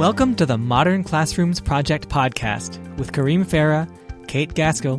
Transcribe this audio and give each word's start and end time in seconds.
Welcome 0.00 0.34
to 0.36 0.46
the 0.46 0.56
Modern 0.56 1.04
Classrooms 1.04 1.60
Project 1.60 2.08
podcast 2.08 2.78
with 2.96 3.12
Kareem 3.12 3.44
Farah, 3.44 3.86
Kate 4.26 4.54
Gaskell, 4.54 4.94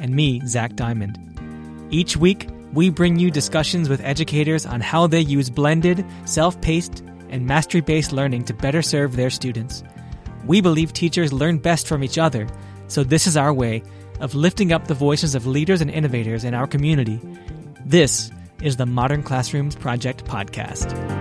and 0.00 0.12
me, 0.12 0.44
Zach 0.44 0.74
Diamond. 0.74 1.20
Each 1.90 2.16
week, 2.16 2.48
we 2.72 2.90
bring 2.90 3.16
you 3.16 3.30
discussions 3.30 3.88
with 3.88 4.00
educators 4.00 4.66
on 4.66 4.80
how 4.80 5.06
they 5.06 5.20
use 5.20 5.50
blended, 5.50 6.04
self 6.24 6.60
paced, 6.60 6.98
and 7.28 7.46
mastery 7.46 7.80
based 7.80 8.10
learning 8.10 8.44
to 8.46 8.52
better 8.52 8.82
serve 8.82 9.14
their 9.14 9.30
students. 9.30 9.84
We 10.44 10.60
believe 10.60 10.92
teachers 10.92 11.32
learn 11.32 11.58
best 11.58 11.86
from 11.86 12.02
each 12.02 12.18
other, 12.18 12.48
so 12.88 13.04
this 13.04 13.28
is 13.28 13.36
our 13.36 13.54
way 13.54 13.84
of 14.18 14.34
lifting 14.34 14.72
up 14.72 14.88
the 14.88 14.94
voices 14.94 15.36
of 15.36 15.46
leaders 15.46 15.80
and 15.80 15.92
innovators 15.92 16.42
in 16.42 16.54
our 16.54 16.66
community. 16.66 17.20
This 17.86 18.32
is 18.60 18.78
the 18.78 18.86
Modern 18.86 19.22
Classrooms 19.22 19.76
Project 19.76 20.24
podcast. 20.24 21.19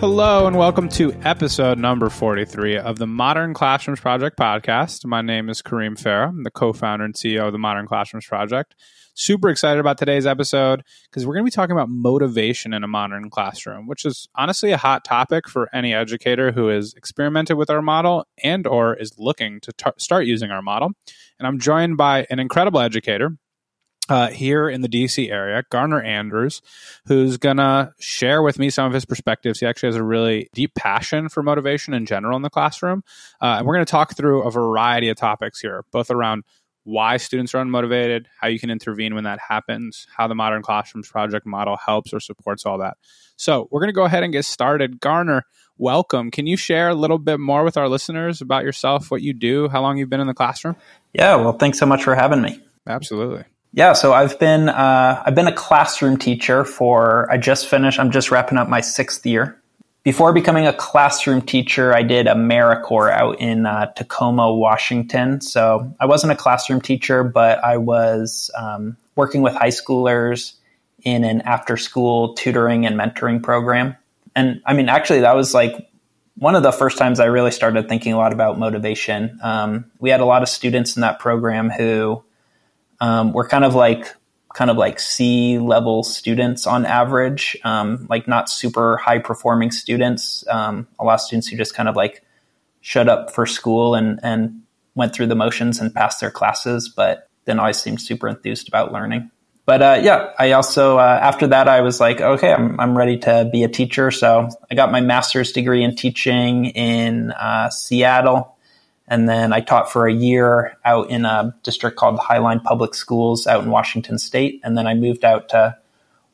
Hello, 0.00 0.46
and 0.46 0.56
welcome 0.56 0.88
to 0.88 1.12
episode 1.24 1.76
number 1.76 2.08
43 2.08 2.78
of 2.78 2.96
the 2.96 3.06
Modern 3.06 3.52
Classrooms 3.52 4.00
Project 4.00 4.38
podcast. 4.38 5.04
My 5.04 5.20
name 5.20 5.50
is 5.50 5.60
Kareem 5.60 5.92
Farah. 5.92 6.30
I'm 6.30 6.42
the 6.42 6.50
co 6.50 6.72
founder 6.72 7.04
and 7.04 7.12
CEO 7.12 7.46
of 7.46 7.52
the 7.52 7.58
Modern 7.58 7.86
Classrooms 7.86 8.24
Project. 8.24 8.76
Super 9.12 9.50
excited 9.50 9.78
about 9.78 9.98
today's 9.98 10.24
episode 10.24 10.84
because 11.04 11.26
we're 11.26 11.34
going 11.34 11.44
to 11.44 11.50
be 11.50 11.54
talking 11.54 11.76
about 11.76 11.90
motivation 11.90 12.72
in 12.72 12.82
a 12.82 12.88
modern 12.88 13.28
classroom, 13.28 13.86
which 13.86 14.06
is 14.06 14.26
honestly 14.34 14.72
a 14.72 14.78
hot 14.78 15.04
topic 15.04 15.46
for 15.46 15.68
any 15.74 15.92
educator 15.92 16.50
who 16.50 16.68
has 16.68 16.94
experimented 16.94 17.58
with 17.58 17.68
our 17.68 17.82
model 17.82 18.24
and 18.42 18.66
or 18.66 18.94
is 18.94 19.18
looking 19.18 19.60
to 19.60 19.72
t- 19.74 19.90
start 19.98 20.24
using 20.24 20.50
our 20.50 20.62
model. 20.62 20.92
And 21.38 21.46
I'm 21.46 21.58
joined 21.58 21.98
by 21.98 22.26
an 22.30 22.38
incredible 22.38 22.80
educator 22.80 23.36
uh, 24.10 24.28
here 24.28 24.68
in 24.68 24.80
the 24.80 24.88
DC 24.88 25.30
area, 25.30 25.62
Garner 25.70 26.02
Andrews, 26.02 26.60
who's 27.06 27.36
going 27.36 27.58
to 27.58 27.92
share 28.00 28.42
with 28.42 28.58
me 28.58 28.68
some 28.68 28.86
of 28.86 28.92
his 28.92 29.04
perspectives. 29.04 29.60
He 29.60 29.66
actually 29.66 29.88
has 29.88 29.96
a 29.96 30.02
really 30.02 30.50
deep 30.52 30.74
passion 30.74 31.28
for 31.28 31.42
motivation 31.42 31.94
in 31.94 32.06
general 32.06 32.36
in 32.36 32.42
the 32.42 32.50
classroom. 32.50 33.04
Uh, 33.40 33.56
and 33.58 33.66
we're 33.66 33.74
going 33.74 33.86
to 33.86 33.90
talk 33.90 34.16
through 34.16 34.42
a 34.42 34.50
variety 34.50 35.08
of 35.08 35.16
topics 35.16 35.60
here, 35.60 35.84
both 35.92 36.10
around 36.10 36.42
why 36.82 37.18
students 37.18 37.54
are 37.54 37.64
unmotivated, 37.64 38.24
how 38.40 38.48
you 38.48 38.58
can 38.58 38.70
intervene 38.70 39.14
when 39.14 39.24
that 39.24 39.38
happens, 39.38 40.06
how 40.16 40.26
the 40.26 40.34
Modern 40.34 40.62
Classrooms 40.62 41.08
Project 41.08 41.46
model 41.46 41.76
helps 41.76 42.12
or 42.12 42.20
supports 42.20 42.66
all 42.66 42.78
that. 42.78 42.96
So 43.36 43.68
we're 43.70 43.80
going 43.80 43.90
to 43.90 43.94
go 43.94 44.04
ahead 44.04 44.24
and 44.24 44.32
get 44.32 44.44
started. 44.44 44.98
Garner, 44.98 45.44
welcome. 45.78 46.30
Can 46.30 46.46
you 46.46 46.56
share 46.56 46.88
a 46.88 46.94
little 46.94 47.18
bit 47.18 47.38
more 47.38 47.62
with 47.64 47.76
our 47.76 47.88
listeners 47.88 48.40
about 48.40 48.64
yourself, 48.64 49.10
what 49.10 49.22
you 49.22 49.34
do, 49.34 49.68
how 49.68 49.82
long 49.82 49.98
you've 49.98 50.10
been 50.10 50.20
in 50.20 50.26
the 50.26 50.34
classroom? 50.34 50.74
Yeah, 51.12 51.36
well, 51.36 51.52
thanks 51.52 51.78
so 51.78 51.86
much 51.86 52.02
for 52.02 52.14
having 52.14 52.42
me. 52.42 52.60
Absolutely. 52.86 53.44
Yeah, 53.72 53.92
so 53.92 54.12
I've 54.12 54.38
been 54.38 54.68
uh, 54.68 55.22
I've 55.24 55.34
been 55.34 55.46
a 55.46 55.54
classroom 55.54 56.16
teacher 56.16 56.64
for 56.64 57.30
I 57.30 57.36
just 57.36 57.68
finished. 57.68 58.00
I'm 58.00 58.10
just 58.10 58.30
wrapping 58.30 58.58
up 58.58 58.68
my 58.68 58.80
sixth 58.80 59.24
year. 59.24 59.56
Before 60.02 60.32
becoming 60.32 60.66
a 60.66 60.72
classroom 60.72 61.42
teacher, 61.42 61.94
I 61.94 62.02
did 62.02 62.26
AmeriCorps 62.26 63.12
out 63.12 63.38
in 63.38 63.66
uh, 63.66 63.92
Tacoma, 63.92 64.52
Washington. 64.52 65.40
So 65.40 65.94
I 66.00 66.06
wasn't 66.06 66.32
a 66.32 66.36
classroom 66.36 66.80
teacher, 66.80 67.22
but 67.22 67.62
I 67.62 67.76
was 67.76 68.50
um, 68.56 68.96
working 69.14 69.42
with 69.42 69.54
high 69.54 69.68
schoolers 69.68 70.54
in 71.02 71.22
an 71.22 71.42
after-school 71.42 72.34
tutoring 72.34 72.86
and 72.86 72.98
mentoring 72.98 73.42
program. 73.42 73.94
And 74.34 74.62
I 74.66 74.72
mean, 74.72 74.88
actually, 74.88 75.20
that 75.20 75.36
was 75.36 75.52
like 75.52 75.90
one 76.36 76.54
of 76.54 76.62
the 76.62 76.72
first 76.72 76.96
times 76.96 77.20
I 77.20 77.26
really 77.26 77.50
started 77.50 77.88
thinking 77.88 78.14
a 78.14 78.16
lot 78.16 78.32
about 78.32 78.58
motivation. 78.58 79.38
Um, 79.42 79.90
we 79.98 80.08
had 80.08 80.20
a 80.20 80.24
lot 80.24 80.42
of 80.42 80.48
students 80.48 80.96
in 80.96 81.02
that 81.02 81.18
program 81.18 81.68
who 81.68 82.24
um, 83.00 83.32
we're 83.32 83.48
kind 83.48 83.64
of 83.64 83.74
like 83.74 84.14
kind 84.54 84.70
of 84.70 84.76
like 84.76 84.98
C 84.98 85.58
level 85.58 86.02
students 86.02 86.66
on 86.66 86.84
average, 86.84 87.56
um, 87.64 88.06
like 88.10 88.26
not 88.26 88.48
super 88.48 88.96
high 88.96 89.18
performing 89.18 89.70
students. 89.70 90.44
Um, 90.48 90.88
a 90.98 91.04
lot 91.04 91.14
of 91.14 91.20
students 91.20 91.48
who 91.48 91.56
just 91.56 91.74
kind 91.74 91.88
of 91.88 91.96
like 91.96 92.22
showed 92.80 93.08
up 93.08 93.32
for 93.34 93.46
school 93.46 93.94
and 93.94 94.18
and 94.22 94.62
went 94.94 95.14
through 95.14 95.28
the 95.28 95.36
motions 95.36 95.80
and 95.80 95.94
passed 95.94 96.20
their 96.20 96.30
classes, 96.30 96.88
but 96.88 97.28
then 97.44 97.58
always 97.58 97.80
seemed 97.80 98.00
super 98.00 98.28
enthused 98.28 98.68
about 98.68 98.92
learning. 98.92 99.30
But 99.66 99.82
uh, 99.82 100.00
yeah, 100.02 100.32
I 100.38 100.52
also 100.52 100.98
uh, 100.98 101.20
after 101.22 101.46
that 101.46 101.68
I 101.68 101.80
was 101.82 102.00
like, 102.00 102.20
okay, 102.20 102.52
I'm 102.52 102.78
I'm 102.80 102.98
ready 102.98 103.18
to 103.18 103.48
be 103.52 103.62
a 103.62 103.68
teacher. 103.68 104.10
So 104.10 104.48
I 104.70 104.74
got 104.74 104.90
my 104.90 105.00
master's 105.00 105.52
degree 105.52 105.84
in 105.84 105.94
teaching 105.94 106.66
in 106.66 107.30
uh, 107.32 107.70
Seattle 107.70 108.56
and 109.10 109.28
then 109.28 109.52
I 109.52 109.60
taught 109.60 109.90
for 109.90 110.06
a 110.06 110.12
year 110.12 110.78
out 110.84 111.10
in 111.10 111.24
a 111.24 111.52
district 111.64 111.96
called 111.96 112.20
Highline 112.20 112.62
Public 112.62 112.94
Schools 112.94 113.48
out 113.48 113.64
in 113.64 113.70
Washington 113.70 114.18
State. 114.18 114.60
And 114.62 114.78
then 114.78 114.86
I 114.86 114.94
moved 114.94 115.24
out 115.24 115.48
to 115.48 115.76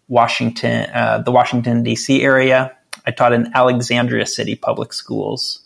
Washington, 0.08 0.90
uh, 0.90 1.22
the 1.24 1.32
Washington, 1.32 1.82
D.C. 1.82 2.22
area. 2.22 2.76
I 3.06 3.12
taught 3.12 3.32
in 3.32 3.50
Alexandria 3.54 4.26
City 4.26 4.56
Public 4.56 4.92
Schools, 4.92 5.60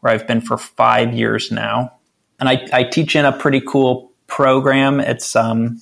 where 0.00 0.12
I've 0.12 0.26
been 0.26 0.40
for 0.40 0.58
five 0.58 1.14
years 1.14 1.52
now. 1.52 1.92
And 2.40 2.48
I, 2.48 2.66
I 2.72 2.82
teach 2.82 3.14
in 3.14 3.24
a 3.24 3.32
pretty 3.32 3.60
cool 3.60 4.10
program. 4.26 4.98
It's, 4.98 5.36
um, 5.36 5.80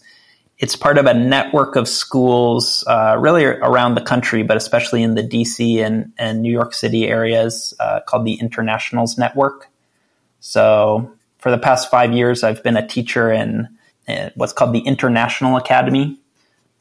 it's 0.58 0.76
part 0.76 0.98
of 0.98 1.06
a 1.06 1.14
network 1.14 1.76
of 1.76 1.88
schools, 1.88 2.84
uh, 2.86 3.16
really 3.18 3.46
around 3.46 3.94
the 3.94 4.02
country, 4.02 4.42
but 4.42 4.58
especially 4.58 5.02
in 5.02 5.14
the 5.14 5.22
DC 5.22 5.82
and, 5.82 6.12
and 6.18 6.42
New 6.42 6.52
York 6.52 6.74
City 6.74 7.08
areas, 7.08 7.72
uh, 7.80 8.00
called 8.06 8.26
the 8.26 8.34
Internationals 8.34 9.16
Network. 9.16 9.70
So 10.46 11.10
for 11.38 11.50
the 11.50 11.58
past 11.58 11.90
five 11.90 12.12
years, 12.12 12.44
I've 12.44 12.62
been 12.62 12.76
a 12.76 12.86
teacher 12.86 13.32
in, 13.32 13.68
what's 14.36 14.52
called 14.52 14.72
the 14.72 14.78
International 14.78 15.56
Academy. 15.56 16.20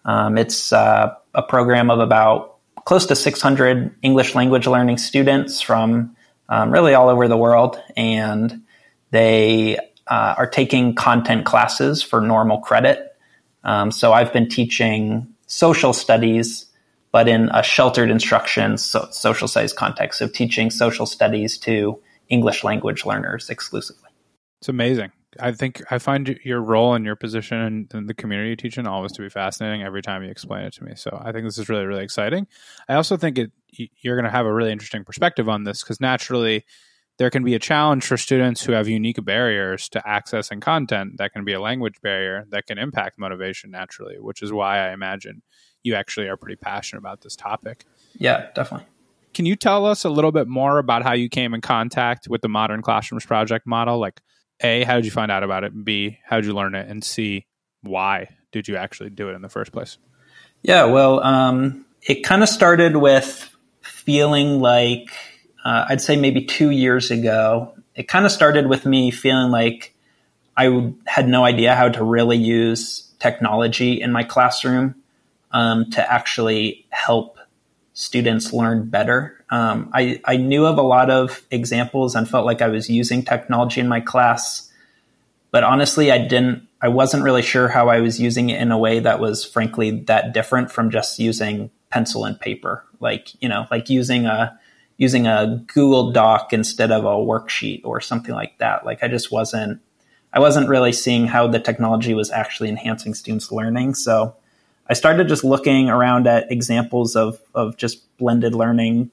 Um, 0.06 0.38
it's 0.38 0.72
uh, 0.72 1.16
a 1.34 1.42
program 1.42 1.90
of 1.90 2.00
about 2.00 2.58
close 2.86 3.08
to 3.08 3.16
600 3.16 3.96
English 4.04 4.36
language 4.36 4.68
learning 4.68 5.00
students 5.00 5.62
from 5.62 6.16
um, 6.48 6.70
really 6.70 6.94
all 6.94 7.10
over 7.10 7.28
the 7.28 7.38
world, 7.38 7.82
and 7.98 8.62
they 9.10 9.78
uh, 10.06 10.36
are 10.38 10.48
taking 10.48 10.94
content 10.94 11.48
classes 11.48 12.04
for 12.04 12.22
normal 12.22 12.60
credit. 12.60 13.18
Um, 13.64 13.90
so 13.90 14.14
I've 14.14 14.32
been 14.32 14.48
teaching 14.48 15.34
social 15.48 15.92
studies, 15.92 16.68
but 17.12 17.28
in 17.28 17.50
a 17.52 17.64
sheltered 17.64 18.12
instruction 18.12 18.78
so 18.78 19.08
social 19.10 19.48
studies 19.48 19.74
context. 19.74 20.20
So 20.20 20.28
teaching 20.28 20.70
social 20.70 21.08
studies 21.08 21.58
to 21.60 22.00
English 22.30 22.64
language 22.64 23.06
learners 23.06 23.50
exclusively. 23.50 24.10
It's 24.62 24.70
amazing. 24.70 25.12
I 25.40 25.52
think 25.52 25.82
I 25.92 25.98
find 25.98 26.40
your 26.44 26.62
role 26.62 26.94
and 26.94 27.06
your 27.06 27.16
position 27.16 27.88
in, 27.94 28.06
the 28.08 28.14
community 28.14 28.56
teaching 28.56 28.88
always 28.88 29.12
to 29.14 29.22
be 29.22 29.30
fascinating 29.30 29.84
every 29.84 30.02
time 30.02 30.24
you 30.24 30.30
explain 30.30 30.64
it 30.64 30.74
to 30.76 30.84
me. 30.84 30.94
So 30.96 31.22
I 31.22 31.32
think 31.32 31.46
this 31.46 31.58
is 31.58 31.68
really, 31.68 31.86
really 31.86 32.04
exciting. 32.04 32.48
I 32.88 32.96
also 32.96 33.18
think 33.18 33.38
it, 33.38 33.52
you're 33.70 34.16
going 34.16 34.26
to 34.26 34.32
have 34.32 34.46
a 34.46 34.54
really 34.54 34.72
interesting 34.72 35.04
perspective 35.04 35.50
on 35.50 35.64
this 35.64 35.84
because 35.84 36.00
naturally 36.00 36.66
there 37.18 37.30
can 37.30 37.44
be 37.44 37.54
a 37.54 37.60
challenge 37.60 38.06
for 38.06 38.18
students 38.18 38.64
who 38.64 38.74
have 38.74 38.88
unique 38.88 39.24
barriers 39.24 39.88
to 39.90 40.00
accessing 40.00 40.62
content 40.62 41.18
that 41.18 41.32
can 41.34 41.46
be 41.46 41.54
a 41.54 41.62
language 41.62 42.02
barrier 42.02 42.46
that 42.50 42.66
can 42.66 42.78
impact 42.78 43.18
motivation 43.18 43.72
naturally, 43.72 44.18
which 44.20 44.42
is 44.42 44.52
why 44.52 44.80
I 44.80 44.94
imagine 44.94 45.42
you 45.84 45.96
actually 45.96 46.28
are 46.28 46.38
pretty 46.38 46.58
passionate 46.58 47.00
about 47.00 47.22
this 47.22 47.36
topic. 47.36 47.86
Yeah, 48.18 48.48
definitely. 48.56 48.88
Can 49.36 49.46
you 49.46 49.58
tell 49.58 49.86
us 49.86 50.06
a 50.06 50.10
little 50.10 50.32
bit 50.32 50.48
more 50.48 50.80
about 50.80 51.04
how 51.04 51.12
you 51.12 51.28
came 51.28 51.54
in 51.54 51.60
contact 51.60 52.30
with 52.30 52.42
the 52.42 52.48
Modern 52.48 52.82
Classrooms 52.82 53.26
Project 53.26 53.68
model? 53.68 54.00
Like, 54.00 54.22
A, 54.62 54.86
how 54.86 54.96
did 54.96 55.04
you 55.04 55.12
find 55.12 55.30
out 55.30 55.44
about 55.44 55.66
it? 55.66 55.84
B, 55.84 56.20
how 56.26 56.38
did 56.38 56.46
you 56.46 56.54
learn 56.54 56.74
it? 56.74 56.88
And 56.88 57.04
C, 57.04 57.46
why 57.82 58.30
did 58.54 58.70
you 58.70 58.78
actually 58.78 59.10
do 59.10 59.28
it 59.28 59.34
in 59.34 59.42
the 59.42 59.50
first 59.50 59.74
place? 59.74 59.98
Yeah, 60.62 60.86
well, 60.86 61.22
um, 61.22 61.86
it 62.02 62.24
kind 62.24 62.44
of 62.44 62.50
started 62.50 62.96
with 62.96 63.54
feeling 63.82 64.62
like, 64.62 65.12
uh, 65.66 65.86
I'd 65.90 66.00
say 66.00 66.16
maybe 66.16 66.46
two 66.46 66.70
years 66.70 67.12
ago, 67.12 67.74
it 67.94 68.08
kind 68.08 68.26
of 68.26 68.32
started 68.32 68.68
with 68.68 68.86
me 68.86 69.12
feeling 69.12 69.52
like 69.52 69.94
I 70.56 70.94
had 71.08 71.28
no 71.28 71.44
idea 71.44 71.76
how 71.76 71.90
to 71.90 72.06
really 72.06 72.38
use 72.38 73.12
technology 73.20 74.02
in 74.02 74.14
my 74.14 74.24
classroom 74.24 74.96
um, 75.52 75.90
to 75.92 76.14
actually 76.14 76.86
help 76.90 77.38
students 77.96 78.52
learn 78.52 78.90
better. 78.90 79.44
Um, 79.50 79.90
I, 79.94 80.22
I 80.26 80.36
knew 80.38 80.66
of 80.66 80.78
a 80.78 80.84
lot 80.84 81.10
of 81.10 81.42
examples 81.50 82.14
and 82.14 82.30
felt 82.30 82.46
like 82.46 82.62
I 82.62 82.68
was 82.68 82.90
using 82.90 83.24
technology 83.24 83.80
in 83.80 83.88
my 83.88 84.02
class, 84.02 84.70
but 85.50 85.64
honestly, 85.64 86.12
I 86.12 86.20
didn't. 86.20 86.68
I 86.82 86.90
wasn't 86.90 87.24
really 87.24 87.42
sure 87.42 87.70
how 87.70 87.88
I 87.88 88.02
was 88.02 88.20
using 88.20 88.50
it 88.50 88.62
in 88.62 88.72
a 88.72 88.78
way 88.78 89.00
that 89.00 89.20
was 89.20 89.44
frankly 89.44 89.92
that 90.02 90.34
different 90.34 90.72
from 90.72 90.92
just 90.92 91.18
using 91.18 91.72
pencil 91.90 92.26
and 92.26 92.40
paper, 92.40 92.84
like 93.00 93.30
you 93.42 93.48
know, 93.48 93.66
like 93.72 93.90
using 93.90 94.26
a 94.26 94.60
using 94.98 95.26
a 95.26 95.64
Google 95.74 96.12
Doc 96.12 96.52
instead 96.52 96.92
of 96.92 97.06
a 97.06 97.16
worksheet 97.16 97.82
or 97.86 98.02
something 98.02 98.36
like 98.36 98.58
that. 98.58 98.86
Like 98.86 99.04
I 99.04 99.08
just 99.08 99.32
wasn't. 99.32 99.82
I 100.34 100.40
wasn't 100.40 100.68
really 100.68 100.92
seeing 100.92 101.28
how 101.28 101.48
the 101.48 101.62
technology 101.62 102.14
was 102.14 102.30
actually 102.30 102.68
enhancing 102.68 103.14
students' 103.14 103.54
learning. 103.54 103.96
So 103.96 104.36
I 104.88 104.94
started 104.94 105.28
just 105.28 105.44
looking 105.44 105.90
around 105.90 106.28
at 106.28 106.52
examples 106.52 107.16
of 107.16 107.40
of 107.54 107.78
just 107.78 108.18
blended 108.18 108.54
learning 108.54 109.12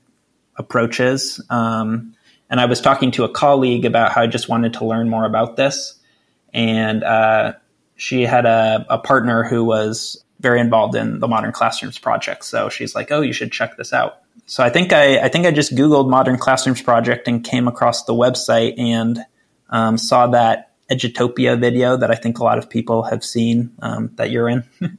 approaches. 0.56 1.40
Um, 1.50 2.14
and 2.50 2.60
I 2.60 2.66
was 2.66 2.80
talking 2.80 3.10
to 3.12 3.24
a 3.24 3.28
colleague 3.28 3.84
about 3.84 4.12
how 4.12 4.22
I 4.22 4.26
just 4.26 4.48
wanted 4.48 4.74
to 4.74 4.84
learn 4.84 5.08
more 5.08 5.24
about 5.24 5.56
this. 5.56 5.98
And 6.52 7.02
uh, 7.02 7.54
she 7.96 8.22
had 8.22 8.44
a, 8.44 8.84
a, 8.90 8.98
partner 8.98 9.42
who 9.42 9.64
was 9.64 10.22
very 10.40 10.60
involved 10.60 10.94
in 10.94 11.18
the 11.18 11.26
Modern 11.26 11.52
Classrooms 11.52 11.98
project. 11.98 12.44
So 12.44 12.68
she's 12.68 12.94
like, 12.94 13.10
"Oh, 13.10 13.22
you 13.22 13.32
should 13.32 13.52
check 13.52 13.76
this 13.78 13.92
out." 13.92 14.22
so 14.46 14.62
I 14.62 14.70
think 14.70 14.92
I, 14.92 15.18
I 15.18 15.28
think 15.28 15.46
I 15.46 15.50
just 15.50 15.74
Googled 15.74 16.08
Modern 16.08 16.38
Classrooms 16.38 16.82
Project 16.82 17.28
and 17.28 17.44
came 17.44 17.68
across 17.68 18.04
the 18.04 18.14
website 18.14 18.78
and 18.78 19.18
um, 19.70 19.98
saw 19.98 20.26
that 20.28 20.72
Edutopia 20.90 21.58
video 21.58 21.96
that 21.96 22.10
I 22.10 22.14
think 22.14 22.38
a 22.38 22.44
lot 22.44 22.58
of 22.58 22.68
people 22.68 23.04
have 23.04 23.24
seen 23.24 23.72
um, 23.80 24.10
that 24.16 24.30
you're 24.30 24.48
in. 24.48 24.64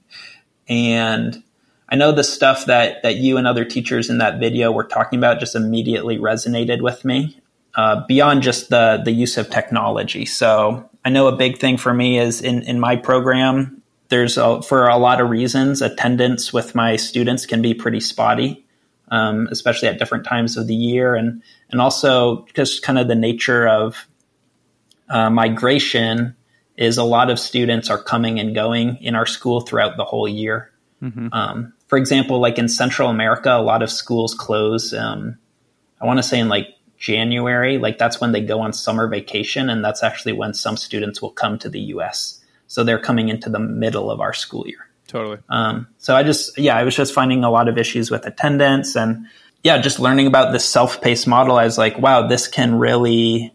and 0.67 1.43
I 1.89 1.95
know 1.95 2.11
the 2.11 2.23
stuff 2.23 2.65
that, 2.65 3.03
that 3.03 3.17
you 3.17 3.37
and 3.37 3.47
other 3.47 3.65
teachers 3.65 4.09
in 4.09 4.17
that 4.19 4.39
video 4.39 4.71
were 4.71 4.85
talking 4.85 5.19
about 5.19 5.39
just 5.39 5.55
immediately 5.55 6.17
resonated 6.17 6.81
with 6.81 7.05
me 7.05 7.37
uh, 7.75 8.05
beyond 8.07 8.41
just 8.41 8.69
the, 8.69 9.01
the 9.03 9.11
use 9.11 9.37
of 9.37 9.49
technology. 9.49 10.25
So 10.25 10.89
I 11.05 11.09
know 11.09 11.27
a 11.27 11.35
big 11.35 11.57
thing 11.57 11.77
for 11.77 11.93
me 11.93 12.19
is 12.19 12.41
in, 12.41 12.63
in 12.63 12.79
my 12.79 12.95
program, 12.95 13.81
there's 14.09 14.37
a, 14.37 14.61
for 14.61 14.87
a 14.87 14.97
lot 14.97 15.21
of 15.21 15.29
reasons, 15.29 15.81
attendance 15.81 16.53
with 16.53 16.75
my 16.75 16.95
students 16.95 17.45
can 17.45 17.61
be 17.61 17.73
pretty 17.73 17.99
spotty 17.99 18.63
um, 19.13 19.47
especially 19.51 19.87
at 19.87 19.99
different 19.99 20.25
times 20.25 20.57
of 20.57 20.65
the 20.67 20.75
year, 20.75 21.15
and 21.15 21.43
and 21.69 21.79
also 21.79 22.45
just 22.55 22.81
kind 22.81 22.97
of 22.97 23.07
the 23.07 23.15
nature 23.15 23.67
of 23.67 24.07
uh, 25.07 25.29
migration 25.29 26.35
is 26.77 26.97
a 26.97 27.03
lot 27.03 27.29
of 27.29 27.39
students 27.39 27.89
are 27.89 28.01
coming 28.01 28.39
and 28.39 28.55
going 28.55 28.97
in 29.01 29.15
our 29.15 29.25
school 29.25 29.61
throughout 29.61 29.97
the 29.97 30.05
whole 30.05 30.27
year. 30.27 30.71
Mm-hmm. 31.01 31.27
Um, 31.31 31.73
for 31.87 31.97
example, 31.97 32.39
like 32.39 32.57
in 32.57 32.67
Central 32.67 33.09
America, 33.09 33.51
a 33.51 33.61
lot 33.61 33.83
of 33.83 33.91
schools 33.91 34.33
close. 34.33 34.93
Um, 34.93 35.37
I 36.01 36.05
want 36.05 36.17
to 36.17 36.23
say 36.23 36.39
in 36.39 36.49
like 36.49 36.69
January, 36.97 37.77
like 37.77 37.97
that's 37.97 38.19
when 38.19 38.31
they 38.31 38.41
go 38.41 38.61
on 38.61 38.73
summer 38.73 39.07
vacation, 39.07 39.69
and 39.69 39.83
that's 39.83 40.03
actually 40.03 40.33
when 40.33 40.53
some 40.53 40.77
students 40.77 41.21
will 41.21 41.31
come 41.31 41.59
to 41.59 41.69
the 41.69 41.79
U.S. 41.79 42.39
So 42.67 42.83
they're 42.83 42.99
coming 42.99 43.29
into 43.29 43.49
the 43.49 43.59
middle 43.59 44.09
of 44.09 44.19
our 44.19 44.33
school 44.33 44.65
year. 44.67 44.87
Totally. 45.07 45.37
Um, 45.49 45.87
so 45.99 46.15
I 46.15 46.23
just, 46.23 46.57
yeah, 46.57 46.75
I 46.75 46.83
was 46.83 46.95
just 46.95 47.13
finding 47.13 47.43
a 47.43 47.51
lot 47.51 47.67
of 47.67 47.77
issues 47.77 48.09
with 48.09 48.25
attendance 48.25 48.95
and 48.95 49.27
yeah, 49.63 49.77
just 49.79 49.99
learning 49.99 50.27
about 50.27 50.51
this 50.51 50.65
self-paced 50.65 51.27
model. 51.27 51.57
I 51.57 51.65
was 51.65 51.77
like, 51.77 51.97
wow, 51.99 52.27
this 52.27 52.47
can 52.47 52.75
really 52.75 53.53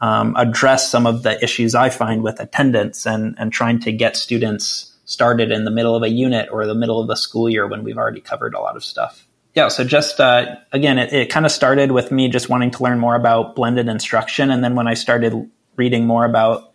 um, 0.00 0.34
address 0.36 0.90
some 0.90 1.06
of 1.06 1.22
the 1.22 1.42
issues 1.42 1.74
I 1.74 1.90
find 1.90 2.22
with 2.22 2.40
attendance 2.40 3.06
and, 3.06 3.34
and 3.38 3.52
trying 3.52 3.80
to 3.80 3.92
get 3.92 4.16
students 4.16 4.94
started 5.04 5.52
in 5.52 5.64
the 5.64 5.70
middle 5.70 5.94
of 5.94 6.02
a 6.02 6.10
unit 6.10 6.48
or 6.50 6.66
the 6.66 6.74
middle 6.74 7.00
of 7.00 7.08
the 7.08 7.16
school 7.16 7.48
year 7.48 7.66
when 7.66 7.84
we've 7.84 7.96
already 7.96 8.20
covered 8.20 8.54
a 8.54 8.60
lot 8.60 8.76
of 8.76 8.84
stuff. 8.84 9.26
Yeah, 9.54 9.68
so 9.68 9.84
just 9.84 10.20
uh, 10.20 10.56
again, 10.72 10.98
it, 10.98 11.12
it 11.12 11.30
kind 11.30 11.46
of 11.46 11.52
started 11.52 11.92
with 11.92 12.10
me 12.10 12.28
just 12.28 12.50
wanting 12.50 12.72
to 12.72 12.82
learn 12.82 12.98
more 12.98 13.14
about 13.14 13.56
blended 13.56 13.88
instruction. 13.88 14.50
And 14.50 14.62
then 14.62 14.74
when 14.74 14.86
I 14.86 14.94
started 14.94 15.50
reading 15.76 16.06
more 16.06 16.26
about 16.26 16.72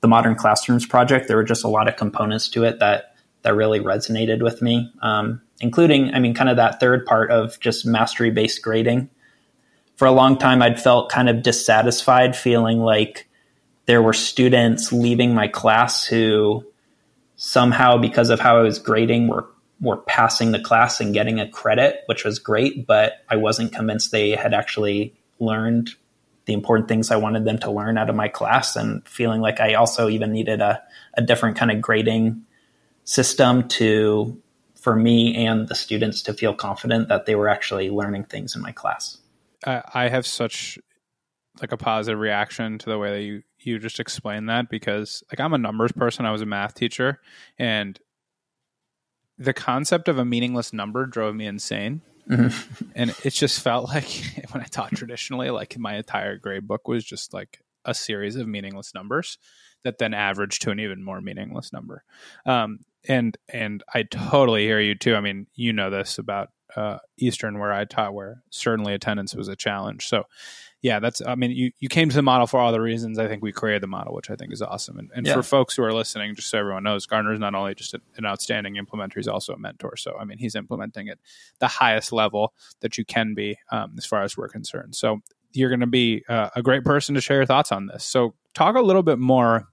the 0.00 0.08
Modern 0.08 0.36
Classrooms 0.36 0.86
project, 0.86 1.26
there 1.26 1.36
were 1.36 1.44
just 1.44 1.64
a 1.64 1.68
lot 1.68 1.88
of 1.88 1.96
components 1.96 2.48
to 2.50 2.64
it 2.64 2.78
that 2.78 3.14
that 3.42 3.56
really 3.56 3.80
resonated 3.80 4.42
with 4.42 4.60
me, 4.60 4.92
um, 5.00 5.40
including, 5.60 6.14
I 6.14 6.18
mean, 6.18 6.34
kind 6.34 6.50
of 6.50 6.56
that 6.56 6.78
third 6.78 7.06
part 7.06 7.30
of 7.30 7.58
just 7.58 7.86
mastery 7.86 8.30
based 8.30 8.62
grading. 8.62 9.08
For 10.00 10.06
a 10.06 10.12
long 10.12 10.38
time, 10.38 10.62
I'd 10.62 10.80
felt 10.80 11.10
kind 11.10 11.28
of 11.28 11.42
dissatisfied, 11.42 12.34
feeling 12.34 12.80
like 12.80 13.28
there 13.84 14.00
were 14.00 14.14
students 14.14 14.94
leaving 14.94 15.34
my 15.34 15.46
class 15.46 16.06
who 16.06 16.64
somehow, 17.36 17.98
because 17.98 18.30
of 18.30 18.40
how 18.40 18.56
I 18.56 18.62
was 18.62 18.78
grading, 18.78 19.28
were 19.28 19.50
were 19.78 19.98
passing 19.98 20.52
the 20.52 20.58
class 20.58 21.02
and 21.02 21.12
getting 21.12 21.38
a 21.38 21.46
credit, 21.46 22.00
which 22.06 22.24
was 22.24 22.38
great, 22.38 22.86
but 22.86 23.22
I 23.28 23.36
wasn't 23.36 23.74
convinced 23.74 24.10
they 24.10 24.30
had 24.30 24.54
actually 24.54 25.12
learned 25.38 25.90
the 26.46 26.54
important 26.54 26.88
things 26.88 27.10
I 27.10 27.16
wanted 27.16 27.44
them 27.44 27.58
to 27.58 27.70
learn 27.70 27.98
out 27.98 28.08
of 28.08 28.16
my 28.16 28.28
class, 28.28 28.76
and 28.76 29.06
feeling 29.06 29.42
like 29.42 29.60
I 29.60 29.74
also 29.74 30.08
even 30.08 30.32
needed 30.32 30.62
a, 30.62 30.82
a 31.12 31.20
different 31.20 31.58
kind 31.58 31.70
of 31.70 31.82
grading 31.82 32.46
system 33.04 33.68
to 33.68 34.40
for 34.76 34.96
me 34.96 35.44
and 35.44 35.68
the 35.68 35.74
students 35.74 36.22
to 36.22 36.32
feel 36.32 36.54
confident 36.54 37.08
that 37.08 37.26
they 37.26 37.34
were 37.34 37.50
actually 37.50 37.90
learning 37.90 38.24
things 38.24 38.56
in 38.56 38.62
my 38.62 38.72
class. 38.72 39.18
I, 39.66 39.82
I 39.94 40.08
have 40.08 40.26
such 40.26 40.78
like 41.60 41.72
a 41.72 41.76
positive 41.76 42.18
reaction 42.18 42.78
to 42.78 42.90
the 42.90 42.98
way 42.98 43.10
that 43.10 43.22
you 43.22 43.42
you 43.58 43.78
just 43.78 44.00
explained 44.00 44.48
that 44.48 44.70
because 44.70 45.22
like 45.30 45.40
I'm 45.40 45.52
a 45.52 45.58
numbers 45.58 45.92
person. 45.92 46.24
I 46.24 46.32
was 46.32 46.42
a 46.42 46.46
math 46.46 46.74
teacher, 46.74 47.20
and 47.58 47.98
the 49.38 49.52
concept 49.52 50.08
of 50.08 50.18
a 50.18 50.24
meaningless 50.24 50.72
number 50.72 51.06
drove 51.06 51.34
me 51.34 51.46
insane. 51.46 52.02
Mm-hmm. 52.28 52.84
and 52.94 53.14
it 53.24 53.30
just 53.30 53.60
felt 53.60 53.88
like 53.88 54.06
when 54.52 54.62
I 54.62 54.66
taught 54.66 54.92
traditionally, 54.92 55.50
like 55.50 55.76
my 55.78 55.96
entire 55.96 56.36
grade 56.36 56.68
book 56.68 56.86
was 56.86 57.04
just 57.04 57.34
like 57.34 57.60
a 57.84 57.94
series 57.94 58.36
of 58.36 58.46
meaningless 58.46 58.94
numbers 58.94 59.38
that 59.82 59.98
then 59.98 60.14
averaged 60.14 60.62
to 60.62 60.70
an 60.70 60.78
even 60.78 61.02
more 61.02 61.20
meaningless 61.20 61.72
number. 61.72 62.04
Um, 62.46 62.80
and 63.08 63.36
and 63.48 63.82
I 63.92 64.04
totally 64.04 64.64
hear 64.64 64.80
you 64.80 64.94
too. 64.94 65.16
I 65.16 65.20
mean, 65.20 65.46
you 65.54 65.72
know 65.72 65.90
this 65.90 66.18
about 66.18 66.50
uh, 66.76 66.98
Eastern 67.18 67.58
where 67.58 67.72
I 67.72 67.84
taught, 67.84 68.14
where 68.14 68.42
certainly 68.50 68.94
attendance 68.94 69.34
was 69.34 69.48
a 69.48 69.56
challenge. 69.56 70.08
So, 70.08 70.24
yeah, 70.82 70.98
that's. 70.98 71.20
I 71.20 71.34
mean, 71.34 71.50
you 71.50 71.72
you 71.78 71.88
came 71.88 72.08
to 72.08 72.16
the 72.16 72.22
model 72.22 72.46
for 72.46 72.58
all 72.58 72.72
the 72.72 72.80
reasons 72.80 73.18
I 73.18 73.28
think 73.28 73.42
we 73.42 73.52
created 73.52 73.82
the 73.82 73.86
model, 73.86 74.14
which 74.14 74.30
I 74.30 74.36
think 74.36 74.52
is 74.52 74.62
awesome. 74.62 74.98
And, 74.98 75.10
and 75.14 75.26
yeah. 75.26 75.34
for 75.34 75.42
folks 75.42 75.76
who 75.76 75.82
are 75.82 75.92
listening, 75.92 76.34
just 76.34 76.48
so 76.48 76.58
everyone 76.58 76.84
knows, 76.84 77.06
Garner 77.06 77.34
is 77.34 77.40
not 77.40 77.54
only 77.54 77.74
just 77.74 77.92
a, 77.94 78.00
an 78.16 78.24
outstanding 78.24 78.76
implementer, 78.76 79.16
he's 79.16 79.28
also 79.28 79.52
a 79.52 79.58
mentor. 79.58 79.96
So, 79.96 80.16
I 80.18 80.24
mean, 80.24 80.38
he's 80.38 80.54
implementing 80.54 81.08
at 81.08 81.18
the 81.58 81.68
highest 81.68 82.12
level 82.12 82.54
that 82.80 82.96
you 82.96 83.04
can 83.04 83.34
be, 83.34 83.58
um, 83.70 83.94
as 83.98 84.06
far 84.06 84.22
as 84.22 84.36
we're 84.36 84.48
concerned. 84.48 84.94
So, 84.94 85.20
you're 85.52 85.68
going 85.68 85.80
to 85.80 85.86
be 85.86 86.24
uh, 86.28 86.48
a 86.54 86.62
great 86.62 86.84
person 86.84 87.14
to 87.14 87.20
share 87.20 87.38
your 87.38 87.46
thoughts 87.46 87.72
on 87.72 87.86
this. 87.86 88.04
So, 88.04 88.34
talk 88.54 88.76
a 88.76 88.80
little 88.80 89.02
bit 89.02 89.18
more 89.18 89.68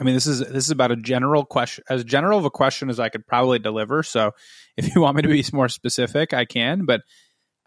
I 0.00 0.04
mean, 0.04 0.14
this 0.14 0.26
is 0.26 0.40
this 0.40 0.64
is 0.64 0.70
about 0.70 0.90
a 0.90 0.96
general 0.96 1.44
question, 1.44 1.84
as 1.88 2.02
general 2.04 2.38
of 2.38 2.44
a 2.44 2.50
question 2.50 2.88
as 2.88 2.98
I 2.98 3.10
could 3.10 3.26
probably 3.26 3.58
deliver. 3.58 4.02
So, 4.02 4.32
if 4.76 4.94
you 4.94 5.02
want 5.02 5.16
me 5.16 5.22
to 5.22 5.28
be 5.28 5.44
more 5.52 5.68
specific, 5.68 6.32
I 6.32 6.44
can. 6.44 6.86
But 6.86 7.02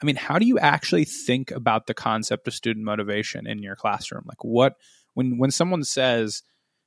I 0.01 0.05
mean, 0.05 0.15
how 0.15 0.39
do 0.39 0.45
you 0.45 0.57
actually 0.59 1.05
think 1.05 1.51
about 1.51 1.87
the 1.87 1.93
concept 1.93 2.47
of 2.47 2.53
student 2.53 2.85
motivation 2.85 3.47
in 3.47 3.61
your 3.61 3.75
classroom? 3.75 4.23
Like, 4.27 4.43
what 4.43 4.73
when 5.13 5.37
when 5.37 5.51
someone 5.51 5.83
says, 5.83 6.41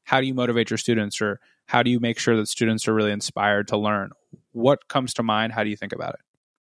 "How 0.05 0.21
do 0.21 0.27
you 0.27 0.35
motivate 0.35 0.71
your 0.71 0.79
students?" 0.79 1.21
or 1.21 1.39
"How 1.67 1.85
do 1.85 1.91
you 1.91 2.01
make 2.01 2.19
sure 2.19 2.37
that 2.37 2.49
students 2.49 2.89
are 2.89 2.95
really 2.95 3.13
inspired 3.13 3.69
to 3.69 3.79
learn?" 3.79 4.11
What 4.53 4.89
comes 4.89 5.15
to 5.15 5.23
mind? 5.23 5.53
How 5.53 5.63
do 5.63 5.71
you 5.71 5.77
think 5.77 5.93
about 5.93 6.15
it? 6.15 6.21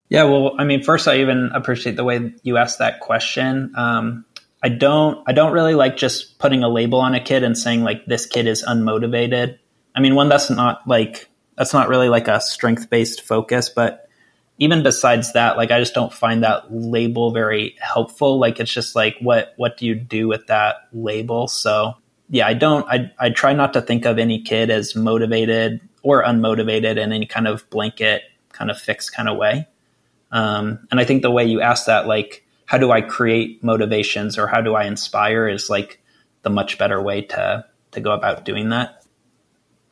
Yeah, 0.09 0.23
well, 0.23 0.53
I 0.57 0.63
mean, 0.63 0.83
first, 0.83 1.07
I 1.07 1.19
even 1.19 1.49
appreciate 1.53 1.97
the 1.97 2.03
way 2.03 2.33
you 2.43 2.57
asked 2.57 2.79
that 2.79 3.01
question. 3.01 3.73
Um, 3.75 4.25
I 4.63 4.69
don't 4.69 5.23
I 5.27 5.33
don't 5.33 5.53
really 5.53 5.75
like 5.75 5.97
just 5.97 6.39
putting 6.39 6.63
a 6.63 6.69
label 6.69 6.99
on 6.99 7.13
a 7.13 7.19
kid 7.19 7.43
and 7.43 7.57
saying 7.57 7.83
like 7.83 8.05
this 8.05 8.25
kid 8.25 8.47
is 8.47 8.63
unmotivated. 8.63 9.59
I 9.95 9.99
mean, 9.99 10.15
one 10.15 10.29
that's 10.29 10.49
not 10.49 10.87
like 10.87 11.29
that's 11.55 11.73
not 11.73 11.89
really 11.89 12.09
like 12.09 12.27
a 12.27 12.41
strength 12.41 12.89
based 12.89 13.21
focus, 13.21 13.69
but 13.69 14.09
even 14.59 14.81
besides 14.81 15.33
that, 15.33 15.57
like 15.57 15.71
I 15.71 15.79
just 15.79 15.93
don't 15.93 16.11
find 16.11 16.43
that 16.43 16.73
label 16.73 17.31
very 17.31 17.75
helpful. 17.79 18.39
Like 18.39 18.59
it's 18.59 18.73
just 18.73 18.95
like 18.95 19.15
what 19.19 19.53
what 19.57 19.77
do 19.77 19.85
you 19.85 19.95
do 19.95 20.27
with 20.27 20.47
that 20.47 20.87
label? 20.91 21.47
So 21.47 21.93
yeah, 22.29 22.47
I 22.47 22.53
don't 22.53 22.87
I 22.89 23.11
I 23.19 23.29
try 23.29 23.53
not 23.53 23.73
to 23.73 23.81
think 23.81 24.05
of 24.05 24.17
any 24.17 24.41
kid 24.41 24.69
as 24.71 24.95
motivated 24.95 25.81
or 26.01 26.23
unmotivated 26.23 26.97
in 26.97 27.11
any 27.11 27.25
kind 27.25 27.47
of 27.47 27.69
blanket 27.69 28.23
kind 28.51 28.71
of 28.71 28.79
fixed 28.79 29.13
kind 29.13 29.29
of 29.29 29.37
way. 29.37 29.67
Um, 30.31 30.87
and 30.89 30.99
I 30.99 31.05
think 31.05 31.21
the 31.21 31.31
way 31.31 31.45
you 31.45 31.61
ask 31.61 31.85
that, 31.85 32.07
like 32.07 32.43
how 32.67 32.77
do 32.77 32.91
I 32.91 33.01
create 33.01 33.63
motivations 33.63 34.37
or 34.37 34.45
how 34.45 34.61
do 34.61 34.75
I 34.75 34.83
inspire 34.83 35.47
is 35.47 35.69
like 35.69 35.99
the 36.43 36.49
much 36.49 36.77
better 36.77 37.01
way 37.01 37.21
to 37.21 37.65
to 37.91 38.01
go 38.01 38.11
about 38.11 38.45
doing 38.45 38.69
that. 38.69 39.03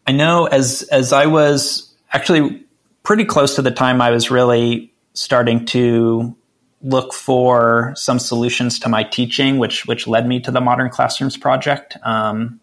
I 0.05 0.11
know 0.11 0.45
as 0.45 0.83
as 0.91 1.11
I 1.11 1.25
was 1.25 1.91
actually 2.13 2.63
pretty 3.01 3.25
close 3.25 3.55
to 3.55 3.61
the 3.61 3.71
time 3.71 4.01
I 4.01 4.11
was 4.11 4.29
really 4.29 4.93
starting 5.13 5.65
to 5.67 6.35
look 6.81 7.13
for 7.13 7.93
some 7.95 8.19
solutions 8.19 8.77
to 8.79 8.89
my 8.89 9.03
teaching, 9.03 9.57
which 9.57 9.87
which 9.87 10.05
led 10.05 10.27
me 10.27 10.39
to 10.41 10.51
the 10.51 10.61
Modern 10.61 10.89
Classrooms 10.89 11.37
project. 11.37 11.97
Um, 12.03 12.59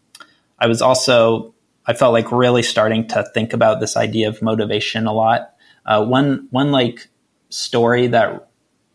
I 0.58 0.68
was 0.68 0.82
also 0.82 1.54
I 1.86 1.94
felt 1.94 2.12
like 2.12 2.30
really 2.30 2.62
starting 2.62 3.08
to 3.08 3.24
think 3.34 3.54
about 3.54 3.80
this 3.80 3.96
idea 3.96 4.28
of 4.28 4.42
motivation 4.42 5.06
a 5.06 5.12
lot. 5.12 5.54
Uh, 5.86 6.04
one 6.04 6.48
one 6.50 6.70
like 6.70 7.08
story 7.48 8.08
that 8.08 8.48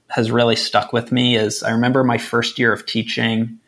has 0.10 0.32
really 0.32 0.56
stuck 0.56 0.94
with 0.94 1.12
me 1.12 1.36
is 1.36 1.64
I 1.64 1.72
remember 1.72 2.04
my 2.04 2.18
first 2.18 2.60
year 2.60 2.72
of 2.72 2.86
teaching 2.86 3.60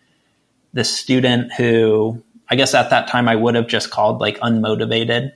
this 0.74 0.96
student 0.98 1.54
who 1.54 2.24
I 2.50 2.56
guess 2.56 2.74
at 2.74 2.90
that 2.90 3.08
time 3.08 3.28
I 3.28 3.36
would 3.36 3.56
have 3.56 3.68
just 3.68 3.92
called 3.92 4.20
like 4.20 4.40
unmotivated. 4.40 5.34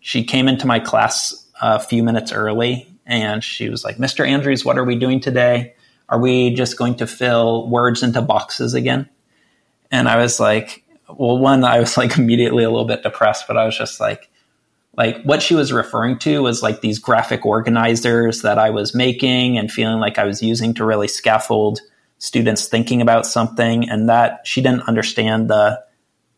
She 0.00 0.24
came 0.24 0.48
into 0.48 0.66
my 0.66 0.80
class 0.80 1.34
uh, 1.60 1.78
a 1.80 1.84
few 1.84 2.02
minutes 2.02 2.32
early 2.32 2.86
and 3.06 3.42
she 3.42 3.68
was 3.68 3.84
like, 3.84 3.96
Mr. 3.96 4.26
Andrews, 4.26 4.64
what 4.64 4.78
are 4.78 4.84
we 4.84 4.96
doing 4.96 5.20
today? 5.20 5.74
Are 6.08 6.20
we 6.20 6.54
just 6.54 6.78
going 6.78 6.96
to 6.96 7.06
fill 7.06 7.68
words 7.68 8.02
into 8.02 8.22
boxes 8.22 8.74
again? 8.74 9.08
And 9.90 10.08
I 10.08 10.16
was 10.16 10.38
like, 10.38 10.84
well, 11.08 11.38
one, 11.38 11.64
I 11.64 11.80
was 11.80 11.96
like 11.96 12.16
immediately 12.18 12.64
a 12.64 12.70
little 12.70 12.86
bit 12.86 13.02
depressed, 13.02 13.46
but 13.46 13.56
I 13.56 13.64
was 13.64 13.76
just 13.76 14.00
like, 14.00 14.30
like 14.96 15.22
what 15.24 15.42
she 15.42 15.54
was 15.54 15.72
referring 15.72 16.18
to 16.20 16.42
was 16.42 16.62
like 16.62 16.80
these 16.80 16.98
graphic 16.98 17.44
organizers 17.44 18.42
that 18.42 18.58
I 18.58 18.70
was 18.70 18.94
making 18.94 19.58
and 19.58 19.70
feeling 19.70 19.98
like 19.98 20.18
I 20.18 20.24
was 20.24 20.42
using 20.42 20.74
to 20.74 20.84
really 20.84 21.08
scaffold 21.08 21.80
students 22.18 22.68
thinking 22.68 23.02
about 23.02 23.26
something 23.26 23.88
and 23.88 24.08
that 24.08 24.46
she 24.46 24.62
didn't 24.62 24.88
understand 24.88 25.48
the 25.48 25.82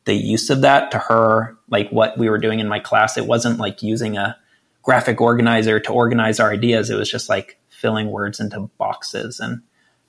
the 0.05 0.15
use 0.15 0.51
of 0.51 0.61
that 0.61 0.93
to 0.93 0.99
her 0.99 1.57
like 1.69 1.91
what 1.91 2.17
we 2.17 2.29
were 2.29 2.39
doing 2.39 2.61
in 2.61 2.69
my 2.69 2.79
class 2.79 3.19
it 3.19 3.27
wasn't 3.27 3.59
like 3.59 3.83
using 3.83 4.17
a 4.17 4.37
graphic 4.83 5.21
organizer 5.21 5.81
to 5.81 5.93
organize 5.93 6.39
our 6.39 6.53
ideas 6.53 6.91
it 6.91 6.97
was 6.97 7.11
just 7.11 7.29
like 7.29 7.59
filling 7.77 8.11
words 8.11 8.41
into 8.41 8.61
boxes. 8.79 9.39
And 9.39 9.63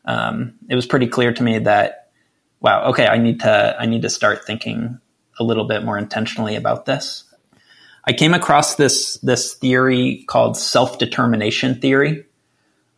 um, 0.05 0.55
it 0.69 0.75
was 0.75 0.85
pretty 0.85 1.07
clear 1.07 1.33
to 1.33 1.43
me 1.43 1.59
that, 1.59 2.09
wow, 2.61 2.89
okay, 2.89 3.05
I 3.05 3.17
need 3.17 3.41
to 3.41 3.75
I 3.79 3.85
need 3.85 4.01
to 4.03 4.09
start 4.09 4.45
thinking 4.45 4.99
a 5.39 5.43
little 5.43 5.65
bit 5.65 5.83
more 5.83 5.97
intentionally 5.97 6.55
about 6.55 6.85
this. 6.85 7.25
I 8.07 8.13
came 8.13 8.33
across 8.33 8.75
this 8.75 9.17
this 9.17 9.53
theory 9.53 10.23
called 10.27 10.55
self 10.55 10.97
determination 10.97 11.81
theory, 11.81 12.25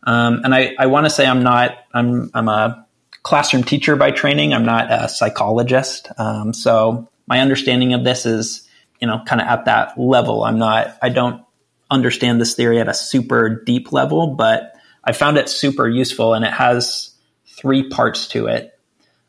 um, 0.04 0.42
and 0.44 0.54
I, 0.54 0.76
I 0.78 0.86
want 0.86 1.06
to 1.06 1.10
say 1.10 1.26
I'm 1.26 1.42
not 1.42 1.76
I'm 1.92 2.30
I'm 2.32 2.48
a 2.48 2.86
classroom 3.24 3.64
teacher 3.64 3.96
by 3.96 4.12
training. 4.12 4.54
I'm 4.54 4.64
not 4.64 4.86
a 4.90 5.08
psychologist, 5.08 6.08
um, 6.16 6.54
so 6.54 7.08
my 7.26 7.40
understanding 7.40 7.92
of 7.92 8.04
this 8.04 8.24
is 8.24 8.68
you 9.00 9.08
know 9.08 9.20
kind 9.26 9.40
of 9.40 9.48
at 9.48 9.64
that 9.64 9.98
level. 9.98 10.44
I'm 10.44 10.60
not 10.60 10.96
I 11.02 11.08
don't 11.08 11.44
understand 11.90 12.40
this 12.40 12.54
theory 12.54 12.78
at 12.78 12.88
a 12.88 12.94
super 12.94 13.64
deep 13.64 13.90
level, 13.90 14.28
but 14.28 14.74
I 15.02 15.10
found 15.10 15.38
it 15.38 15.48
super 15.48 15.88
useful, 15.88 16.34
and 16.34 16.44
it 16.44 16.52
has 16.52 17.10
three 17.46 17.88
parts 17.88 18.28
to 18.28 18.46
it. 18.46 18.78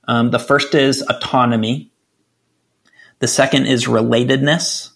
Um, 0.08 0.30
the 0.30 0.38
first 0.38 0.76
is 0.76 1.02
autonomy. 1.02 1.92
The 3.18 3.28
second 3.28 3.66
is 3.66 3.86
relatedness. 3.86 4.91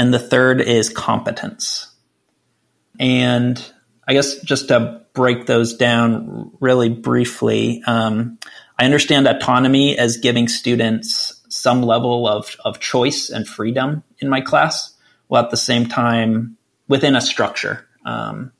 And 0.00 0.14
the 0.14 0.18
third 0.18 0.62
is 0.62 0.88
competence. 0.88 1.86
And 2.98 3.62
I 4.08 4.14
guess 4.14 4.40
just 4.40 4.68
to 4.68 5.02
break 5.12 5.44
those 5.44 5.74
down 5.74 6.52
really 6.58 6.88
briefly, 6.88 7.82
um, 7.86 8.38
I 8.78 8.86
understand 8.86 9.28
autonomy 9.28 9.98
as 9.98 10.16
giving 10.16 10.48
students 10.48 11.42
some 11.50 11.82
level 11.82 12.26
of, 12.26 12.56
of 12.64 12.80
choice 12.80 13.28
and 13.28 13.46
freedom 13.46 14.02
in 14.20 14.30
my 14.30 14.40
class, 14.40 14.94
while 15.26 15.44
at 15.44 15.50
the 15.50 15.58
same 15.58 15.84
time 15.84 16.56
within 16.88 17.14
a 17.14 17.20
structure. 17.20 17.86
Um, 18.06 18.52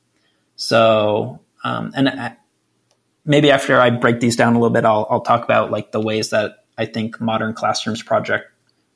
so, 0.57 1.41
um, 1.65 1.93
and 1.97 2.11
I, 2.11 2.37
maybe 3.25 3.51
after 3.51 3.81
I 3.81 3.89
break 3.89 4.21
these 4.21 4.37
down 4.37 4.57
a 4.57 4.59
little 4.59 4.75
bit, 4.75 4.85
I'll, 4.85 5.07
I'll 5.09 5.23
talk 5.23 5.43
about 5.43 5.71
like 5.71 5.91
the 5.91 6.03
ways 6.03 6.31
that 6.31 6.67
I 6.77 6.85
think 6.85 7.19
modern 7.19 7.55
classrooms 7.55 8.03
project 8.03 8.45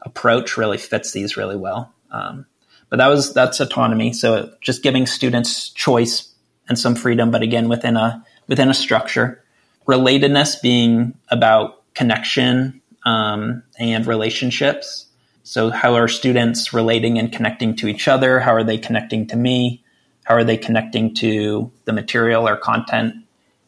approach 0.02 0.58
really 0.58 0.76
fits 0.76 1.12
these 1.12 1.38
really 1.38 1.56
well. 1.56 1.90
Um, 2.14 2.46
but 2.88 2.98
that 2.98 3.08
was 3.08 3.34
that's 3.34 3.60
autonomy. 3.60 4.12
So 4.12 4.52
just 4.60 4.82
giving 4.82 5.06
students 5.06 5.70
choice 5.70 6.32
and 6.68 6.78
some 6.78 6.94
freedom, 6.94 7.30
but 7.30 7.42
again 7.42 7.68
within 7.68 7.96
a 7.96 8.24
within 8.46 8.70
a 8.70 8.74
structure. 8.74 9.42
Relatedness 9.88 10.62
being 10.62 11.18
about 11.28 11.82
connection 11.94 12.80
um, 13.04 13.62
and 13.78 14.06
relationships. 14.06 15.06
So 15.42 15.70
how 15.70 15.94
are 15.94 16.08
students 16.08 16.72
relating 16.72 17.18
and 17.18 17.30
connecting 17.30 17.76
to 17.76 17.88
each 17.88 18.08
other? 18.08 18.40
How 18.40 18.54
are 18.54 18.64
they 18.64 18.78
connecting 18.78 19.26
to 19.26 19.36
me? 19.36 19.84
How 20.24 20.34
are 20.34 20.44
they 20.44 20.56
connecting 20.56 21.14
to 21.16 21.70
the 21.84 21.92
material 21.92 22.48
or 22.48 22.56
content 22.56 23.14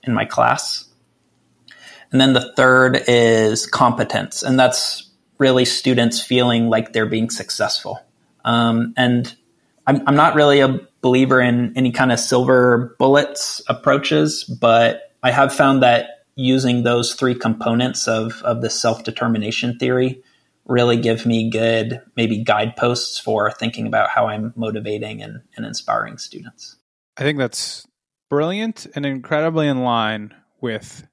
in 0.05 0.15
my 0.15 0.25
class? 0.25 0.87
And 2.13 2.21
then 2.21 2.33
the 2.33 2.53
third 2.55 3.03
is 3.09 3.67
competence, 3.67 4.43
and 4.43 4.59
that's 4.59 5.11
really 5.39 5.65
students 5.65 6.23
feeling 6.23 6.71
like 6.71 6.93
they're 6.93 7.05
being 7.05 7.29
successful. 7.29 8.06
Um, 8.47 8.95
and 8.97 9.35
I'm, 9.87 10.03
I'm 10.07 10.17
not 10.17 10.35
really 10.35 10.61
a 10.61 10.81
believer 11.03 11.41
in 11.41 11.73
any 11.77 11.93
kind 11.93 12.11
of 12.11 12.19
silver 12.19 12.97
bullets 12.99 13.61
approaches, 13.69 14.45
but 14.45 15.13
I 15.23 15.33
have 15.33 15.53
found 15.53 15.83
that 15.83 16.25
using 16.37 16.83
those 16.83 17.15
three 17.15 17.35
components 17.35 18.09
of, 18.09 18.41
of 18.43 18.63
the 18.63 18.71
self 18.71 19.05
determination 19.05 19.79
theory 19.79 20.23
really 20.65 20.97
give 20.97 21.27
me 21.27 21.51
good, 21.51 22.01
maybe 22.17 22.43
guideposts 22.43 23.19
for 23.19 23.51
thinking 23.53 23.87
about 23.87 24.11
how 24.11 24.27
I'm 24.27 24.53
motivating 24.57 25.23
and, 25.23 25.43
and 25.57 25.65
inspiring 25.65 26.19
students. 26.19 26.77
I 27.17 27.23
think 27.23 27.39
that's 27.39 27.87
brilliant 28.29 28.87
and 28.95 29.07
incredibly 29.07 29.69
in 29.69 29.83
line 29.83 30.35
with 30.61 31.07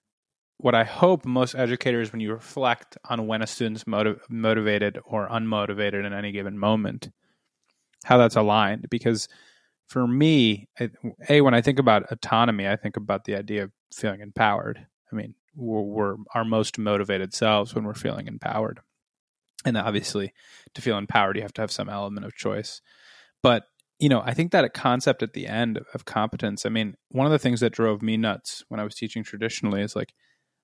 what 0.58 0.74
I 0.74 0.86
hope 0.86 1.26
most 1.26 1.56
educators, 1.56 2.12
when 2.12 2.22
you 2.22 2.32
reflect 2.32 2.98
on 3.10 3.28
when 3.28 3.42
a 3.42 3.48
student's 3.48 3.86
motiv- 3.86 4.22
motivated 4.30 4.98
or 5.04 5.28
unmotivated 5.28 6.06
in 6.06 6.14
any 6.14 6.32
given 6.32 6.58
moment, 6.58 7.10
how 8.04 8.18
that's 8.18 8.36
aligned 8.36 8.88
because 8.90 9.28
for 9.88 10.08
me 10.08 10.68
a 11.30 11.42
when 11.42 11.54
i 11.54 11.62
think 11.62 11.80
about 11.80 12.12
autonomy 12.12 12.68
i 12.68 12.76
think 12.76 12.98
about 12.98 13.26
the 13.26 13.36
idea 13.36 13.64
of 13.64 13.72
feeling 13.94 14.22
empowered. 14.22 14.86
I 15.12 15.16
mean 15.16 15.36
we're, 15.56 15.82
we're, 15.82 16.16
our 16.34 16.44
most 16.44 16.80
motivated 16.80 17.34
selves 17.34 17.76
when 17.76 17.84
we're 17.84 17.94
feeling 17.94 18.28
empowered. 18.28 18.80
And 19.66 19.78
obviously 19.78 20.34
to 20.74 20.82
feel 20.82 20.98
empowered 20.98 21.36
you 21.36 21.44
have 21.44 21.54
to 21.54 21.62
have 21.62 21.72
some 21.72 21.90
element 21.90 22.26
of 22.26 22.36
choice. 22.36 22.82
But 23.44 23.66
you 24.00 24.10
know 24.10 24.22
i 24.26 24.34
think 24.34 24.52
that 24.52 24.66
a 24.66 24.70
concept 24.70 25.24
at 25.24 25.34
the 25.34 25.48
end 25.48 25.80
of 25.94 26.04
competence 26.04 26.66
i 26.66 26.70
mean 26.70 26.96
one 27.10 27.26
of 27.26 27.32
the 27.32 27.40
things 27.40 27.60
that 27.60 27.72
drove 27.72 28.02
me 28.02 28.18
nuts 28.18 28.64
when 28.68 28.80
i 28.80 28.84
was 28.84 28.96
teaching 28.96 29.24
traditionally 29.24 29.82
is 29.82 29.96
like 29.96 30.14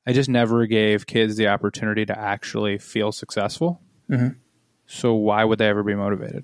i 0.08 0.12
just 0.12 0.30
never 0.30 0.66
gave 0.66 1.06
kids 1.06 1.38
the 1.38 1.48
opportunity 1.48 2.06
to 2.06 2.20
actually 2.20 2.78
feel 2.78 3.12
successful. 3.12 3.82
Mm-hmm. 4.10 4.40
so 4.88 5.14
why 5.14 5.44
would 5.44 5.60
they 5.60 5.68
ever 5.68 5.84
be 5.84 5.96
motivated 5.96 6.44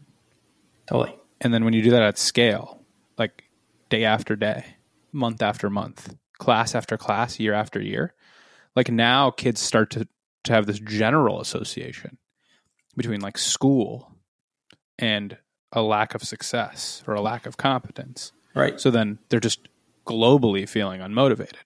Totally. 0.88 1.18
And 1.42 1.54
then 1.54 1.64
when 1.64 1.74
you 1.74 1.82
do 1.82 1.92
that 1.92 2.02
at 2.02 2.18
scale, 2.18 2.82
like 3.18 3.44
day 3.90 4.04
after 4.04 4.36
day, 4.36 4.66
month 5.12 5.42
after 5.42 5.70
month, 5.70 6.16
class 6.38 6.76
after 6.76 6.98
class, 6.98 7.40
year 7.40 7.54
after 7.54 7.82
year, 7.82 8.14
like 8.76 8.92
now 8.92 9.32
kids 9.32 9.62
start 9.62 9.90
to, 9.92 10.08
to 10.44 10.54
have 10.54 10.66
this 10.66 10.80
general 10.80 11.42
association 11.42 12.18
between 12.96 13.22
like 13.22 13.38
school 13.38 14.16
and 14.98 15.38
a 15.72 15.82
lack 15.82 16.16
of 16.16 16.24
success 16.24 17.04
or 17.08 17.14
a 17.14 17.22
lack 17.22 17.46
of 17.46 17.58
competence. 17.58 18.32
Right. 18.54 18.80
So 18.80 18.92
then 18.92 19.20
they're 19.30 19.40
just 19.40 19.68
globally 20.06 20.68
feeling 20.68 21.02
unmotivated. 21.02 21.64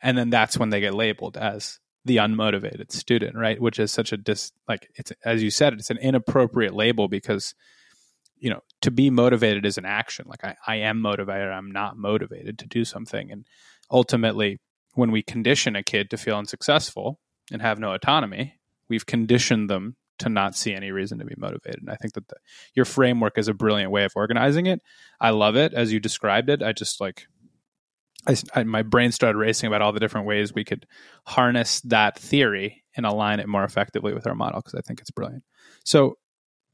And 0.00 0.16
then 0.16 0.30
that's 0.30 0.58
when 0.58 0.70
they 0.70 0.80
get 0.80 0.94
labeled 0.94 1.36
as 1.36 1.78
the 2.04 2.16
unmotivated 2.16 2.90
student, 2.90 3.36
right? 3.36 3.60
Which 3.60 3.78
is 3.78 3.92
such 3.92 4.12
a 4.12 4.16
dis 4.16 4.52
like 4.66 4.90
it's 4.96 5.12
as 5.24 5.42
you 5.42 5.50
said, 5.50 5.74
it's 5.74 5.90
an 5.90 5.98
inappropriate 5.98 6.74
label 6.74 7.06
because 7.06 7.54
you 8.42 8.50
know 8.50 8.60
to 8.82 8.90
be 8.90 9.08
motivated 9.08 9.64
is 9.64 9.78
an 9.78 9.86
action. 9.86 10.26
Like 10.28 10.44
I, 10.44 10.56
I 10.66 10.76
am 10.76 11.00
motivated 11.00 11.48
i'm 11.48 11.70
not 11.70 11.96
motivated 11.96 12.58
to 12.58 12.66
do 12.66 12.84
something. 12.84 13.30
And 13.30 13.46
ultimately 13.90 14.60
when 14.94 15.10
we 15.10 15.22
condition 15.22 15.76
a 15.76 15.82
kid 15.82 16.10
to 16.10 16.18
feel 16.18 16.36
unsuccessful 16.36 17.18
and 17.50 17.62
have 17.62 17.78
no 17.78 17.94
autonomy 17.94 18.58
we've 18.88 19.06
conditioned 19.06 19.70
them 19.70 19.96
to 20.18 20.28
not 20.28 20.54
see 20.54 20.74
any 20.74 20.90
reason 20.90 21.18
to 21.18 21.24
be 21.24 21.36
motivated. 21.38 21.80
And 21.80 21.90
i 21.90 21.96
think 21.96 22.14
that 22.14 22.28
the, 22.28 22.36
your 22.74 22.84
framework 22.84 23.38
is 23.38 23.48
a 23.48 23.54
brilliant 23.54 23.92
way 23.92 24.04
of 24.04 24.12
organizing 24.16 24.66
it. 24.66 24.82
I 25.20 25.30
love 25.30 25.56
it. 25.56 25.72
As 25.72 25.92
you 25.92 26.00
described 26.00 26.50
it 26.50 26.62
i 26.62 26.72
just 26.72 27.00
like 27.00 27.26
I, 28.26 28.36
I, 28.54 28.62
my 28.64 28.82
brain 28.82 29.10
started 29.12 29.38
racing 29.38 29.68
about 29.68 29.82
all 29.82 29.92
the 29.92 29.98
different 30.00 30.26
ways 30.26 30.52
we 30.52 30.64
could 30.64 30.86
harness 31.26 31.80
that 31.82 32.18
theory 32.18 32.84
and 32.96 33.06
align 33.06 33.40
it 33.40 33.48
more 33.48 33.64
effectively 33.64 34.14
with 34.14 34.26
our 34.26 34.34
model 34.34 34.60
because 34.60 34.74
i 34.74 34.80
think 34.80 35.00
it's 35.00 35.12
brilliant. 35.12 35.44
So 35.84 36.18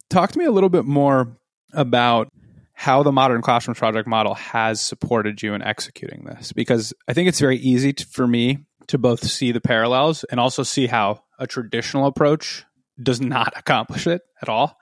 talk 0.09 0.33
to 0.33 0.39
me 0.39 0.47
a 0.47 0.51
little 0.51 0.71
bit 0.71 0.87
more 0.87 1.37
about 1.73 2.29
how 2.73 3.03
the 3.03 3.13
modern 3.13 3.43
classroom 3.43 3.75
project 3.75 4.07
model 4.07 4.35
has 4.35 4.81
supported 4.81 5.43
you 5.43 5.53
in 5.55 5.63
executing 5.63 6.25
this 6.25 6.53
because 6.53 6.95
I 7.09 7.13
think 7.13 7.29
it's 7.29 7.41
very 7.41 7.57
easy 7.59 7.93
to, 7.93 8.07
for 8.07 8.27
me 8.27 8.67
to 8.87 8.99
both 8.99 9.25
see 9.25 9.53
the 9.53 9.61
parallels 9.61 10.25
and 10.25 10.39
also 10.39 10.63
see 10.63 10.87
how 10.87 11.23
a 11.39 11.47
traditional 11.47 12.07
approach 12.07 12.65
does 13.03 13.21
not 13.21 13.53
accomplish 13.57 14.07
it 14.07 14.23
at 14.41 14.49
all 14.49 14.79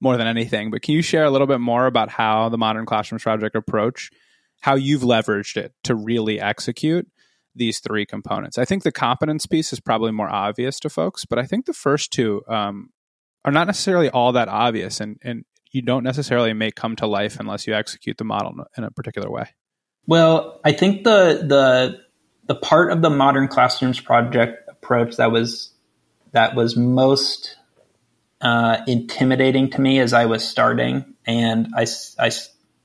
more 0.00 0.16
than 0.16 0.26
anything. 0.26 0.70
But 0.70 0.82
can 0.82 0.94
you 0.94 1.02
share 1.02 1.24
a 1.24 1.30
little 1.30 1.46
bit 1.46 1.60
more 1.60 1.86
about 1.86 2.10
how 2.10 2.48
the 2.48 2.58
modern 2.58 2.86
classroom 2.86 3.18
project 3.18 3.56
approach, 3.56 4.10
how 4.60 4.74
you've 4.74 5.02
leveraged 5.02 5.56
it 5.56 5.72
to 5.84 5.94
really 5.94 6.40
execute 6.40 7.08
these 7.54 7.78
three 7.78 8.06
components? 8.06 8.58
I 8.58 8.64
think 8.64 8.82
the 8.82 8.92
competence 8.92 9.46
piece 9.46 9.72
is 9.72 9.80
probably 9.80 10.12
more 10.12 10.28
obvious 10.28 10.78
to 10.80 10.90
folks, 10.90 11.24
but 11.24 11.38
I 11.38 11.44
think 11.44 11.66
the 11.66 11.72
first 11.72 12.12
two 12.12 12.42
um, 12.48 12.90
are 13.44 13.52
not 13.52 13.68
necessarily 13.68 14.10
all 14.10 14.32
that 14.32 14.48
obvious. 14.48 15.00
And, 15.00 15.18
and 15.22 15.44
you 15.76 15.82
don't 15.82 16.02
necessarily 16.02 16.54
make 16.54 16.74
come 16.74 16.96
to 16.96 17.06
life 17.06 17.38
unless 17.38 17.66
you 17.66 17.74
execute 17.74 18.16
the 18.16 18.24
model 18.24 18.64
in 18.78 18.82
a 18.82 18.90
particular 18.90 19.30
way. 19.30 19.44
Well, 20.06 20.58
I 20.64 20.72
think 20.72 21.04
the 21.04 21.44
the 21.46 22.00
the 22.46 22.54
part 22.54 22.90
of 22.90 23.02
the 23.02 23.10
modern 23.10 23.46
classrooms 23.46 24.00
project 24.00 24.68
approach 24.70 25.16
that 25.16 25.30
was 25.30 25.72
that 26.32 26.54
was 26.54 26.76
most 26.76 27.56
uh, 28.40 28.78
intimidating 28.86 29.70
to 29.70 29.80
me 29.80 29.98
as 29.98 30.14
I 30.14 30.24
was 30.26 30.46
starting, 30.46 31.14
and 31.26 31.68
I, 31.76 31.86
I 32.18 32.30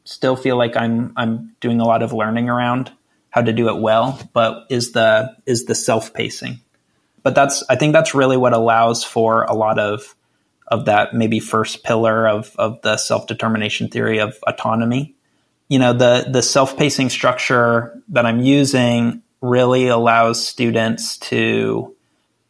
still 0.03 0.35
feel 0.35 0.57
like 0.57 0.75
I'm 0.75 1.13
I'm 1.15 1.55
doing 1.61 1.79
a 1.79 1.85
lot 1.85 2.03
of 2.03 2.11
learning 2.11 2.49
around 2.49 2.91
how 3.29 3.41
to 3.41 3.53
do 3.53 3.69
it 3.69 3.79
well, 3.79 4.19
but 4.33 4.65
is 4.69 4.91
the 4.91 5.37
is 5.45 5.63
the 5.65 5.75
self 5.75 6.13
pacing. 6.13 6.59
But 7.23 7.35
that's 7.35 7.63
I 7.69 7.77
think 7.77 7.93
that's 7.93 8.13
really 8.13 8.37
what 8.37 8.51
allows 8.51 9.05
for 9.05 9.43
a 9.43 9.53
lot 9.53 9.79
of 9.79 10.13
of 10.71 10.85
that 10.85 11.13
maybe 11.13 11.39
first 11.39 11.83
pillar 11.83 12.27
of, 12.27 12.55
of 12.57 12.81
the 12.81 12.97
self-determination 12.97 13.89
theory 13.89 14.19
of 14.19 14.39
autonomy. 14.47 15.13
You 15.67 15.79
know, 15.79 15.93
the, 15.93 16.27
the 16.31 16.41
self-pacing 16.41 17.09
structure 17.09 18.01
that 18.09 18.25
I'm 18.25 18.39
using 18.39 19.21
really 19.41 19.87
allows 19.87 20.45
students 20.45 21.17
to, 21.17 21.95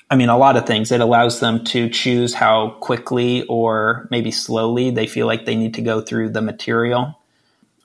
I 0.09 0.15
mean, 0.15 0.29
a 0.29 0.37
lot 0.37 0.55
of 0.55 0.67
things. 0.67 0.91
It 0.91 1.01
allows 1.01 1.39
them 1.39 1.63
to 1.65 1.89
choose 1.89 2.33
how 2.33 2.77
quickly 2.79 3.43
or 3.47 4.07
maybe 4.11 4.31
slowly 4.31 4.91
they 4.91 5.07
feel 5.07 5.25
like 5.25 5.45
they 5.45 5.55
need 5.55 5.73
to 5.75 5.81
go 5.81 5.99
through 6.01 6.29
the 6.29 6.41
material. 6.41 7.17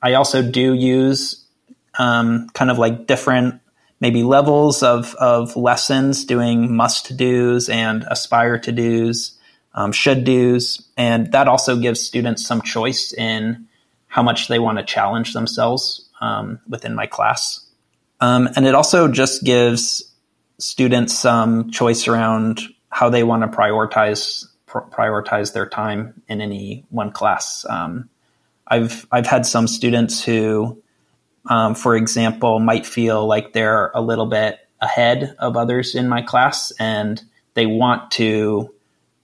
I 0.02 0.14
also 0.14 0.42
do 0.42 0.74
use 0.74 1.44
um, 1.98 2.48
kind 2.50 2.70
of 2.70 2.78
like 2.78 3.06
different 3.06 3.60
maybe 4.00 4.22
levels 4.22 4.82
of, 4.82 5.14
of 5.14 5.56
lessons 5.56 6.26
doing 6.26 6.76
must 6.76 7.16
do's 7.16 7.70
and 7.70 8.04
aspire 8.10 8.58
to 8.58 8.72
do's, 8.72 9.35
um, 9.76 9.92
should 9.92 10.24
do's. 10.24 10.88
And 10.96 11.30
that 11.32 11.46
also 11.46 11.76
gives 11.78 12.00
students 12.00 12.44
some 12.44 12.62
choice 12.62 13.12
in 13.12 13.68
how 14.08 14.22
much 14.22 14.48
they 14.48 14.58
want 14.58 14.78
to 14.78 14.84
challenge 14.84 15.32
themselves 15.32 16.08
um, 16.20 16.58
within 16.68 16.94
my 16.94 17.06
class. 17.06 17.64
Um, 18.20 18.48
and 18.56 18.66
it 18.66 18.74
also 18.74 19.08
just 19.08 19.44
gives 19.44 20.02
students 20.58 21.16
some 21.16 21.70
choice 21.70 22.08
around 22.08 22.62
how 22.88 23.10
they 23.10 23.22
want 23.22 23.42
to 23.42 23.56
prioritize 23.56 24.46
pr- 24.64 24.78
prioritize 24.80 25.52
their 25.52 25.68
time 25.68 26.22
in 26.26 26.40
any 26.40 26.84
one 26.88 27.12
class. 27.12 27.66
Um, 27.68 28.08
I've 28.66 29.06
I've 29.12 29.26
had 29.26 29.44
some 29.44 29.68
students 29.68 30.24
who 30.24 30.82
um, 31.48 31.74
for 31.74 31.96
example, 31.96 32.58
might 32.58 32.86
feel 32.86 33.26
like 33.26 33.52
they're 33.52 33.90
a 33.94 34.00
little 34.00 34.26
bit 34.26 34.58
ahead 34.80 35.34
of 35.38 35.56
others 35.56 35.94
in 35.94 36.08
my 36.08 36.22
class 36.22 36.72
and 36.78 37.22
they 37.54 37.66
want 37.66 38.10
to 38.12 38.72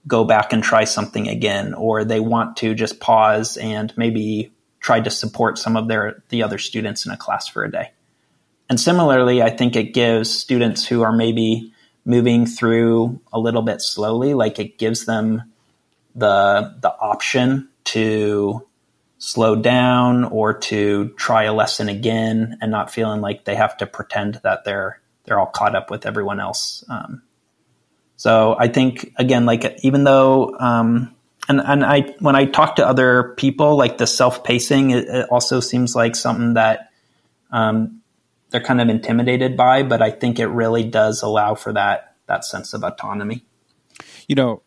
go 0.07 0.23
back 0.23 0.53
and 0.53 0.63
try 0.63 0.83
something 0.83 1.27
again, 1.27 1.73
or 1.73 2.03
they 2.03 2.19
want 2.19 2.57
to 2.57 2.73
just 2.73 2.99
pause 2.99 3.57
and 3.57 3.93
maybe 3.97 4.51
try 4.79 4.99
to 4.99 5.09
support 5.09 5.57
some 5.57 5.77
of 5.77 5.87
their 5.87 6.23
the 6.29 6.43
other 6.43 6.57
students 6.57 7.05
in 7.05 7.11
a 7.11 7.17
class 7.17 7.47
for 7.47 7.63
a 7.63 7.71
day. 7.71 7.91
And 8.69 8.79
similarly, 8.79 9.41
I 9.41 9.49
think 9.49 9.75
it 9.75 9.93
gives 9.93 10.29
students 10.29 10.85
who 10.85 11.01
are 11.01 11.13
maybe 11.13 11.73
moving 12.05 12.45
through 12.45 13.21
a 13.31 13.39
little 13.39 13.61
bit 13.61 13.81
slowly, 13.81 14.33
like 14.33 14.59
it 14.59 14.77
gives 14.77 15.05
them 15.05 15.43
the 16.15 16.75
the 16.81 16.91
option 16.91 17.69
to 17.85 18.65
slow 19.17 19.55
down 19.55 20.25
or 20.25 20.53
to 20.53 21.09
try 21.15 21.43
a 21.43 21.53
lesson 21.53 21.87
again 21.87 22.57
and 22.61 22.69
not 22.69 22.91
feeling 22.91 23.21
like 23.21 23.45
they 23.45 23.55
have 23.55 23.77
to 23.77 23.85
pretend 23.85 24.35
that 24.43 24.65
they're 24.65 24.99
they're 25.23 25.39
all 25.39 25.45
caught 25.45 25.75
up 25.75 25.89
with 25.89 26.05
everyone 26.05 26.41
else. 26.41 26.83
Um, 26.89 27.21
so 28.15 28.55
I 28.57 28.67
think 28.67 29.13
again, 29.17 29.45
like 29.45 29.79
even 29.83 30.03
though 30.03 30.55
um, 30.59 31.15
and 31.47 31.61
and 31.61 31.85
I 31.85 32.15
when 32.19 32.35
I 32.35 32.45
talk 32.45 32.77
to 32.77 32.87
other 32.87 33.33
people, 33.37 33.75
like 33.75 33.97
the 33.97 34.07
self 34.07 34.43
pacing, 34.43 34.91
it, 34.91 35.07
it, 35.07 35.27
also 35.29 35.59
seems 35.59 35.95
like 35.95 36.15
something 36.15 36.53
that 36.53 36.89
um, 37.51 38.01
they're 38.49 38.61
kind 38.61 38.81
of 38.81 38.89
intimidated 38.89 39.57
by. 39.57 39.83
But 39.83 40.01
I 40.01 40.11
think 40.11 40.39
it 40.39 40.47
really 40.47 40.83
does 40.83 41.21
allow 41.21 41.55
for 41.55 41.73
that 41.73 42.15
that 42.27 42.45
sense 42.45 42.73
of 42.73 42.83
autonomy. 42.83 43.45
You 44.27 44.35
know, 44.35 44.61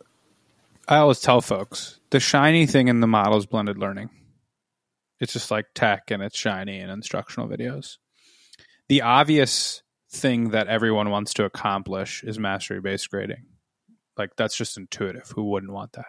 I 0.86 0.98
always 0.98 1.20
tell 1.20 1.40
folks 1.40 1.98
the 2.10 2.20
shiny 2.20 2.66
thing 2.66 2.88
in 2.88 3.00
the 3.00 3.06
model 3.06 3.38
is 3.38 3.46
blended 3.46 3.78
learning 3.78 4.10
it's 5.20 5.32
just 5.32 5.50
like 5.50 5.66
tech 5.74 6.10
and 6.10 6.22
it's 6.22 6.36
shiny 6.36 6.78
and 6.78 6.90
instructional 6.90 7.48
videos. 7.48 7.96
The 8.88 9.02
obvious 9.02 9.82
thing 10.16 10.50
that 10.50 10.68
everyone 10.68 11.10
wants 11.10 11.34
to 11.34 11.44
accomplish 11.44 12.22
is 12.24 12.38
mastery 12.38 12.80
based 12.80 13.10
grading. 13.10 13.46
Like 14.16 14.36
that's 14.36 14.56
just 14.56 14.76
intuitive. 14.76 15.32
Who 15.36 15.44
wouldn't 15.50 15.72
want 15.72 15.92
that? 15.92 16.06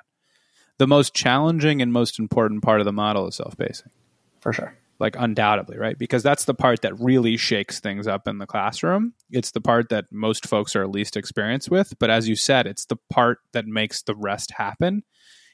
The 0.78 0.88
most 0.88 1.14
challenging 1.14 1.82
and 1.82 1.92
most 1.92 2.20
important 2.20 2.62
part 2.62 2.80
of 2.80 2.86
the 2.86 2.94
model 2.94 3.28
is 3.28 3.36
self 3.36 3.58
pacing. 3.58 3.92
For 4.40 4.54
sure. 4.54 4.78
Like 5.00 5.16
undoubtedly, 5.18 5.78
right? 5.78 5.98
Because 5.98 6.24
that's 6.24 6.46
the 6.46 6.56
part 6.56 6.82
that 6.82 7.00
really 7.00 7.38
shakes 7.38 7.80
things 7.80 8.08
up 8.08 8.28
in 8.28 8.40
the 8.40 8.48
classroom. 8.48 9.14
It's 9.32 9.52
the 9.52 9.62
part 9.62 9.90
that 9.90 10.06
most 10.12 10.48
folks 10.48 10.76
are 10.76 10.88
least 10.88 11.16
experienced 11.16 11.70
with. 11.70 11.94
But 12.00 12.10
as 12.10 12.28
you 12.28 12.36
said, 12.36 12.66
it's 12.66 12.86
the 12.86 12.98
part 13.10 13.40
that 13.52 13.68
makes 13.68 14.02
the 14.02 14.16
rest 14.16 14.52
happen 14.52 15.04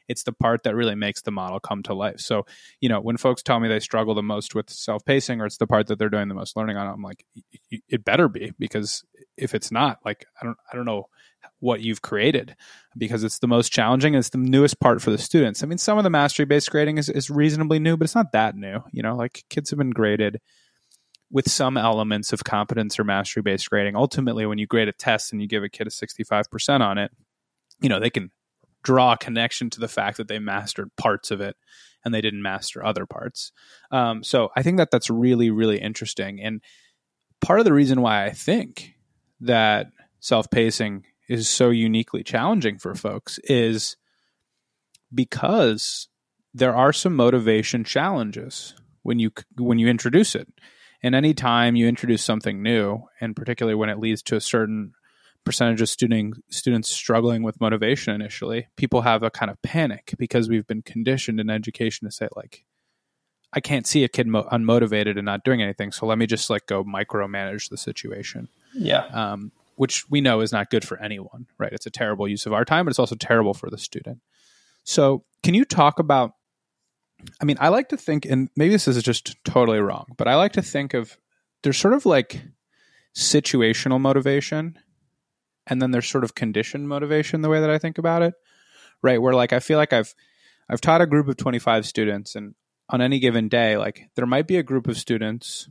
it's 0.07 0.23
the 0.23 0.31
part 0.31 0.63
that 0.63 0.75
really 0.75 0.95
makes 0.95 1.21
the 1.21 1.31
model 1.31 1.59
come 1.59 1.83
to 1.83 1.93
life. 1.93 2.19
So, 2.19 2.45
you 2.81 2.89
know, 2.89 2.99
when 2.99 3.17
folks 3.17 3.41
tell 3.41 3.59
me 3.59 3.67
they 3.67 3.79
struggle 3.79 4.15
the 4.15 4.23
most 4.23 4.55
with 4.55 4.69
self 4.69 5.03
pacing 5.05 5.41
or 5.41 5.45
it's 5.45 5.57
the 5.57 5.67
part 5.67 5.87
that 5.87 5.99
they're 5.99 6.09
doing 6.09 6.27
the 6.27 6.35
most 6.35 6.55
learning 6.55 6.77
on, 6.77 6.87
I'm 6.87 7.01
like, 7.01 7.25
it 7.71 8.03
better 8.03 8.27
be 8.27 8.51
because 8.59 9.03
if 9.37 9.53
it's 9.55 9.71
not, 9.71 9.99
like, 10.05 10.25
I 10.41 10.45
don't, 10.45 10.57
I 10.71 10.75
don't 10.75 10.85
know 10.85 11.07
what 11.59 11.81
you've 11.81 12.01
created 12.01 12.55
because 12.97 13.23
it's 13.23 13.39
the 13.39 13.47
most 13.47 13.69
challenging. 13.69 14.15
It's 14.15 14.29
the 14.29 14.37
newest 14.37 14.79
part 14.79 15.01
for 15.01 15.11
the 15.11 15.17
students. 15.17 15.63
I 15.63 15.65
mean, 15.65 15.77
some 15.77 15.97
of 15.97 16.03
the 16.03 16.09
mastery 16.09 16.45
based 16.45 16.69
grading 16.69 16.97
is, 16.97 17.09
is 17.09 17.29
reasonably 17.29 17.79
new, 17.79 17.97
but 17.97 18.05
it's 18.05 18.15
not 18.15 18.33
that 18.33 18.55
new. 18.55 18.79
You 18.91 19.03
know, 19.03 19.15
like 19.15 19.43
kids 19.49 19.69
have 19.69 19.79
been 19.79 19.91
graded 19.91 20.39
with 21.31 21.49
some 21.49 21.77
elements 21.77 22.31
of 22.31 22.43
competence 22.43 22.99
or 22.99 23.03
mastery 23.03 23.41
based 23.41 23.69
grading. 23.69 23.95
Ultimately, 23.95 24.45
when 24.45 24.57
you 24.57 24.67
grade 24.67 24.87
a 24.87 24.93
test 24.93 25.31
and 25.31 25.41
you 25.41 25.47
give 25.47 25.63
a 25.63 25.69
kid 25.69 25.87
a 25.87 25.89
65% 25.89 26.81
on 26.81 26.97
it, 26.97 27.11
you 27.81 27.89
know, 27.89 27.99
they 27.99 28.09
can 28.09 28.31
draw 28.83 29.13
a 29.13 29.17
connection 29.17 29.69
to 29.71 29.79
the 29.79 29.87
fact 29.87 30.17
that 30.17 30.27
they 30.27 30.39
mastered 30.39 30.95
parts 30.95 31.31
of 31.31 31.41
it 31.41 31.55
and 32.05 32.13
they 32.13 32.21
didn't 32.21 32.41
master 32.41 32.85
other 32.85 33.05
parts. 33.05 33.51
Um, 33.91 34.23
so 34.23 34.49
I 34.55 34.63
think 34.63 34.77
that 34.77 34.91
that's 34.91 35.09
really, 35.09 35.49
really 35.49 35.79
interesting. 35.79 36.41
And 36.41 36.61
part 37.41 37.59
of 37.59 37.65
the 37.65 37.73
reason 37.73 38.01
why 38.01 38.25
I 38.25 38.31
think 38.31 38.95
that 39.41 39.87
self 40.19 40.49
pacing 40.49 41.05
is 41.29 41.47
so 41.47 41.69
uniquely 41.69 42.23
challenging 42.23 42.77
for 42.77 42.93
folks 42.95 43.39
is 43.45 43.95
because 45.13 46.09
there 46.53 46.75
are 46.75 46.93
some 46.93 47.15
motivation 47.15 47.83
challenges 47.83 48.75
when 49.01 49.19
you 49.19 49.31
when 49.57 49.79
you 49.79 49.87
introduce 49.87 50.35
it. 50.35 50.47
And 51.01 51.15
anytime 51.15 51.75
you 51.75 51.87
introduce 51.87 52.23
something 52.23 52.63
new, 52.63 53.03
and 53.19 53.35
particularly 53.35 53.75
when 53.75 53.89
it 53.89 53.99
leads 53.99 54.23
to 54.23 54.37
a 54.37 54.41
certain 54.41 54.93
percentage 55.43 55.81
of 55.81 55.89
student, 55.89 56.35
students 56.49 56.89
struggling 56.89 57.43
with 57.43 57.59
motivation 57.59 58.13
initially, 58.13 58.67
people 58.77 59.01
have 59.01 59.23
a 59.23 59.29
kind 59.29 59.51
of 59.51 59.61
panic 59.61 60.13
because 60.17 60.49
we've 60.49 60.67
been 60.67 60.81
conditioned 60.81 61.39
in 61.39 61.49
education 61.49 62.07
to 62.07 62.11
say 62.11 62.27
like, 62.35 62.63
I 63.53 63.59
can't 63.59 63.85
see 63.85 64.03
a 64.03 64.07
kid 64.07 64.27
mo- 64.27 64.47
unmotivated 64.51 65.17
and 65.17 65.25
not 65.25 65.43
doing 65.43 65.61
anything, 65.61 65.91
so 65.91 66.05
let 66.05 66.17
me 66.17 66.25
just 66.25 66.49
like 66.49 66.65
go 66.65 66.83
micromanage 66.83 67.69
the 67.69 67.77
situation. 67.77 68.49
Yeah. 68.73 69.05
Um, 69.13 69.51
which 69.75 70.09
we 70.09 70.21
know 70.21 70.41
is 70.41 70.51
not 70.51 70.69
good 70.69 70.85
for 70.85 70.99
anyone, 71.01 71.47
right? 71.57 71.73
It's 71.73 71.85
a 71.85 71.91
terrible 71.91 72.27
use 72.27 72.45
of 72.45 72.53
our 72.53 72.65
time, 72.65 72.85
but 72.85 72.91
it's 72.91 72.99
also 72.99 73.15
terrible 73.15 73.53
for 73.53 73.69
the 73.69 73.77
student. 73.77 74.19
So, 74.83 75.23
can 75.41 75.53
you 75.53 75.65
talk 75.65 75.99
about? 75.99 76.33
I 77.41 77.45
mean, 77.45 77.57
I 77.59 77.69
like 77.69 77.89
to 77.89 77.97
think, 77.97 78.25
and 78.25 78.49
maybe 78.55 78.73
this 78.73 78.87
is 78.87 79.01
just 79.01 79.35
totally 79.45 79.79
wrong, 79.79 80.07
but 80.17 80.27
I 80.27 80.35
like 80.35 80.53
to 80.53 80.61
think 80.61 80.93
of 80.93 81.17
there's 81.63 81.77
sort 81.77 81.93
of 81.93 82.05
like 82.05 82.41
situational 83.15 83.99
motivation 83.99 84.77
and 85.67 85.81
then 85.81 85.91
there's 85.91 86.09
sort 86.09 86.23
of 86.23 86.35
conditioned 86.35 86.87
motivation 86.87 87.41
the 87.41 87.49
way 87.49 87.61
that 87.61 87.69
I 87.69 87.77
think 87.77 87.97
about 87.97 88.21
it. 88.21 88.33
Right, 89.01 89.21
where 89.21 89.33
like 89.33 89.53
I 89.53 89.59
feel 89.59 89.77
like 89.77 89.93
I've 89.93 90.13
I've 90.69 90.81
taught 90.81 91.01
a 91.01 91.07
group 91.07 91.27
of 91.27 91.37
25 91.37 91.85
students 91.85 92.35
and 92.35 92.55
on 92.89 93.01
any 93.01 93.19
given 93.19 93.49
day 93.49 93.77
like 93.77 94.09
there 94.15 94.25
might 94.25 94.47
be 94.47 94.57
a 94.57 94.63
group 94.63 94.87
of 94.87 94.97
students 94.97 95.69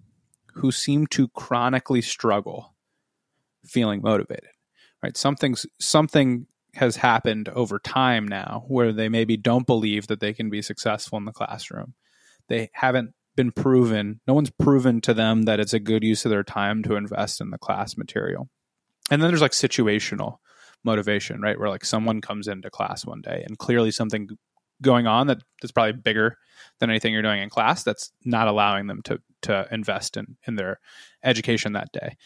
who 0.55 0.71
seem 0.71 1.07
to 1.09 1.29
chronically 1.29 2.03
struggle 2.03 2.75
feeling 3.65 4.03
motivated. 4.03 4.51
Right? 5.03 5.17
Something's 5.17 5.67
something 5.81 6.47
has 6.75 6.97
happened 6.97 7.49
over 7.51 7.79
time 7.79 8.27
now 8.27 8.65
where 8.69 8.93
they 8.93 9.09
maybe 9.09 9.37
don't 9.37 9.67
believe 9.67 10.07
that 10.07 10.21
they 10.21 10.33
can 10.33 10.49
be 10.49 10.63
successful 10.63 11.19
in 11.19 11.25
the 11.25 11.33
classroom. 11.33 11.95
They 12.49 12.71
haven't 12.75 13.15
been 13.37 13.51
proven, 13.51 14.21
no 14.27 14.35
one's 14.35 14.51
proven 14.51 15.01
to 15.03 15.15
them 15.15 15.43
that 15.43 15.61
it's 15.61 15.73
a 15.73 15.81
good 15.81 16.03
use 16.03 16.25
of 16.25 16.31
their 16.31 16.43
time 16.43 16.83
to 16.85 16.97
invest 16.97 17.41
in 17.41 17.51
the 17.51 17.59
class 17.59 17.97
material. 17.97 18.49
And 19.12 19.20
then 19.20 19.29
there's 19.29 19.42
like 19.42 19.53
situational 19.53 20.38
motivation, 20.85 21.42
right? 21.42 21.59
Where 21.59 21.68
like 21.68 21.85
someone 21.85 22.22
comes 22.22 22.48
into 22.48 22.70
class 22.70 23.05
one 23.05 23.20
day 23.20 23.44
and 23.46 23.59
clearly 23.59 23.90
something 23.90 24.27
going 24.81 25.07
on 25.07 25.27
that 25.27 25.42
that's 25.61 25.70
probably 25.70 25.92
bigger 25.92 26.38
than 26.81 26.88
anything 26.88 27.12
you're 27.12 27.20
doing 27.20 27.42
in 27.42 27.51
class 27.51 27.83
that's 27.83 28.11
not 28.25 28.48
allowing 28.48 28.87
them 28.87 29.03
to 29.03 29.20
to 29.42 29.68
invest 29.70 30.16
in 30.16 30.38
in 30.46 30.57
their 30.57 30.81
education 31.22 31.75
that 31.75 31.92
day. 31.92 32.16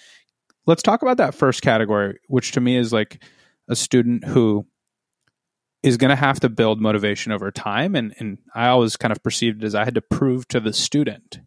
Let's 0.64 0.84
talk 0.84 1.02
about 1.02 1.16
that 1.16 1.34
first 1.34 1.60
category, 1.60 2.20
which 2.28 2.52
to 2.52 2.60
me 2.60 2.76
is 2.76 2.92
like 2.92 3.20
a 3.68 3.74
student 3.74 4.24
who 4.24 4.64
is 5.82 5.96
going 5.96 6.10
to 6.10 6.16
have 6.16 6.38
to 6.38 6.48
build 6.48 6.80
motivation 6.80 7.32
over 7.32 7.50
time 7.50 7.96
and 7.96 8.14
and 8.20 8.38
I 8.54 8.68
always 8.68 8.96
kind 8.96 9.10
of 9.10 9.24
perceived 9.24 9.64
it 9.64 9.66
as 9.66 9.74
I 9.74 9.84
had 9.84 9.96
to 9.96 10.02
prove 10.02 10.46
to 10.48 10.60
the 10.60 10.72
student 10.72 11.40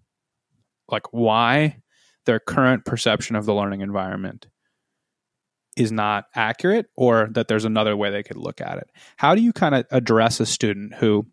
like 0.90 1.14
why 1.14 1.78
their 2.26 2.42
current 2.42 2.84
perception 2.84 3.38
of 3.38 3.46
the 3.46 3.56
learning 3.56 3.80
environment 3.80 4.48
is 5.80 5.92
not 5.94 6.26
accurate 6.36 6.88
or 6.96 7.30
that 7.32 7.48
there's 7.48 7.64
another 7.64 7.96
way 7.96 8.12
they 8.12 8.22
could 8.22 8.38
look 8.38 8.60
at 8.60 8.78
it. 8.78 8.90
How 9.16 9.34
do 9.34 9.42
you 9.42 9.54
kind 9.54 9.74
of 9.74 9.86
address 9.92 10.42
a 10.42 10.46
student 10.46 10.96
who, 10.96 11.26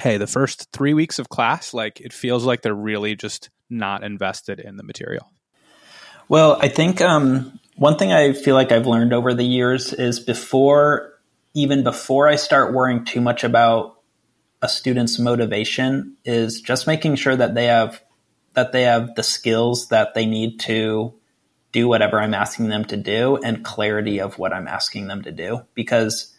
hey, 0.00 0.16
the 0.16 0.28
first 0.28 0.68
three 0.72 0.94
weeks 0.94 1.18
of 1.18 1.28
class, 1.28 1.74
like 1.74 2.00
it 2.00 2.12
feels 2.12 2.44
like 2.44 2.62
they're 2.62 2.72
really 2.72 3.16
just 3.16 3.50
not 3.68 4.04
invested 4.04 4.60
in 4.60 4.76
the 4.76 4.84
material? 4.84 5.32
Well, 6.28 6.56
I 6.60 6.68
think 6.68 7.00
um, 7.00 7.58
one 7.74 7.98
thing 7.98 8.12
I 8.12 8.32
feel 8.32 8.54
like 8.54 8.70
I've 8.70 8.86
learned 8.86 9.12
over 9.12 9.34
the 9.34 9.44
years 9.44 9.92
is 9.92 10.20
before, 10.20 11.18
even 11.54 11.82
before 11.82 12.28
I 12.28 12.36
start 12.36 12.72
worrying 12.72 13.04
too 13.04 13.20
much 13.20 13.42
about 13.42 13.96
a 14.62 14.68
student's 14.68 15.18
motivation, 15.18 16.16
is 16.24 16.60
just 16.60 16.86
making 16.86 17.16
sure 17.16 17.34
that 17.34 17.54
they 17.54 17.66
have 17.66 18.02
that 18.54 18.72
they 18.72 18.82
have 18.82 19.14
the 19.14 19.22
skills 19.22 19.88
that 19.88 20.14
they 20.14 20.26
need 20.26 20.58
to 20.60 21.17
do 21.72 21.88
whatever 21.88 22.20
I'm 22.20 22.34
asking 22.34 22.68
them 22.68 22.84
to 22.86 22.96
do 22.96 23.36
and 23.36 23.64
clarity 23.64 24.20
of 24.20 24.38
what 24.38 24.52
I'm 24.52 24.68
asking 24.68 25.06
them 25.08 25.22
to 25.22 25.32
do. 25.32 25.62
Because 25.74 26.34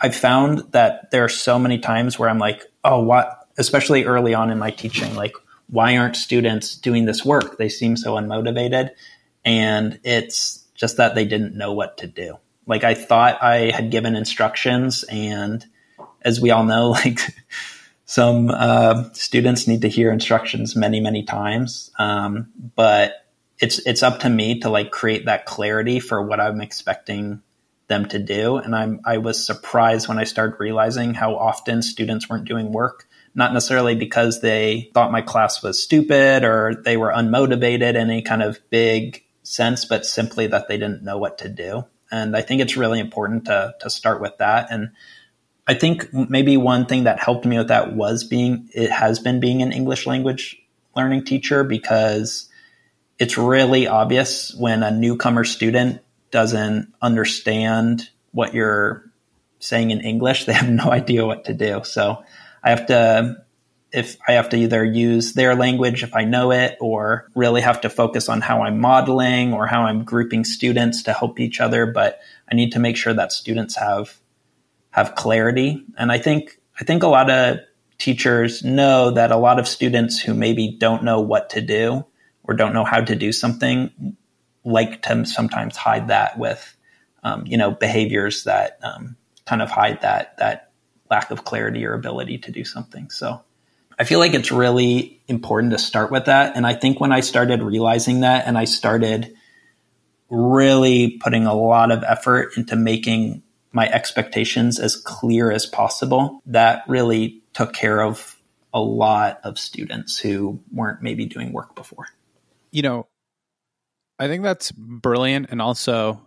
I've 0.00 0.16
found 0.16 0.72
that 0.72 1.10
there 1.10 1.24
are 1.24 1.28
so 1.28 1.58
many 1.58 1.78
times 1.78 2.18
where 2.18 2.28
I'm 2.28 2.38
like, 2.38 2.66
oh, 2.84 3.02
what, 3.02 3.48
especially 3.58 4.04
early 4.04 4.34
on 4.34 4.50
in 4.50 4.58
my 4.58 4.70
teaching, 4.70 5.14
like, 5.14 5.34
why 5.68 5.96
aren't 5.96 6.16
students 6.16 6.76
doing 6.76 7.06
this 7.06 7.24
work? 7.24 7.56
They 7.56 7.68
seem 7.68 7.96
so 7.96 8.14
unmotivated. 8.14 8.90
And 9.44 9.98
it's 10.04 10.64
just 10.74 10.98
that 10.98 11.14
they 11.14 11.24
didn't 11.24 11.56
know 11.56 11.72
what 11.72 11.98
to 11.98 12.06
do. 12.06 12.36
Like 12.66 12.84
I 12.84 12.94
thought 12.94 13.42
I 13.42 13.70
had 13.70 13.90
given 13.90 14.14
instructions 14.16 15.04
and 15.04 15.64
as 16.22 16.40
we 16.40 16.50
all 16.50 16.64
know, 16.64 16.90
like 17.04 17.20
some 18.04 18.50
uh, 18.50 19.10
students 19.12 19.66
need 19.66 19.82
to 19.82 19.88
hear 19.88 20.12
instructions 20.12 20.76
many, 20.76 21.00
many 21.00 21.24
times. 21.24 21.90
Um, 21.98 22.50
but 22.76 23.26
it's 23.62 23.78
it's 23.86 24.02
up 24.02 24.18
to 24.20 24.28
me 24.28 24.58
to 24.60 24.68
like 24.68 24.90
create 24.90 25.26
that 25.26 25.46
clarity 25.46 26.00
for 26.00 26.20
what 26.20 26.40
I'm 26.40 26.60
expecting 26.60 27.40
them 27.86 28.06
to 28.08 28.18
do. 28.18 28.56
And 28.56 28.74
I'm 28.74 29.00
I 29.04 29.18
was 29.18 29.46
surprised 29.46 30.08
when 30.08 30.18
I 30.18 30.24
started 30.24 30.56
realizing 30.58 31.14
how 31.14 31.36
often 31.36 31.80
students 31.80 32.28
weren't 32.28 32.48
doing 32.48 32.72
work, 32.72 33.08
not 33.36 33.52
necessarily 33.52 33.94
because 33.94 34.40
they 34.40 34.90
thought 34.94 35.12
my 35.12 35.22
class 35.22 35.62
was 35.62 35.80
stupid 35.80 36.42
or 36.42 36.74
they 36.74 36.96
were 36.96 37.12
unmotivated 37.12 37.90
in 37.90 38.10
any 38.10 38.22
kind 38.22 38.42
of 38.42 38.58
big 38.68 39.24
sense, 39.44 39.84
but 39.84 40.04
simply 40.04 40.48
that 40.48 40.66
they 40.66 40.76
didn't 40.76 41.04
know 41.04 41.18
what 41.18 41.38
to 41.38 41.48
do. 41.48 41.84
And 42.10 42.36
I 42.36 42.42
think 42.42 42.60
it's 42.60 42.76
really 42.76 42.98
important 42.98 43.44
to 43.44 43.76
to 43.80 43.88
start 43.88 44.20
with 44.20 44.38
that. 44.38 44.72
And 44.72 44.90
I 45.68 45.74
think 45.74 46.12
maybe 46.12 46.56
one 46.56 46.86
thing 46.86 47.04
that 47.04 47.20
helped 47.20 47.46
me 47.46 47.58
with 47.58 47.68
that 47.68 47.94
was 47.94 48.24
being, 48.24 48.68
it 48.74 48.90
has 48.90 49.20
been 49.20 49.38
being 49.38 49.62
an 49.62 49.70
English 49.70 50.08
language 50.08 50.60
learning 50.96 51.24
teacher 51.24 51.62
because 51.62 52.48
it's 53.22 53.38
really 53.38 53.86
obvious 53.86 54.52
when 54.52 54.82
a 54.82 54.90
newcomer 54.90 55.44
student 55.44 56.00
doesn't 56.32 56.92
understand 57.00 58.10
what 58.32 58.52
you're 58.52 59.04
saying 59.60 59.92
in 59.92 60.00
English, 60.00 60.44
they 60.46 60.52
have 60.52 60.68
no 60.68 60.90
idea 60.90 61.24
what 61.24 61.44
to 61.44 61.54
do. 61.54 61.82
So 61.84 62.24
I 62.64 62.70
have 62.70 62.86
to, 62.86 63.36
if 63.92 64.16
I 64.26 64.32
have 64.32 64.48
to 64.48 64.56
either 64.56 64.84
use 64.84 65.34
their 65.34 65.54
language 65.54 66.02
if 66.02 66.16
I 66.16 66.24
know 66.24 66.50
it, 66.50 66.76
or 66.80 67.28
really 67.36 67.60
have 67.60 67.82
to 67.82 67.88
focus 67.88 68.28
on 68.28 68.40
how 68.40 68.62
I'm 68.62 68.80
modeling 68.80 69.52
or 69.52 69.68
how 69.68 69.82
I'm 69.82 70.02
grouping 70.02 70.42
students 70.44 71.04
to 71.04 71.12
help 71.12 71.38
each 71.38 71.60
other. 71.60 71.86
But 71.86 72.18
I 72.50 72.56
need 72.56 72.72
to 72.72 72.80
make 72.80 72.96
sure 72.96 73.14
that 73.14 73.30
students 73.30 73.76
have 73.76 74.18
have 74.90 75.14
clarity. 75.14 75.84
And 75.96 76.10
I 76.10 76.18
think 76.18 76.58
I 76.80 76.82
think 76.82 77.04
a 77.04 77.08
lot 77.08 77.30
of 77.30 77.58
teachers 77.98 78.64
know 78.64 79.12
that 79.12 79.30
a 79.30 79.36
lot 79.36 79.60
of 79.60 79.68
students 79.68 80.20
who 80.20 80.34
maybe 80.34 80.76
don't 80.76 81.04
know 81.04 81.20
what 81.20 81.50
to 81.50 81.60
do 81.60 82.04
or 82.44 82.54
don't 82.54 82.74
know 82.74 82.84
how 82.84 83.00
to 83.00 83.14
do 83.16 83.32
something 83.32 84.16
like 84.64 85.02
to 85.02 85.24
sometimes 85.24 85.76
hide 85.76 86.08
that 86.08 86.38
with 86.38 86.76
um, 87.24 87.46
you 87.46 87.56
know 87.56 87.70
behaviors 87.70 88.44
that 88.44 88.78
um, 88.82 89.16
kind 89.46 89.62
of 89.62 89.70
hide 89.70 90.00
that 90.02 90.36
that 90.38 90.70
lack 91.10 91.30
of 91.30 91.44
clarity 91.44 91.84
or 91.84 91.94
ability 91.94 92.38
to 92.38 92.50
do 92.50 92.64
something. 92.64 93.10
So 93.10 93.42
I 93.98 94.04
feel 94.04 94.18
like 94.18 94.34
it's 94.34 94.50
really 94.50 95.20
important 95.28 95.72
to 95.72 95.78
start 95.78 96.10
with 96.10 96.24
that. 96.24 96.56
And 96.56 96.66
I 96.66 96.74
think 96.74 97.00
when 97.00 97.12
I 97.12 97.20
started 97.20 97.62
realizing 97.62 98.20
that 98.20 98.46
and 98.46 98.56
I 98.56 98.64
started 98.64 99.34
really 100.30 101.18
putting 101.18 101.46
a 101.46 101.54
lot 101.54 101.92
of 101.92 102.02
effort 102.02 102.56
into 102.56 102.74
making 102.74 103.42
my 103.72 103.88
expectations 103.88 104.78
as 104.78 104.96
clear 104.96 105.50
as 105.50 105.66
possible. 105.66 106.40
That 106.46 106.84
really 106.88 107.42
took 107.52 107.72
care 107.72 108.02
of 108.02 108.36
a 108.72 108.80
lot 108.80 109.40
of 109.44 109.58
students 109.58 110.18
who 110.18 110.60
weren't 110.72 111.02
maybe 111.02 111.26
doing 111.26 111.52
work 111.52 111.74
before. 111.74 112.06
You 112.72 112.82
know, 112.82 113.08
I 114.18 114.28
think 114.28 114.42
that's 114.42 114.72
brilliant 114.72 115.48
and 115.50 115.62
also 115.62 116.26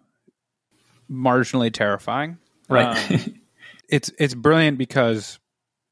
marginally 1.09 1.71
terrifying. 1.73 2.37
Right. 2.69 3.11
Um, 3.11 3.41
it's 3.89 4.11
it's 4.17 4.33
brilliant 4.33 4.77
because 4.77 5.39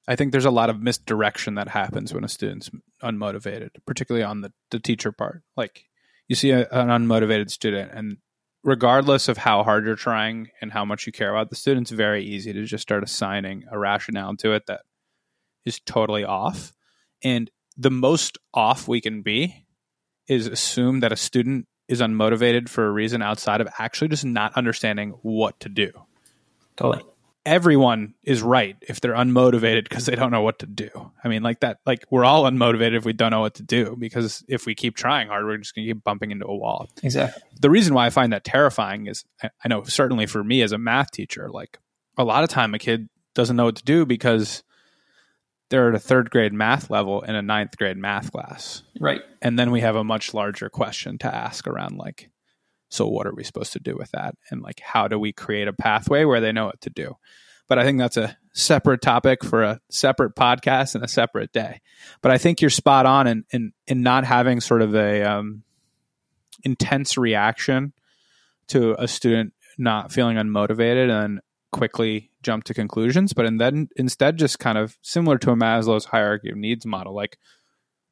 I 0.08 0.16
think 0.16 0.32
there's 0.32 0.46
a 0.46 0.52
lot 0.52 0.70
of 0.70 0.82
misdirection 0.82 1.56
that 1.56 1.68
happens 1.68 2.13
when 2.13 2.24
a 2.24 2.30
student's 2.30 2.70
unmotivated, 3.02 3.70
particularly 3.86 4.24
on 4.24 4.42
the, 4.42 4.52
the 4.72 4.80
teacher 4.80 5.12
part. 5.12 5.44
Like 5.56 5.86
you 6.28 6.36
see 6.36 6.52
a, 6.52 6.68
an 6.70 6.89
unmotivated 6.89 7.50
student 7.52 7.92
and 7.94 8.18
regardless 8.63 9.28
of 9.28 9.38
how 9.38 9.63
hard 9.63 9.86
you're 9.86 9.96
trying 9.96 10.50
and 10.62 10.72
how 10.72 10.86
much 10.86 11.06
you 11.06 11.12
care 11.12 11.30
about 11.30 11.50
the 11.50 11.56
student, 11.56 11.86
it's 11.86 11.92
very 11.92 12.24
easy 12.24 12.54
to 12.54 12.66
just 12.66 12.82
start 12.82 13.04
assigning 13.04 13.66
a 13.72 13.78
rationale 13.78 14.36
to 14.38 14.54
it 14.54 14.66
that 14.68 14.82
is 15.66 15.80
totally 15.86 16.24
off. 16.24 16.74
And 17.24 17.52
the 17.78 17.92
most 17.92 18.38
off 18.54 18.88
we 18.88 19.02
can 19.02 19.22
be 19.22 19.62
is 20.28 20.48
assume 20.48 21.02
that 21.02 21.12
a 21.12 21.18
student 21.18 21.68
is 21.88 22.02
unmotivated 22.02 22.70
for 22.70 22.86
a 22.88 22.92
reason 22.92 23.22
outside 23.22 23.62
of 23.62 23.68
actually 23.78 24.08
just 24.08 24.26
not 24.26 24.54
understanding 24.56 25.12
what 25.22 25.60
to 25.60 25.70
do. 25.70 25.92
Totally 26.76 27.04
everyone 27.46 28.14
is 28.24 28.42
right 28.42 28.78
if 28.82 29.02
they're 29.02 29.14
unmotivated 29.14 29.84
because 29.84 30.06
they 30.06 30.16
don't 30.16 30.32
know 30.32 30.42
what 30.42 30.60
to 30.60 30.66
do. 30.66 30.90
I 31.24 31.28
mean, 31.28 31.44
like 31.44 31.60
that, 31.60 31.80
like 31.86 32.06
we're 32.10 32.26
all 32.26 32.44
unmotivated 32.44 32.98
if 32.98 33.06
we 33.06 33.14
don't 33.14 33.32
know 33.32 33.42
what 33.42 33.56
to 33.56 33.64
do 33.64 33.96
because 33.98 34.44
if 34.48 34.66
we 34.66 34.76
keep 34.76 34.96
trying 34.96 35.28
hard, 35.28 35.46
we're 35.46 35.58
just 35.58 35.76
going 35.76 35.88
to 35.88 35.94
keep 35.94 36.04
bumping 36.04 36.32
into 36.32 36.46
a 36.46 36.56
wall. 36.56 36.90
Exactly. 37.02 37.44
The 37.60 37.70
reason 37.70 37.94
why 37.94 38.06
I 38.06 38.10
find 38.10 38.34
that 38.34 38.44
terrifying 38.44 39.08
is 39.08 39.26
I 39.44 39.68
know 39.68 39.84
certainly 39.84 40.26
for 40.26 40.44
me 40.44 40.62
as 40.62 40.72
a 40.72 40.78
math 40.78 41.12
teacher, 41.12 41.50
like 41.50 41.80
a 42.18 42.24
lot 42.24 42.44
of 42.44 42.50
time 42.50 42.74
a 42.74 42.80
kid 42.80 43.10
doesn't 43.34 43.56
know 43.56 43.66
what 43.66 43.76
to 43.78 43.84
do 43.84 44.06
because 44.06 44.64
they're 45.74 45.90
at 45.90 45.96
a 45.96 46.00
third 46.00 46.30
grade 46.30 46.54
math 46.54 46.92
level 46.92 47.22
in 47.22 47.34
a 47.34 47.42
ninth 47.42 47.76
grade 47.80 47.98
math 47.98 48.32
class. 48.32 48.84
Right. 49.00 49.22
And 49.42 49.58
then 49.58 49.72
we 49.72 49.82
have 49.82 49.96
a 49.96 50.04
much 50.04 50.32
larger 50.32 50.70
question 50.70 51.18
to 51.18 51.34
ask 51.34 51.66
around 51.66 51.98
like, 51.98 52.30
so 52.90 53.08
what 53.08 53.26
are 53.26 53.34
we 53.34 53.44
supposed 53.44 53.74
to 53.74 53.80
do 53.80 53.96
with 53.98 54.12
that? 54.12 54.36
And 54.52 54.62
like, 54.62 54.80
how 54.82 55.08
do 55.08 55.18
we 55.18 55.34
create 55.34 55.68
a 55.68 55.74
pathway 55.74 56.26
where 56.26 56.40
they 56.40 56.52
know 56.52 56.68
what 56.68 56.80
to 56.82 56.92
do? 56.92 57.16
But 57.68 57.80
I 57.80 57.86
think 57.86 57.98
that's 57.98 58.18
a 58.18 58.38
separate 58.54 59.02
topic 59.02 59.44
for 59.44 59.64
a 59.64 59.80
separate 59.90 60.36
podcast 60.36 60.94
and 60.94 61.04
a 61.04 61.08
separate 61.08 61.52
day. 61.52 61.82
But 62.22 62.32
I 62.32 62.38
think 62.38 62.62
you're 62.62 62.70
spot 62.70 63.08
on 63.08 63.26
in 63.26 63.44
in, 63.50 63.74
in 63.88 64.04
not 64.04 64.26
having 64.26 64.62
sort 64.62 64.84
of 64.84 64.94
a 64.94 65.24
um, 65.24 65.64
intense 66.64 67.18
reaction 67.18 67.94
to 68.68 68.94
a 69.02 69.08
student 69.08 69.54
not 69.80 70.12
feeling 70.12 70.38
unmotivated 70.38 71.10
and 71.10 71.42
quickly 71.74 72.32
jump 72.42 72.64
to 72.66 72.74
conclusions, 72.74 73.34
but 73.34 73.46
and 73.46 73.60
then 73.60 73.90
instead 73.98 74.38
just 74.38 74.60
kind 74.60 74.78
of 74.78 74.98
similar 75.02 75.38
to 75.40 75.52
a 75.52 75.56
Maslow's 75.56 76.06
hierarchy 76.06 76.50
of 76.50 76.56
needs 76.56 76.86
model, 76.86 77.14
like, 77.14 77.38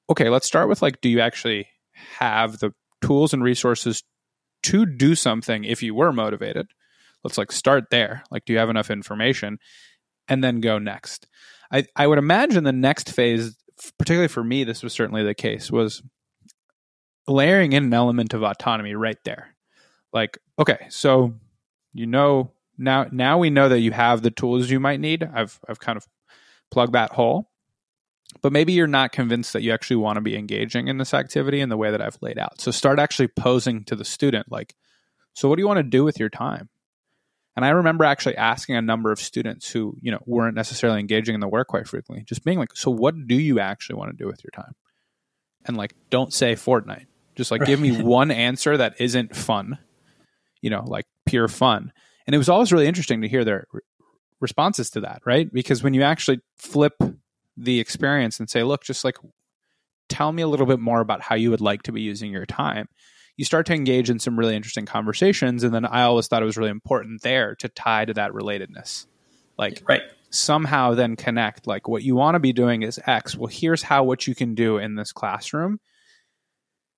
okay, 0.09 0.29
let's 0.29 0.47
start 0.47 0.67
with 0.67 0.81
like, 0.81 0.99
do 0.99 1.07
you 1.07 1.21
actually 1.21 1.67
have 2.19 2.59
the 2.59 2.73
tools 3.01 3.33
and 3.33 3.43
resources 3.43 4.03
to 4.63 4.85
do 4.85 5.15
something 5.15 5.63
if 5.63 5.81
you 5.81 5.95
were 5.95 6.11
motivated? 6.11 6.67
Let's 7.23 7.37
like 7.37 7.51
start 7.51 7.85
there. 7.91 8.23
Like 8.31 8.45
do 8.45 8.53
you 8.53 8.59
have 8.59 8.69
enough 8.69 8.91
information? 8.91 9.59
And 10.27 10.43
then 10.43 10.61
go 10.61 10.77
next. 10.77 11.27
I 11.71 11.85
i 11.95 12.07
would 12.07 12.17
imagine 12.17 12.63
the 12.63 12.71
next 12.71 13.11
phase 13.11 13.57
particularly 13.97 14.27
for 14.27 14.43
me 14.43 14.63
this 14.63 14.83
was 14.83 14.93
certainly 14.93 15.23
the 15.23 15.33
case 15.33 15.71
was 15.71 16.03
layering 17.27 17.73
in 17.73 17.85
an 17.85 17.93
element 17.93 18.33
of 18.33 18.43
autonomy 18.43 18.95
right 18.95 19.17
there. 19.23 19.55
Like 20.13 20.37
okay 20.59 20.87
so 20.89 21.33
you 21.93 22.05
know 22.05 22.51
now 22.81 23.05
now 23.11 23.37
we 23.37 23.49
know 23.49 23.69
that 23.69 23.79
you 23.79 23.91
have 23.91 24.21
the 24.21 24.31
tools 24.31 24.69
you 24.69 24.79
might 24.79 24.99
need 24.99 25.23
i've 25.33 25.59
i've 25.69 25.79
kind 25.79 25.97
of 25.97 26.05
plugged 26.71 26.93
that 26.93 27.11
hole 27.11 27.51
but 28.41 28.53
maybe 28.53 28.73
you're 28.73 28.87
not 28.87 29.11
convinced 29.11 29.53
that 29.53 29.61
you 29.61 29.73
actually 29.73 29.97
want 29.97 30.15
to 30.15 30.21
be 30.21 30.37
engaging 30.37 30.87
in 30.87 30.97
this 30.97 31.13
activity 31.13 31.59
in 31.59 31.69
the 31.69 31.77
way 31.77 31.91
that 31.91 32.01
I've 32.01 32.17
laid 32.21 32.39
out. 32.39 32.61
So 32.61 32.71
start 32.71 32.99
actually 32.99 33.27
posing 33.27 33.83
to 33.85 33.95
the 33.95 34.05
student 34.05 34.49
like, 34.49 34.75
so 35.33 35.49
what 35.49 35.57
do 35.57 35.61
you 35.61 35.67
want 35.67 35.79
to 35.79 35.83
do 35.83 36.03
with 36.03 36.19
your 36.19 36.29
time? 36.29 36.69
And 37.55 37.65
I 37.65 37.69
remember 37.69 38.05
actually 38.05 38.37
asking 38.37 38.75
a 38.77 38.81
number 38.81 39.11
of 39.11 39.19
students 39.19 39.69
who, 39.69 39.97
you 40.01 40.11
know, 40.11 40.21
weren't 40.25 40.55
necessarily 40.55 40.99
engaging 40.99 41.35
in 41.35 41.41
the 41.41 41.49
work 41.49 41.67
quite 41.67 41.87
frequently, 41.87 42.23
just 42.23 42.45
being 42.45 42.57
like, 42.57 42.75
so 42.75 42.89
what 42.89 43.27
do 43.27 43.35
you 43.35 43.59
actually 43.59 43.97
want 43.97 44.11
to 44.11 44.17
do 44.17 44.27
with 44.27 44.41
your 44.43 44.51
time? 44.51 44.73
And 45.65 45.75
like, 45.75 45.93
don't 46.09 46.33
say 46.33 46.53
Fortnite. 46.53 47.05
Just 47.35 47.51
like, 47.51 47.65
give 47.65 47.79
me 47.79 48.01
one 48.01 48.31
answer 48.31 48.77
that 48.77 48.99
isn't 48.99 49.35
fun, 49.35 49.77
you 50.61 50.69
know, 50.69 50.83
like 50.85 51.05
pure 51.25 51.49
fun. 51.49 51.91
And 52.25 52.35
it 52.35 52.37
was 52.37 52.49
always 52.49 52.71
really 52.71 52.87
interesting 52.87 53.21
to 53.21 53.27
hear 53.27 53.43
their 53.43 53.65
re- 53.71 53.81
responses 54.39 54.89
to 54.91 55.01
that, 55.01 55.21
right? 55.25 55.51
Because 55.51 55.83
when 55.83 55.93
you 55.93 56.03
actually 56.03 56.39
flip 56.57 56.93
the 57.57 57.79
experience 57.79 58.39
and 58.39 58.49
say, 58.49 58.63
look, 58.63 58.83
just 58.83 59.03
like 59.03 59.17
tell 60.09 60.31
me 60.31 60.41
a 60.41 60.47
little 60.47 60.65
bit 60.65 60.79
more 60.79 60.99
about 60.99 61.21
how 61.21 61.35
you 61.35 61.49
would 61.49 61.61
like 61.61 61.83
to 61.83 61.91
be 61.91 62.01
using 62.01 62.31
your 62.31 62.45
time. 62.45 62.87
You 63.37 63.45
start 63.45 63.65
to 63.67 63.73
engage 63.73 64.09
in 64.09 64.19
some 64.19 64.37
really 64.37 64.55
interesting 64.55 64.85
conversations. 64.85 65.63
And 65.63 65.73
then 65.73 65.85
I 65.85 66.03
always 66.03 66.27
thought 66.27 66.43
it 66.43 66.45
was 66.45 66.57
really 66.57 66.69
important 66.69 67.21
there 67.21 67.55
to 67.55 67.69
tie 67.69 68.05
to 68.05 68.13
that 68.15 68.31
relatedness. 68.31 69.07
Like, 69.57 69.81
right. 69.87 70.01
somehow 70.29 70.95
then 70.95 71.15
connect, 71.15 71.65
like, 71.65 71.87
what 71.87 72.03
you 72.03 72.15
want 72.15 72.35
to 72.35 72.39
be 72.39 72.53
doing 72.53 72.83
is 72.83 72.99
X. 73.05 73.37
Well, 73.37 73.47
here's 73.47 73.83
how 73.83 74.03
what 74.03 74.27
you 74.27 74.35
can 74.35 74.53
do 74.53 74.77
in 74.77 74.95
this 74.95 75.11
classroom 75.11 75.79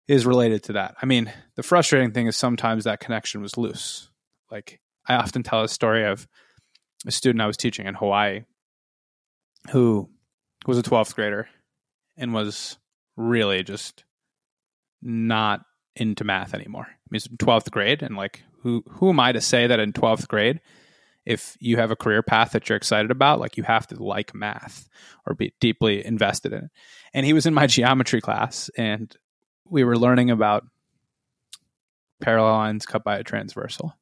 is 0.08 0.26
related 0.26 0.64
to 0.64 0.74
that. 0.74 0.96
I 1.02 1.06
mean, 1.06 1.32
the 1.56 1.64
frustrating 1.64 2.12
thing 2.12 2.28
is 2.28 2.36
sometimes 2.36 2.86
that 2.86 3.00
connection 3.00 3.42
was 3.42 3.58
loose. 3.58 4.10
Like, 4.50 4.80
I 5.08 5.16
often 5.16 5.44
tell 5.44 5.64
a 5.64 5.68
story 5.68 6.06
of 6.06 6.28
a 7.06 7.12
student 7.12 7.42
I 7.42 7.48
was 7.48 7.58
teaching 7.58 7.86
in 7.86 7.96
Hawaii 7.96 8.42
who 9.72 10.10
was 10.66 10.78
a 10.78 10.84
12th 10.84 11.16
grader 11.16 11.48
and 12.18 12.34
was 12.34 12.78
really 13.18 13.64
just 13.64 14.04
not 15.02 15.62
into 15.96 16.24
math 16.24 16.54
anymore. 16.54 16.88
I 16.90 17.08
mean, 17.10 17.22
in 17.30 17.38
12th 17.38 17.72
grade 17.72 18.02
and 18.02 18.16
like 18.16 18.44
who 18.62 18.84
who 18.90 19.10
am 19.10 19.20
I 19.20 19.32
to 19.32 19.42
say 19.42 19.68
that 19.68 19.80
in 19.80 19.94
12th 19.94 20.28
grade 20.28 20.62
if 21.26 21.58
you 21.60 21.78
have 21.78 21.92
a 21.92 21.96
career 21.96 22.22
path 22.22 22.52
that 22.52 22.68
you're 22.68 22.76
excited 22.76 23.12
about, 23.12 23.40
like 23.40 23.56
you 23.56 23.64
have 23.64 23.88
to 23.88 24.02
like 24.02 24.36
math 24.36 24.90
or 25.26 25.34
be 25.34 25.54
deeply 25.60 26.06
invested 26.06 26.52
in 26.52 26.66
it. 26.66 26.72
And 27.14 27.26
he 27.26 27.34
was 27.34 27.46
in 27.46 27.54
my 27.54 27.68
geometry 27.68 28.22
class 28.22 28.70
and 28.78 29.16
we 29.66 29.84
were 29.84 29.98
learning 29.98 30.32
about 30.32 30.66
parallel 32.22 32.54
lines 32.54 32.86
cut 32.86 33.04
by 33.04 33.18
a 33.18 33.24
transversal. 33.24 33.96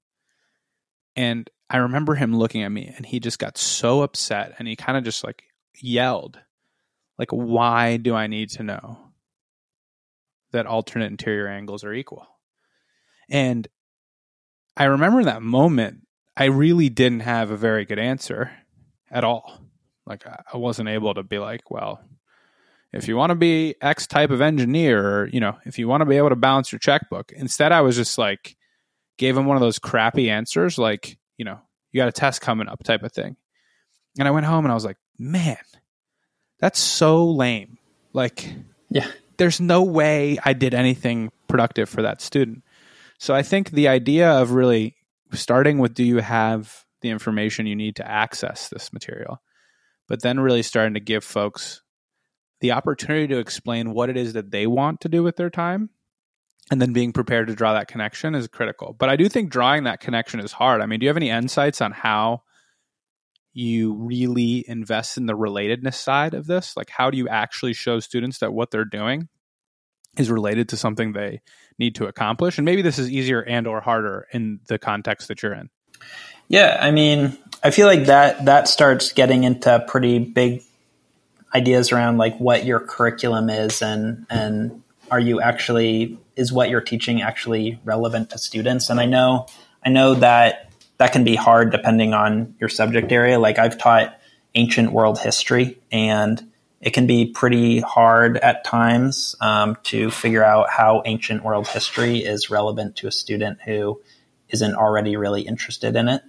And 1.16 1.50
I 1.70 1.78
remember 1.78 2.16
him 2.16 2.36
looking 2.36 2.64
at 2.64 2.72
me 2.72 2.94
and 2.96 3.06
he 3.06 3.20
just 3.20 3.40
got 3.40 3.58
so 3.58 4.02
upset 4.02 4.56
and 4.60 4.68
he 4.68 4.76
kind 4.76 4.98
of 4.98 5.04
just 5.04 5.24
like 5.24 5.44
yelled, 5.80 6.40
like, 7.18 7.32
why 7.32 7.98
do 7.98 8.16
I 8.16 8.28
need 8.28 8.50
to 8.52 8.64
know 8.64 8.98
that 10.52 10.66
alternate 10.66 11.12
interior 11.12 11.48
angles 11.48 11.84
are 11.84 11.94
equal? 11.94 12.28
And 13.30 13.68
I 14.76 14.86
remember 14.86 15.24
that 15.24 15.42
moment, 15.42 16.08
I 16.36 16.46
really 16.46 16.90
didn't 16.90 17.22
have 17.22 17.52
a 17.52 17.58
very 17.58 17.86
good 17.86 18.00
answer 18.00 18.52
at 19.10 19.24
all. 19.24 19.62
Like, 20.06 20.26
I 20.26 20.58
wasn't 20.58 20.90
able 20.90 21.14
to 21.14 21.24
be 21.24 21.38
like, 21.40 21.70
well, 21.70 22.02
if 22.92 23.08
you 23.08 23.16
want 23.16 23.30
to 23.30 23.36
be 23.36 23.76
X 23.82 24.08
type 24.08 24.32
of 24.32 24.42
engineer, 24.42 25.22
or, 25.22 25.28
you 25.28 25.40
know, 25.40 25.58
if 25.66 25.80
you 25.80 25.88
want 25.88 26.02
to 26.02 26.06
be 26.06 26.18
able 26.18 26.30
to 26.30 26.36
balance 26.36 26.72
your 26.72 26.80
checkbook. 26.80 27.32
Instead, 27.32 27.72
I 27.72 27.82
was 27.82 27.96
just 27.96 28.18
like, 28.18 28.58
gave 29.22 29.38
him 29.38 29.46
one 29.46 29.56
of 29.56 29.62
those 29.62 29.78
crappy 29.78 30.32
answers, 30.32 30.80
like, 30.80 31.20
you 31.38 31.46
know, 31.46 31.60
you 31.92 32.02
got 32.02 32.08
a 32.10 32.12
test 32.12 32.42
coming 32.42 32.68
up 32.68 32.84
type 32.84 33.04
of 33.04 33.14
thing. 33.14 33.38
And 34.18 34.28
I 34.28 34.32
went 34.32 34.48
home 34.48 34.66
and 34.66 34.72
I 34.72 34.76
was 34.76 34.84
like, 34.84 34.98
man, 35.20 35.60
that's 36.60 36.80
so 36.80 37.30
lame. 37.30 37.78
Like, 38.14 38.52
yeah, 38.90 39.08
there's 39.38 39.62
no 39.62 39.84
way 39.84 40.40
I 40.44 40.54
did 40.54 40.74
anything 40.74 41.32
productive 41.48 41.88
for 41.88 42.02
that 42.02 42.20
student. 42.20 42.64
So 43.20 43.36
I 43.36 43.44
think 43.44 43.70
the 43.70 43.90
idea 43.90 44.32
of 44.32 44.54
really 44.54 44.96
starting 45.34 45.78
with 45.78 45.94
do 45.94 46.04
you 46.04 46.18
have 46.18 46.84
the 47.02 47.12
information 47.12 47.68
you 47.68 47.76
need 47.76 47.98
to 47.98 48.08
access 48.08 48.70
this 48.70 48.92
material, 48.92 49.40
but 50.08 50.24
then 50.24 50.40
really 50.40 50.64
starting 50.64 50.96
to 50.96 51.00
give 51.00 51.24
folks 51.24 51.84
the 52.60 52.72
opportunity 52.72 53.28
to 53.28 53.38
explain 53.38 53.94
what 53.94 54.10
it 54.10 54.18
is 54.18 54.34
that 54.34 54.50
they 54.50 54.66
want 54.66 55.02
to 55.02 55.10
do 55.10 55.22
with 55.22 55.36
their 55.36 55.52
time 55.52 55.92
and 56.72 56.82
then 56.82 56.94
being 56.94 57.12
prepared 57.12 57.48
to 57.48 57.54
draw 57.54 57.74
that 57.74 57.90
connection 57.90 58.34
is 58.34 58.48
critical. 58.48 58.96
But 58.98 59.10
I 59.10 59.18
do 59.18 59.28
think 59.28 59.52
drawing 59.52 59.84
that 59.84 60.00
connection 60.00 60.40
is 60.40 60.54
hard. 60.54 60.82
I 60.82 60.86
mean, 60.86 61.00
do 61.00 61.04
you 61.04 61.10
have 61.10 61.18
any 61.18 61.30
insights 61.30 61.82
on 61.82 61.92
how 61.92 62.44
you 63.54 63.94
really 63.94 64.64
invest 64.66 65.18
in 65.18 65.26
the 65.26 65.34
relatedness 65.34 65.96
side 65.96 66.34
of 66.34 66.48
this? 66.48 66.78
Like, 66.78 66.90
how 66.90 67.12
do 67.12 67.18
you 67.18 67.28
actually 67.28 67.74
show 67.74 68.00
students 68.00 68.40
that 68.40 68.54
what 68.54 68.72
they're 68.72 68.86
doing 68.86 69.28
is 70.18 70.32
related 70.32 70.70
to 70.70 70.78
something 70.78 71.12
they 71.12 71.42
need 71.78 71.96
to 71.96 72.06
accomplish? 72.06 72.58
And 72.58 72.64
maybe 72.64 72.82
this 72.82 72.98
is 72.98 73.12
easier 73.12 73.42
and 73.42 73.68
or 73.68 73.82
harder 73.82 74.28
in 74.32 74.62
the 74.68 74.80
context 74.80 75.28
that 75.28 75.44
you're 75.44 75.54
in. 75.54 75.70
Yeah, 76.48 76.78
I 76.80 76.92
mean, 76.92 77.38
I 77.62 77.72
feel 77.72 77.88
like 77.88 78.06
that 78.06 78.46
that 78.46 78.70
starts 78.70 79.12
getting 79.12 79.44
into 79.44 79.84
pretty 79.88 80.20
big 80.20 80.64
ideas 81.54 81.92
around 81.92 82.18
like 82.18 82.38
what 82.38 82.64
your 82.64 82.80
curriculum 82.80 83.50
is 83.50 83.82
and 83.82 84.26
and 84.30 84.84
are 85.12 85.20
you 85.20 85.42
actually 85.42 86.18
is 86.42 86.52
what 86.52 86.70
you're 86.70 86.82
teaching 86.82 87.22
actually 87.22 87.80
relevant 87.86 88.32
to 88.32 88.38
students. 88.38 88.90
And 88.90 89.00
i 89.00 89.06
know 89.06 89.48
i 89.86 89.90
know 89.90 90.16
that 90.16 90.70
that 90.98 91.14
can 91.14 91.24
be 91.24 91.36
hard 91.36 91.72
depending 91.72 92.14
on 92.14 92.56
your 92.60 92.70
subject 92.70 93.12
area. 93.12 93.40
Like 93.40 93.60
i've 93.60 93.78
taught 93.78 94.20
ancient 94.56 94.92
world 94.92 95.20
history 95.20 95.80
and 95.92 96.52
it 96.82 96.92
can 96.94 97.06
be 97.08 97.28
pretty 97.28 97.80
hard 97.80 98.38
at 98.38 98.66
times 98.66 99.36
um, 99.40 99.78
to 99.84 100.10
figure 100.10 100.44
out 100.44 100.70
how 100.70 101.04
ancient 101.06 101.44
world 101.44 101.68
history 101.68 102.18
is 102.18 102.50
relevant 102.50 102.96
to 102.98 103.08
a 103.08 103.12
student 103.12 103.60
who 103.62 104.02
isn't 104.50 104.74
already 104.74 105.16
really 105.16 105.44
interested 105.44 105.96
in 105.96 106.10
it. 106.10 106.24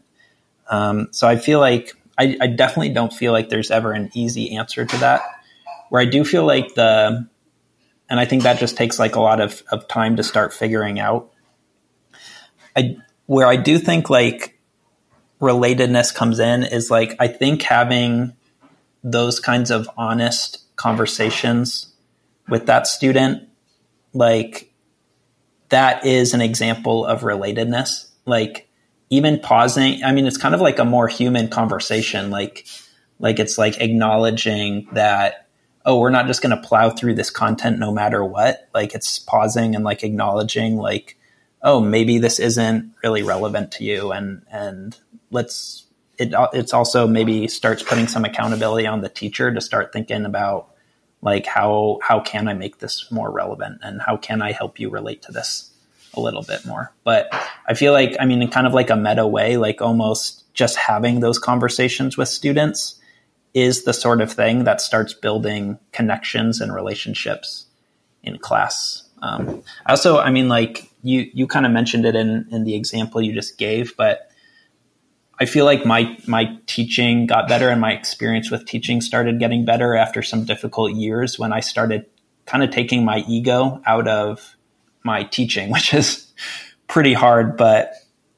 Um, 0.68 1.08
so 1.10 1.26
i 1.26 1.36
feel 1.36 1.58
like 1.58 1.96
I, 2.18 2.36
I 2.40 2.46
definitely 2.46 2.90
don't 2.90 3.12
feel 3.12 3.32
like 3.32 3.48
there's 3.48 3.70
ever 3.70 3.92
an 3.92 4.10
easy 4.14 4.56
answer 4.56 4.84
to 4.84 4.96
that. 4.98 5.22
Where 5.88 6.00
I 6.00 6.04
do 6.04 6.24
feel 6.24 6.46
like 6.46 6.74
the, 6.74 7.26
and 8.12 8.20
I 8.20 8.26
think 8.26 8.42
that 8.42 8.58
just 8.58 8.76
takes 8.76 8.98
like 8.98 9.16
a 9.16 9.22
lot 9.22 9.40
of, 9.40 9.62
of 9.72 9.88
time 9.88 10.16
to 10.16 10.22
start 10.22 10.52
figuring 10.52 11.00
out. 11.00 11.32
I, 12.76 12.98
where 13.24 13.46
I 13.46 13.56
do 13.56 13.78
think 13.78 14.10
like 14.10 14.60
relatedness 15.40 16.14
comes 16.14 16.38
in 16.38 16.62
is 16.62 16.90
like, 16.90 17.16
I 17.18 17.26
think 17.28 17.62
having 17.62 18.34
those 19.02 19.40
kinds 19.40 19.70
of 19.70 19.88
honest 19.96 20.58
conversations 20.76 21.90
with 22.50 22.66
that 22.66 22.86
student, 22.86 23.48
like 24.12 24.70
that 25.70 26.04
is 26.04 26.34
an 26.34 26.42
example 26.42 27.06
of 27.06 27.22
relatedness. 27.22 28.10
Like 28.26 28.68
even 29.08 29.38
pausing, 29.38 30.04
I 30.04 30.12
mean, 30.12 30.26
it's 30.26 30.36
kind 30.36 30.54
of 30.54 30.60
like 30.60 30.78
a 30.78 30.84
more 30.84 31.08
human 31.08 31.48
conversation. 31.48 32.28
Like, 32.28 32.66
like 33.18 33.38
it's 33.38 33.56
like 33.56 33.80
acknowledging 33.80 34.86
that, 34.92 35.41
oh, 35.84 35.98
we're 35.98 36.10
not 36.10 36.26
just 36.26 36.42
going 36.42 36.56
to 36.56 36.68
plow 36.68 36.90
through 36.90 37.14
this 37.14 37.30
content 37.30 37.78
no 37.78 37.92
matter 37.92 38.24
what. 38.24 38.68
Like 38.74 38.94
it's 38.94 39.18
pausing 39.18 39.74
and 39.74 39.84
like 39.84 40.02
acknowledging 40.02 40.76
like, 40.76 41.16
oh, 41.62 41.80
maybe 41.80 42.18
this 42.18 42.38
isn't 42.38 42.92
really 43.02 43.22
relevant 43.22 43.72
to 43.72 43.84
you. 43.84 44.12
And, 44.12 44.42
and 44.50 44.96
let's, 45.30 45.86
it, 46.18 46.34
it's 46.52 46.72
also 46.72 47.06
maybe 47.06 47.48
starts 47.48 47.82
putting 47.82 48.08
some 48.08 48.24
accountability 48.24 48.86
on 48.86 49.00
the 49.00 49.08
teacher 49.08 49.52
to 49.52 49.60
start 49.60 49.92
thinking 49.92 50.24
about 50.24 50.68
like 51.20 51.46
how, 51.46 51.98
how 52.02 52.20
can 52.20 52.48
I 52.48 52.54
make 52.54 52.78
this 52.78 53.10
more 53.10 53.30
relevant 53.30 53.80
and 53.82 54.00
how 54.02 54.16
can 54.16 54.42
I 54.42 54.52
help 54.52 54.78
you 54.78 54.90
relate 54.90 55.22
to 55.22 55.32
this? 55.32 55.72
a 56.14 56.20
little 56.20 56.42
bit 56.42 56.64
more. 56.66 56.92
But 57.04 57.30
I 57.66 57.74
feel 57.74 57.92
like, 57.92 58.16
I 58.20 58.24
mean, 58.24 58.42
in 58.42 58.48
kind 58.48 58.66
of 58.66 58.74
like 58.74 58.90
a 58.90 58.96
meta 58.96 59.26
way, 59.26 59.56
like 59.56 59.80
almost 59.80 60.52
just 60.54 60.76
having 60.76 61.20
those 61.20 61.38
conversations 61.38 62.16
with 62.16 62.28
students 62.28 63.00
is 63.54 63.84
the 63.84 63.92
sort 63.92 64.20
of 64.20 64.32
thing 64.32 64.64
that 64.64 64.80
starts 64.80 65.12
building 65.12 65.78
connections 65.92 66.60
and 66.60 66.74
relationships 66.74 67.66
in 68.22 68.38
class. 68.38 69.04
Um, 69.20 69.62
also, 69.86 70.18
I 70.18 70.30
mean, 70.30 70.48
like 70.48 70.90
you, 71.02 71.30
you 71.32 71.46
kind 71.46 71.66
of 71.66 71.72
mentioned 71.72 72.06
it 72.06 72.14
in, 72.14 72.46
in 72.50 72.64
the 72.64 72.74
example 72.74 73.20
you 73.20 73.32
just 73.32 73.58
gave, 73.58 73.96
but 73.96 74.30
I 75.38 75.44
feel 75.44 75.64
like 75.64 75.84
my, 75.84 76.16
my 76.26 76.56
teaching 76.66 77.26
got 77.26 77.48
better 77.48 77.68
and 77.68 77.80
my 77.80 77.92
experience 77.92 78.50
with 78.50 78.66
teaching 78.66 79.00
started 79.00 79.38
getting 79.38 79.64
better 79.64 79.94
after 79.94 80.22
some 80.22 80.44
difficult 80.44 80.92
years 80.92 81.38
when 81.38 81.52
I 81.52 81.60
started 81.60 82.06
kind 82.46 82.64
of 82.64 82.70
taking 82.70 83.04
my 83.04 83.24
ego 83.28 83.80
out 83.86 84.08
of 84.08 84.56
my 85.04 85.24
teaching, 85.24 85.70
which 85.72 85.94
is 85.94 86.32
pretty 86.88 87.12
hard. 87.12 87.56
But 87.56 87.94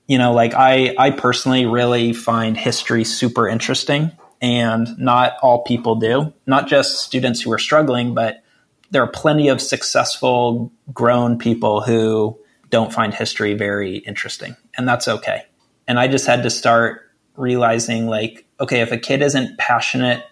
you 0.06 0.18
know, 0.18 0.32
like 0.32 0.54
I, 0.54 0.94
I 0.98 1.10
personally 1.10 1.64
really 1.66 2.12
find 2.12 2.56
history 2.56 3.04
super 3.04 3.48
interesting, 3.48 4.12
and 4.44 4.98
not 4.98 5.36
all 5.42 5.62
people 5.62 5.94
do. 5.94 6.32
Not 6.46 6.68
just 6.68 7.00
students 7.00 7.40
who 7.40 7.50
are 7.50 7.58
struggling, 7.58 8.12
but 8.12 8.42
there 8.90 9.02
are 9.02 9.10
plenty 9.10 9.48
of 9.48 9.60
successful, 9.60 10.70
grown 10.92 11.38
people 11.38 11.80
who 11.80 12.38
don't 12.68 12.92
find 12.92 13.14
history 13.14 13.54
very 13.54 13.96
interesting, 13.96 14.54
and 14.76 14.86
that's 14.86 15.08
okay. 15.08 15.44
And 15.88 15.98
I 15.98 16.08
just 16.08 16.26
had 16.26 16.42
to 16.42 16.50
start 16.50 17.10
realizing, 17.36 18.06
like, 18.06 18.44
okay, 18.60 18.80
if 18.80 18.92
a 18.92 18.98
kid 18.98 19.22
isn't 19.22 19.56
passionate 19.58 20.24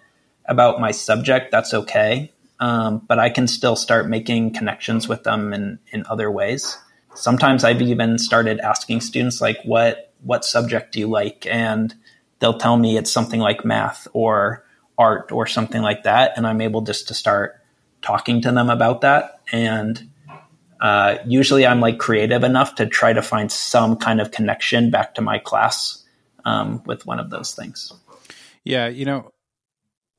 about 0.44 0.81
my 0.81 0.90
subject, 0.90 1.51
that's 1.51 1.72
okay 1.72 2.33
um, 2.62 3.03
but 3.09 3.18
I 3.18 3.29
can 3.29 3.48
still 3.48 3.75
start 3.75 4.09
making 4.09 4.55
connections 4.55 5.09
with 5.09 5.25
them 5.25 5.53
in, 5.53 5.81
in 5.90 6.05
other 6.09 6.31
ways. 6.31 6.79
Sometimes 7.12 7.64
I've 7.64 7.83
even 7.83 8.18
started 8.18 8.61
asking 8.61 9.01
students 9.01 9.40
like, 9.40 9.59
what, 9.64 10.12
what 10.22 10.44
subject 10.44 10.92
do 10.92 11.01
you 11.01 11.09
like? 11.09 11.44
And 11.51 11.92
they'll 12.42 12.59
tell 12.59 12.76
me 12.76 12.96
it's 12.96 13.12
something 13.12 13.38
like 13.38 13.64
math 13.64 14.09
or 14.12 14.66
art 14.98 15.31
or 15.31 15.46
something 15.46 15.81
like 15.81 16.02
that. 16.02 16.33
And 16.37 16.44
I'm 16.44 16.61
able 16.61 16.81
just 16.81 17.09
to 17.09 17.14
start 17.14 17.61
talking 18.02 18.42
to 18.42 18.50
them 18.50 18.68
about 18.68 19.02
that. 19.02 19.40
And 19.52 20.11
uh, 20.81 21.18
usually 21.24 21.64
I'm 21.64 21.81
like 21.81 21.98
creative 21.98 22.42
enough 22.42 22.74
to 22.74 22.87
try 22.87 23.12
to 23.12 23.22
find 23.22 23.50
some 23.50 23.96
kind 23.96 24.20
of 24.20 24.33
connection 24.33 24.90
back 24.90 25.14
to 25.14 25.22
my 25.22 25.38
class 25.38 26.05
um, 26.44 26.83
with 26.85 27.07
one 27.07 27.20
of 27.20 27.31
those 27.31 27.55
things. 27.55 27.92
Yeah. 28.64 28.88
You 28.88 29.05
know, 29.05 29.31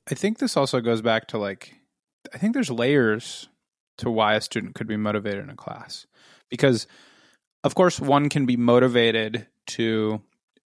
I 0.09 0.15
think 0.15 0.39
this 0.39 0.55
also 0.55 0.79
goes 0.79 1.01
back 1.01 1.27
to 1.27 1.37
like 1.37 1.73
I 2.33 2.37
think 2.37 2.53
there's 2.53 2.71
layers 2.71 3.49
to 3.97 4.09
why 4.09 4.35
a 4.35 4.41
student 4.41 4.75
could 4.75 4.87
be 4.87 4.95
motivated 4.95 5.43
in 5.43 5.49
a 5.49 5.55
class. 5.55 6.07
Because 6.49 6.87
of 7.65 7.75
course 7.75 7.99
one 7.99 8.29
can 8.29 8.45
be 8.45 8.55
motivated 8.55 9.45
to 9.67 10.21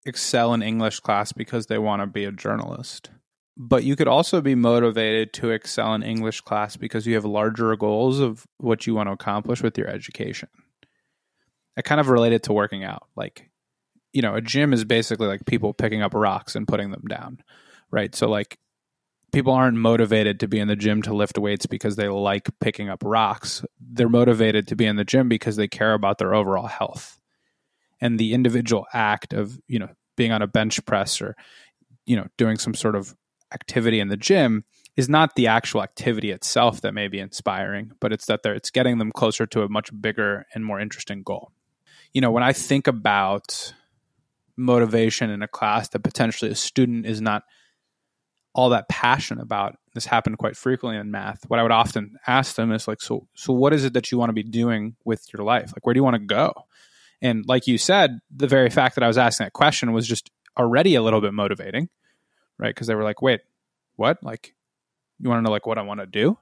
excel 0.08 0.54
in 0.54 0.62
English 0.62 1.02
class 1.02 1.32
because 1.32 1.67
they 1.67 1.78
want 1.78 2.02
to 2.02 2.08
be 2.08 2.26
a 2.26 2.32
journalist. 2.32 3.12
But 3.56 3.84
you 3.84 3.96
could 3.96 4.08
also 4.08 4.39
be 4.39 4.56
motivated 4.56 5.34
to 5.34 5.50
excel 5.50 5.93
in 5.96 6.04
English 6.04 6.41
class 6.41 6.78
because 6.78 7.08
you 7.08 7.15
have 7.15 7.26
larger 7.26 7.76
goals 7.76 8.20
of 8.20 8.46
what 8.58 8.86
you 8.86 8.93
want 8.93 9.08
to 9.08 9.13
accomplish 9.13 9.63
with 9.63 9.78
your 9.78 9.88
education. 9.88 10.50
I 11.76 11.82
kind 11.82 12.00
of 12.00 12.10
related 12.10 12.43
to 12.43 12.54
working 12.54 12.84
out. 12.84 13.08
Like, 13.15 13.50
you 14.13 14.22
know, 14.22 14.36
a 14.36 14.41
gym 14.41 14.74
is 14.74 14.86
basically 14.86 15.28
like 15.28 15.46
people 15.46 15.74
picking 15.74 16.02
up 16.02 16.13
rocks 16.13 16.56
and 16.56 16.67
putting 16.67 16.91
them 16.91 17.04
down, 17.10 17.39
right? 17.91 18.13
So, 18.15 18.30
like, 18.30 18.58
people 19.32 19.54
aren't 19.54 19.78
motivated 19.78 20.39
to 20.39 20.48
be 20.48 20.60
in 20.60 20.67
the 20.67 20.76
gym 20.76 21.02
to 21.04 21.15
lift 21.15 21.38
weights 21.38 21.65
because 21.65 21.96
they 21.96 22.08
like 22.08 22.50
picking 22.60 22.89
up 22.89 23.04
rocks. 23.04 23.63
They're 23.80 24.10
motivated 24.10 24.67
to 24.67 24.76
be 24.76 24.86
in 24.86 24.96
the 24.96 25.04
gym 25.04 25.30
because 25.30 25.56
they 25.56 25.67
care 25.67 25.93
about 25.93 26.17
their 26.17 26.34
overall 26.34 26.67
health. 26.67 27.20
And 28.00 28.20
the 28.20 28.34
individual 28.34 28.86
act 28.93 29.34
of, 29.34 29.60
you 29.67 29.80
know, 29.80 29.89
being 30.17 30.34
on 30.34 30.41
a 30.41 30.47
bench 30.47 30.84
press 30.86 31.21
or 31.21 31.38
you 32.06 32.17
know 32.17 32.27
doing 32.36 32.58
some 32.58 32.73
sort 32.73 32.95
of 32.95 33.15
activity 33.53 34.01
in 34.01 34.10
the 34.10 34.17
gym 34.17 34.65
is 34.97 35.08
not 35.08 35.36
the 35.36 35.47
actual 35.47 35.84
activity 35.84 36.32
itself 36.32 36.82
that 36.82 36.93
may 36.93 37.08
be 37.08 37.19
inspiring, 37.19 37.91
but 37.99 38.12
it's 38.12 38.25
that 38.25 38.41
it's 38.45 38.71
getting 38.71 38.97
them 38.97 39.12
closer 39.12 39.45
to 39.45 39.62
a 39.62 39.69
much 39.69 39.89
bigger 40.01 40.45
and 40.53 40.65
more 40.65 40.80
interesting 40.80 41.21
goal. 41.21 41.51
You 42.13 42.21
know, 42.21 42.32
when 42.32 42.43
I 42.43 42.51
think 42.51 42.88
about 42.88 43.73
motivation 44.58 45.30
in 45.30 45.43
a 45.43 45.47
class 45.47 45.89
that 45.89 45.99
potentially 45.99 46.49
a 46.49 46.56
student 46.56 47.06
is 47.06 47.21
not 47.21 47.43
all 48.56 48.69
that 48.69 48.89
passionate 48.89 49.43
about, 49.43 49.77
this 49.93 50.08
happened 50.08 50.39
quite 50.39 50.58
frequently 50.58 50.99
in 50.99 51.12
math. 51.12 51.43
What 51.47 51.60
I 51.60 51.63
would 51.63 51.71
often 51.71 52.17
ask 52.25 52.56
them 52.56 52.71
is 52.71 52.88
like, 52.88 53.01
so, 53.01 53.27
so 53.36 53.53
what 53.53 53.73
is 53.73 53.86
it 53.86 53.93
that 53.93 54.12
you 54.12 54.17
want 54.17 54.30
to 54.30 54.34
be 54.34 54.41
doing 54.41 54.95
with 55.06 55.32
your 55.32 55.45
life? 55.45 55.73
Like, 55.75 55.86
where 55.86 55.93
do 55.93 55.99
you 55.99 56.03
want 56.03 56.15
to 56.15 56.25
go? 56.25 56.53
And 57.21 57.45
like 57.47 57.67
you 57.67 57.77
said, 57.77 58.19
the 58.36 58.47
very 58.47 58.69
fact 58.69 58.95
that 58.95 59.03
I 59.03 59.08
was 59.08 59.17
asking 59.17 59.45
that 59.45 59.53
question 59.53 59.91
was 59.91 60.08
just 60.08 60.30
already 60.58 60.95
a 60.95 61.01
little 61.01 61.21
bit 61.21 61.34
motivating, 61.34 61.89
right? 62.60 62.73
Because 62.73 62.88
they 62.88 62.95
were 62.95 63.03
like, 63.03 63.21
wait, 63.21 63.41
what? 63.95 64.17
Like, 64.21 64.53
you 65.19 65.30
want 65.30 65.39
to 65.39 65.43
know 65.43 65.51
like 65.51 65.65
what 65.65 65.77
I 65.77 65.84
want 65.84 65.99
to 65.99 66.06
do? 66.06 66.38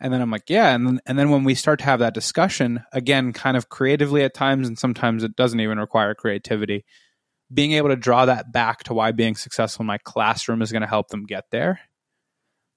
And 0.00 0.12
then 0.12 0.20
I'm 0.20 0.30
like, 0.30 0.48
yeah. 0.48 0.74
And 0.74 0.86
then, 0.86 1.00
and 1.06 1.18
then 1.18 1.30
when 1.30 1.44
we 1.44 1.54
start 1.54 1.78
to 1.80 1.84
have 1.84 2.00
that 2.00 2.14
discussion, 2.14 2.82
again, 2.92 3.32
kind 3.32 3.56
of 3.56 3.68
creatively 3.68 4.24
at 4.24 4.34
times, 4.34 4.66
and 4.66 4.78
sometimes 4.78 5.22
it 5.22 5.36
doesn't 5.36 5.60
even 5.60 5.78
require 5.78 6.14
creativity, 6.14 6.84
being 7.52 7.72
able 7.72 7.88
to 7.88 7.96
draw 7.96 8.26
that 8.26 8.52
back 8.52 8.82
to 8.84 8.94
why 8.94 9.12
being 9.12 9.36
successful 9.36 9.82
in 9.82 9.86
my 9.86 9.98
classroom 9.98 10.62
is 10.62 10.72
going 10.72 10.82
to 10.82 10.88
help 10.88 11.08
them 11.08 11.24
get 11.24 11.44
there, 11.50 11.80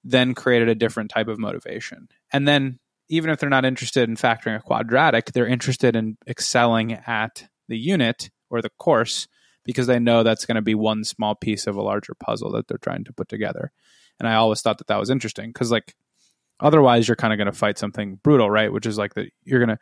then 0.04 0.34
created 0.34 0.68
a 0.68 0.74
different 0.74 1.10
type 1.10 1.28
of 1.28 1.38
motivation. 1.38 2.08
And 2.32 2.46
then 2.46 2.78
even 3.08 3.30
if 3.30 3.38
they're 3.38 3.48
not 3.48 3.64
interested 3.64 4.08
in 4.08 4.16
factoring 4.16 4.56
a 4.56 4.60
quadratic, 4.60 5.32
they're 5.32 5.46
interested 5.46 5.96
in 5.96 6.16
excelling 6.26 6.92
at 6.92 7.48
the 7.68 7.78
unit 7.78 8.30
or 8.50 8.62
the 8.62 8.70
course 8.78 9.28
because 9.64 9.86
they 9.86 9.98
know 9.98 10.22
that's 10.22 10.46
going 10.46 10.56
to 10.56 10.62
be 10.62 10.74
one 10.74 11.04
small 11.04 11.34
piece 11.34 11.66
of 11.66 11.76
a 11.76 11.82
larger 11.82 12.14
puzzle 12.14 12.52
that 12.52 12.68
they're 12.68 12.78
trying 12.78 13.04
to 13.04 13.12
put 13.12 13.28
together. 13.28 13.72
And 14.18 14.28
I 14.28 14.34
always 14.34 14.62
thought 14.62 14.78
that 14.78 14.86
that 14.86 14.98
was 14.98 15.10
interesting 15.10 15.50
because, 15.50 15.70
like, 15.70 15.94
otherwise 16.60 17.06
you're 17.06 17.16
kind 17.16 17.32
of 17.32 17.36
going 17.36 17.46
to 17.46 17.52
fight 17.52 17.78
something 17.78 18.18
brutal, 18.22 18.50
right? 18.50 18.72
Which 18.72 18.86
is 18.86 18.96
like 18.96 19.14
that 19.14 19.30
you're 19.44 19.64
going 19.64 19.76
to. 19.76 19.78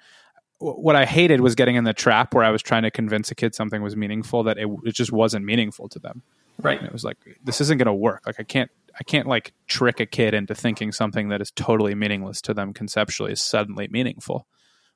What 0.59 0.97
I 0.97 1.05
hated 1.05 1.41
was 1.41 1.55
getting 1.55 1.77
in 1.77 1.85
the 1.85 1.93
trap 1.93 2.33
where 2.33 2.45
I 2.45 2.51
was 2.51 2.63
trying 2.63 2.85
to 2.85 2.91
convince 2.91 3.31
a 3.31 3.35
kid 3.35 3.55
something 3.55 3.83
was 3.83 3.97
meaningful 3.97 4.45
that 4.45 4.57
it, 4.57 4.69
it 4.85 4.95
just 4.95 5.13
wasn't 5.13 5.45
meaningful 5.45 5.89
to 5.91 5.99
them. 5.99 6.23
Right. 6.63 6.79
And 6.79 6.87
it 6.87 6.93
was 6.93 7.05
like 7.05 7.19
this 7.43 7.61
isn't 7.61 7.79
going 7.79 7.87
to 7.87 7.93
work. 7.93 8.23
Like 8.25 8.37
I 8.39 8.45
can't 8.45 8.71
I 8.98 9.04
can't 9.04 9.26
like 9.26 9.52
trick 9.66 10.00
a 10.00 10.07
kid 10.07 10.35
into 10.35 10.54
thinking 10.54 10.92
something 10.92 11.28
that 11.28 11.40
is 11.40 11.50
totally 11.50 11.94
meaningless 11.94 12.40
to 12.42 12.54
them 12.54 12.72
conceptually 12.72 13.33
is 13.33 13.42
suddenly 13.42 13.88
meaningful. 13.88 14.46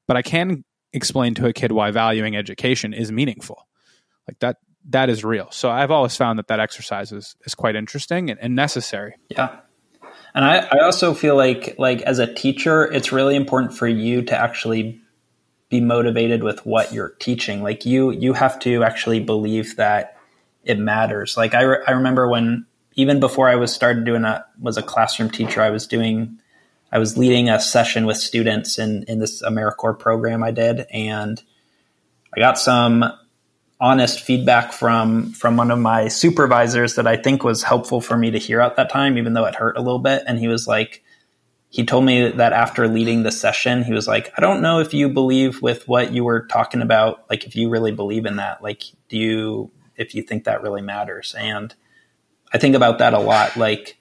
But 0.06 0.16
I 0.16 0.22
can 0.22 0.64
explain 0.92 1.34
to 1.34 1.46
a 1.46 1.52
kid 1.52 1.72
why 1.72 1.90
valuing 1.90 2.37
education 2.37 2.94
is 2.94 3.12
meaningful. 3.12 3.66
Like 4.26 4.38
that 4.40 4.56
that 4.90 5.11
is 5.11 5.24
real. 5.24 5.48
So 5.50 5.70
I've 5.70 5.90
always 5.90 6.16
found 6.16 6.38
that 6.38 6.48
that 6.48 6.61
exercise 6.61 7.12
is, 7.12 7.37
is 7.44 7.54
quite 7.54 7.76
interesting 7.76 8.30
and, 8.30 8.40
and 8.40 8.54
necessary. 8.54 9.14
Yeah. 9.28 9.58
And 10.34 10.44
I, 10.44 10.58
I 10.58 10.84
also 10.84 11.14
feel 11.14 11.37
like 11.37 11.74
like 11.78 12.02
as 12.02 12.18
a 12.18 12.32
teacher, 12.32 12.84
it's 12.84 13.12
really 13.12 13.37
important 13.37 13.74
for 13.74 13.88
you 13.88 14.22
to 14.22 14.37
actually 14.37 15.00
be 15.68 15.80
motivated 15.80 16.42
with 16.42 16.64
what 16.64 16.92
you're 16.92 17.11
teaching. 17.18 17.62
Like 17.62 17.84
you 17.84 18.11
you 18.11 18.32
have 18.34 18.58
to 18.61 18.84
actually 18.84 19.20
believe 19.20 19.76
that 19.76 20.16
it 20.64 20.78
matters. 20.78 21.37
Like 21.37 21.54
I, 21.54 21.62
re- 21.62 21.84
I 21.87 21.92
remember 21.92 22.28
when 22.28 22.66
even 22.98 23.20
before 23.20 23.48
I 23.48 23.54
was 23.54 23.72
started 23.72 24.04
doing 24.04 24.24
a 24.24 24.44
was 24.61 24.76
a 24.76 24.82
classroom 24.82 25.30
teacher, 25.30 25.62
I 25.62 25.70
was 25.70 25.87
doing 25.87 26.40
I 26.90 26.98
was 26.98 27.16
leading 27.16 27.48
a 27.48 27.61
session 27.61 28.06
with 28.06 28.16
students 28.16 28.76
in 28.76 29.04
in 29.04 29.20
this 29.20 29.40
AmeriCorps 29.40 30.00
program 30.00 30.42
I 30.42 30.50
did, 30.50 30.84
and 30.92 31.40
I 32.37 32.40
got 32.40 32.58
some 32.58 33.04
honest 33.80 34.20
feedback 34.20 34.72
from 34.72 35.32
from 35.32 35.56
one 35.56 35.70
of 35.70 35.78
my 35.78 36.08
supervisors 36.08 36.96
that 36.96 37.06
I 37.06 37.16
think 37.16 37.44
was 37.44 37.62
helpful 37.62 38.00
for 38.00 38.18
me 38.18 38.32
to 38.32 38.38
hear 38.38 38.61
at 38.61 38.74
that 38.74 38.90
time, 38.90 39.16
even 39.16 39.32
though 39.32 39.44
it 39.44 39.54
hurt 39.54 39.78
a 39.78 39.82
little 39.82 40.00
bit. 40.00 40.24
And 40.26 40.37
he 40.37 40.48
was 40.48 40.66
like, 40.66 41.04
he 41.68 41.87
told 41.87 42.04
me 42.04 42.32
that 42.32 42.52
after 42.52 42.88
leading 42.88 43.22
the 43.22 43.30
session, 43.30 43.84
he 43.84 43.92
was 43.92 44.08
like, 44.08 44.32
I 44.37 44.40
don't 44.40 44.61
know 44.61 44.80
if 44.80 44.92
you 44.92 45.08
believe 45.08 45.62
with 45.62 45.87
what 45.87 46.12
you 46.12 46.24
were 46.24 46.48
talking 46.48 46.82
about, 46.82 47.30
like 47.30 47.44
if 47.46 47.54
you 47.54 47.70
really 47.70 47.92
believe 47.92 48.26
in 48.26 48.37
that, 48.37 48.61
like 48.61 48.82
do 49.08 49.16
you 49.16 49.70
if 49.96 50.16
you 50.16 50.22
think 50.22 50.42
that 50.44 50.62
really 50.62 50.82
matters. 50.82 51.37
And 51.38 51.72
I 52.52 52.58
think 52.58 52.74
about 52.74 52.98
that 52.98 53.14
a 53.14 53.18
lot. 53.18 53.56
Like, 53.56 53.98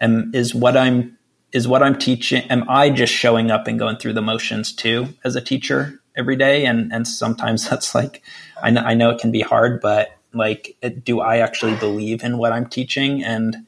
am 0.00 0.32
is 0.34 0.54
what 0.54 0.76
I'm 0.76 1.18
is 1.52 1.66
what 1.66 1.82
I'm 1.82 1.98
teaching. 1.98 2.42
Am 2.50 2.68
I 2.68 2.90
just 2.90 3.12
showing 3.12 3.50
up 3.50 3.66
and 3.66 3.78
going 3.78 3.96
through 3.96 4.12
the 4.12 4.22
motions 4.22 4.72
too 4.72 5.08
as 5.24 5.36
a 5.36 5.40
teacher 5.40 6.00
every 6.16 6.36
day? 6.36 6.64
And 6.66 6.92
and 6.92 7.06
sometimes 7.06 7.68
that's 7.70 7.94
like, 7.94 8.22
I 8.62 8.70
know 8.70 8.82
I 8.82 8.94
know 8.94 9.10
it 9.10 9.20
can 9.20 9.32
be 9.32 9.40
hard, 9.40 9.80
but 9.80 10.10
like, 10.32 10.76
it, 10.80 11.04
do 11.04 11.20
I 11.20 11.38
actually 11.38 11.74
believe 11.76 12.22
in 12.22 12.38
what 12.38 12.52
I'm 12.52 12.66
teaching? 12.66 13.24
And 13.24 13.66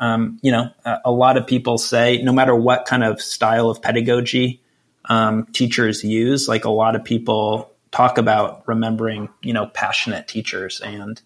um, 0.00 0.38
you 0.42 0.52
know, 0.52 0.70
a, 0.84 0.98
a, 1.06 1.10
lot 1.12 1.36
of 1.36 1.46
people 1.46 1.78
say 1.78 2.20
no 2.20 2.32
matter 2.32 2.54
what 2.54 2.84
kind 2.84 3.04
of 3.04 3.22
style 3.22 3.70
of 3.70 3.80
pedagogy 3.80 4.60
um, 5.06 5.46
teachers 5.46 6.02
use, 6.02 6.48
like 6.48 6.64
a 6.64 6.70
lot 6.70 6.96
of 6.96 7.04
people 7.04 7.70
talk 7.90 8.18
about 8.18 8.66
remembering, 8.66 9.28
you 9.40 9.52
know, 9.52 9.66
passionate 9.66 10.26
teachers. 10.26 10.80
And 10.80 11.22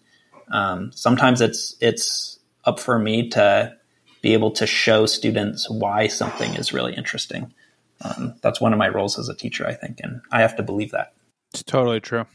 um, 0.51 0.91
sometimes 0.93 1.41
it's 1.41 1.75
it's 1.81 2.38
up 2.65 2.79
for 2.79 2.99
me 2.99 3.29
to 3.29 3.75
be 4.21 4.33
able 4.33 4.51
to 4.51 4.67
show 4.67 5.05
students 5.05 5.69
why 5.69 6.07
something 6.07 6.55
is 6.55 6.73
really 6.73 6.93
interesting. 6.93 7.53
Um, 8.01 8.35
that's 8.41 8.61
one 8.61 8.73
of 8.73 8.79
my 8.79 8.89
roles 8.89 9.17
as 9.19 9.29
a 9.29 9.35
teacher, 9.35 9.67
I 9.67 9.73
think, 9.73 9.99
and 10.01 10.21
I 10.31 10.41
have 10.41 10.55
to 10.57 10.63
believe 10.63 10.91
that. 10.91 11.13
It's 11.53 11.63
totally 11.63 11.99
true. 11.99 12.25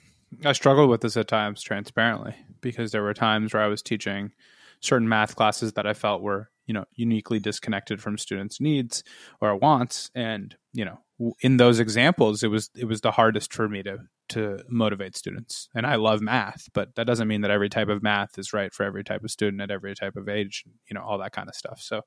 I 0.44 0.52
struggled 0.52 0.90
with 0.90 1.00
this 1.00 1.16
at 1.16 1.28
times, 1.28 1.62
transparently, 1.62 2.34
because 2.60 2.92
there 2.92 3.02
were 3.02 3.14
times 3.14 3.52
where 3.52 3.62
I 3.62 3.68
was 3.68 3.82
teaching 3.82 4.32
certain 4.80 5.08
math 5.08 5.36
classes 5.36 5.74
that 5.74 5.86
I 5.86 5.94
felt 5.94 6.22
were, 6.22 6.50
you 6.66 6.74
know, 6.74 6.84
uniquely 6.94 7.38
disconnected 7.38 8.02
from 8.02 8.18
students' 8.18 8.60
needs 8.60 9.04
or 9.40 9.56
wants, 9.56 10.10
and 10.14 10.56
you 10.72 10.84
know, 10.84 10.98
in 11.40 11.56
those 11.58 11.78
examples, 11.78 12.42
it 12.42 12.48
was 12.48 12.70
it 12.76 12.86
was 12.86 13.00
the 13.00 13.12
hardest 13.12 13.52
for 13.52 13.68
me 13.68 13.82
to 13.84 14.00
to 14.30 14.58
motivate 14.68 15.16
students. 15.16 15.68
And 15.74 15.86
I 15.86 15.96
love 15.96 16.20
math, 16.20 16.68
but 16.72 16.94
that 16.94 17.06
doesn't 17.06 17.28
mean 17.28 17.42
that 17.42 17.50
every 17.50 17.68
type 17.68 17.88
of 17.88 18.02
math 18.02 18.38
is 18.38 18.52
right 18.52 18.72
for 18.72 18.84
every 18.84 19.04
type 19.04 19.22
of 19.22 19.30
student 19.30 19.62
at 19.62 19.70
every 19.70 19.94
type 19.94 20.16
of 20.16 20.28
age, 20.28 20.64
you 20.88 20.94
know, 20.94 21.02
all 21.02 21.18
that 21.18 21.32
kind 21.32 21.48
of 21.48 21.54
stuff. 21.54 21.80
So 21.80 22.02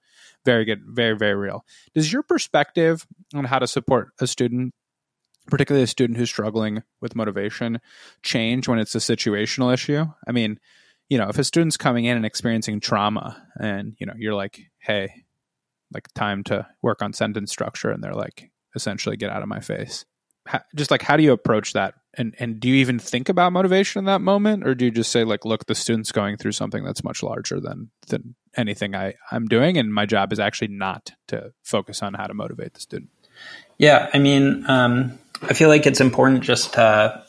very 0.46 0.66
good, 0.66 0.82
very, 0.86 1.16
very 1.16 1.36
real. 1.36 1.64
Does 1.94 2.12
your 2.12 2.24
perspective 2.24 3.06
on 3.34 3.46
how 3.46 3.60
to 3.60 3.68
support 3.68 4.10
a 4.20 4.28
student, 4.28 4.74
particularly 5.48 5.84
a 5.84 5.88
student 5.88 6.18
who's 6.18 6.30
struggling 6.30 6.84
with 7.02 7.16
motivation, 7.16 7.80
change 8.24 8.68
when 8.68 8.80
it's 8.80 8.96
a 8.96 9.00
situational 9.00 9.74
issue? 9.74 10.06
I 10.28 10.32
mean, 10.32 10.60
you 11.10 11.18
know, 11.18 11.30
if 11.30 11.38
a 11.38 11.44
student's 11.44 11.78
coming 11.78 12.06
in 12.06 12.18
and 12.18 12.26
experiencing 12.26 12.80
trauma 12.80 13.46
and, 13.60 13.96
you 14.00 14.06
know, 14.06 14.14
you're 14.18 14.36
like, 14.36 14.60
hey, 14.80 15.24
like 15.94 16.12
time 16.14 16.44
to 16.46 16.68
work 16.82 17.02
on 17.02 17.14
sentence 17.14 17.50
structure, 17.50 17.90
and 17.92 18.04
they're 18.04 18.14
like, 18.14 18.52
essentially, 18.76 19.16
get 19.16 19.30
out 19.30 19.42
of 19.42 19.48
my 19.48 19.62
face 19.62 20.04
just 20.76 20.92
like 20.92 21.02
how 21.02 21.18
do 21.18 21.24
you 21.24 21.32
approach 21.32 21.74
that 21.74 21.96
and 22.18 22.36
and 22.40 22.60
do 22.60 22.68
you 22.68 22.76
even 22.76 23.00
think 23.00 23.30
about 23.30 23.54
motivation 23.54 24.00
in 24.00 24.06
that 24.06 24.22
moment? 24.22 24.66
Or 24.66 24.76
do 24.76 24.86
you 24.86 24.92
just 24.92 25.12
say 25.12 25.24
like 25.24 25.46
look 25.46 25.66
the 25.66 25.76
student's 25.76 26.12
going 26.12 26.38
through 26.38 26.54
something 26.54 26.84
that's 26.84 27.04
much 27.04 27.24
larger 27.24 27.60
than 27.60 27.90
than 28.08 28.36
anything 28.56 28.96
i 28.96 29.14
i'm 29.32 29.46
doing 29.46 29.78
and 29.78 29.94
my 29.94 30.04
job 30.04 30.34
is 30.34 30.40
actually 30.40 30.70
not 30.70 31.12
to 31.28 31.54
focus 31.64 32.02
on 32.02 32.16
how 32.16 32.26
to 32.26 32.34
motivate 32.34 32.74
the 32.74 32.80
student? 32.80 33.12
Yeah 33.78 34.10
i 34.14 34.20
mean 34.20 34.66
um, 34.68 35.20
i 35.44 35.54
feel 35.54 35.70
like 35.70 35.86
it's 35.86 36.02
important 36.02 36.42
just 36.42 36.74
to 36.74 37.24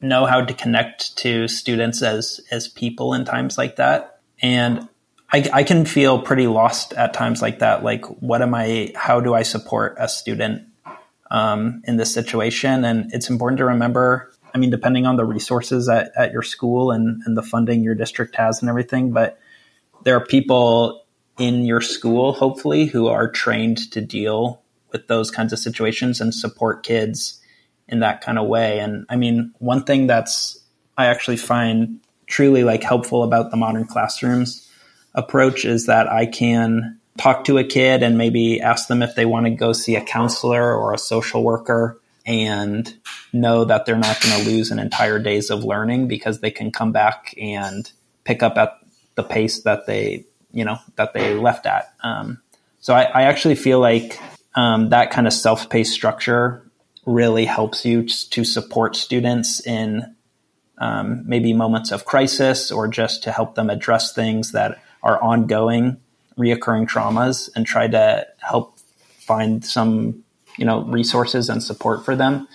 know 0.00 0.24
how 0.24 0.44
to 0.44 0.54
connect 0.54 1.16
to 1.18 1.46
students 1.48 2.02
as 2.02 2.40
as 2.50 2.68
people 2.68 3.14
in 3.14 3.24
times 3.24 3.58
like 3.58 3.76
that. 3.76 4.20
And 4.40 4.88
I, 5.32 5.48
I 5.52 5.62
can 5.62 5.84
feel 5.84 6.22
pretty 6.22 6.46
lost 6.46 6.92
at 6.94 7.12
times 7.12 7.42
like 7.42 7.60
that 7.60 7.84
like 7.84 8.04
what 8.20 8.42
am 8.42 8.54
i 8.54 8.92
how 8.96 9.20
do 9.20 9.32
i 9.34 9.42
support 9.42 9.94
a 9.98 10.08
student 10.08 10.66
um, 11.30 11.82
in 11.84 11.96
this 11.96 12.12
situation. 12.12 12.84
And 12.84 13.12
it's 13.12 13.30
important 13.30 13.58
to 13.58 13.64
remember, 13.64 14.32
I 14.54 14.58
mean, 14.58 14.70
depending 14.70 15.06
on 15.06 15.16
the 15.16 15.24
resources 15.24 15.88
at, 15.88 16.12
at 16.16 16.32
your 16.32 16.42
school 16.42 16.90
and, 16.90 17.22
and 17.26 17.36
the 17.36 17.42
funding 17.42 17.82
your 17.82 17.94
district 17.94 18.36
has 18.36 18.60
and 18.60 18.68
everything, 18.68 19.12
but 19.12 19.38
there 20.04 20.16
are 20.16 20.24
people 20.24 21.04
in 21.38 21.64
your 21.64 21.80
school, 21.80 22.32
hopefully, 22.32 22.86
who 22.86 23.08
are 23.08 23.30
trained 23.30 23.90
to 23.92 24.00
deal 24.00 24.62
with 24.92 25.06
those 25.06 25.30
kinds 25.30 25.52
of 25.52 25.58
situations 25.58 26.20
and 26.20 26.34
support 26.34 26.82
kids 26.82 27.40
in 27.88 28.00
that 28.00 28.20
kind 28.20 28.38
of 28.38 28.46
way. 28.46 28.78
And 28.78 29.06
I 29.08 29.16
mean, 29.16 29.52
one 29.58 29.84
thing 29.84 30.06
that's 30.06 30.58
I 30.96 31.06
actually 31.06 31.38
find 31.38 32.00
truly 32.26 32.62
like 32.62 32.82
helpful 32.82 33.22
about 33.22 33.50
the 33.50 33.56
modern 33.56 33.86
classrooms 33.86 34.68
approach 35.14 35.64
is 35.64 35.86
that 35.86 36.08
I 36.08 36.26
can 36.26 36.99
talk 37.20 37.44
to 37.44 37.58
a 37.58 37.64
kid 37.64 38.02
and 38.02 38.16
maybe 38.16 38.60
ask 38.60 38.88
them 38.88 39.02
if 39.02 39.14
they 39.14 39.26
want 39.26 39.44
to 39.44 39.50
go 39.50 39.72
see 39.72 39.94
a 39.94 40.00
counselor 40.00 40.74
or 40.74 40.94
a 40.94 40.98
social 40.98 41.44
worker 41.44 42.00
and 42.24 42.96
know 43.32 43.64
that 43.64 43.84
they're 43.84 43.96
not 43.96 44.20
going 44.20 44.42
to 44.42 44.50
lose 44.50 44.70
an 44.70 44.78
entire 44.78 45.18
days 45.18 45.50
of 45.50 45.62
learning 45.64 46.08
because 46.08 46.40
they 46.40 46.50
can 46.50 46.70
come 46.70 46.92
back 46.92 47.34
and 47.38 47.92
pick 48.24 48.42
up 48.42 48.56
at 48.56 48.78
the 49.16 49.22
pace 49.22 49.62
that 49.62 49.86
they 49.86 50.24
you 50.52 50.64
know 50.64 50.78
that 50.96 51.12
they 51.12 51.34
left 51.34 51.66
at. 51.66 51.92
Um, 52.02 52.40
so 52.80 52.94
I, 52.94 53.02
I, 53.02 53.22
actually 53.24 53.54
feel 53.54 53.78
like 53.78 54.18
um, 54.54 54.88
that 54.88 55.10
kind 55.10 55.26
of 55.26 55.32
self-paced 55.32 55.92
structure 55.92 56.66
really 57.06 57.44
helps 57.44 57.84
you 57.84 58.08
to 58.08 58.44
support 58.44 58.96
students 58.96 59.64
in 59.64 60.16
um, 60.78 61.22
maybe 61.26 61.52
moments 61.52 61.92
of 61.92 62.04
crisis 62.04 62.72
or 62.72 62.88
just 62.88 63.24
to 63.24 63.32
help 63.32 63.54
them 63.54 63.70
address 63.70 64.12
things 64.12 64.52
that 64.52 64.82
are 65.02 65.22
ongoing, 65.22 66.00
reoccurring 66.38 66.88
traumas 66.88 67.50
and 67.54 67.66
try 67.66 67.86
to 67.88 68.26
help 68.38 68.78
find 69.18 69.64
some, 69.64 70.24
you 70.56 70.64
know, 70.64 70.82
resources 70.84 71.48
and 71.48 71.62
support 71.62 72.04
for 72.04 72.16
them. 72.16 72.48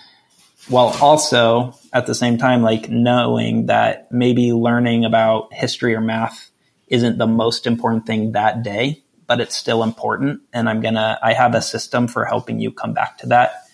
While 0.68 0.96
also 1.00 1.74
at 1.92 2.06
the 2.06 2.14
same 2.14 2.38
time, 2.38 2.62
like 2.62 2.90
knowing 2.90 3.66
that 3.66 4.10
maybe 4.10 4.52
learning 4.52 5.04
about 5.04 5.52
history 5.54 5.94
or 5.94 6.00
math 6.00 6.50
isn't 6.88 7.18
the 7.18 7.26
most 7.26 7.66
important 7.66 8.06
thing 8.06 8.32
that 8.32 8.62
day, 8.62 9.02
but 9.26 9.40
it's 9.40 9.56
still 9.56 9.82
important. 9.82 10.40
And 10.52 10.68
I'm 10.68 10.80
gonna, 10.80 11.18
I 11.22 11.34
have 11.34 11.54
a 11.54 11.62
system 11.62 12.08
for 12.08 12.24
helping 12.24 12.60
you 12.60 12.72
come 12.72 12.94
back 12.94 13.18
to 13.18 13.26
that 13.28 13.68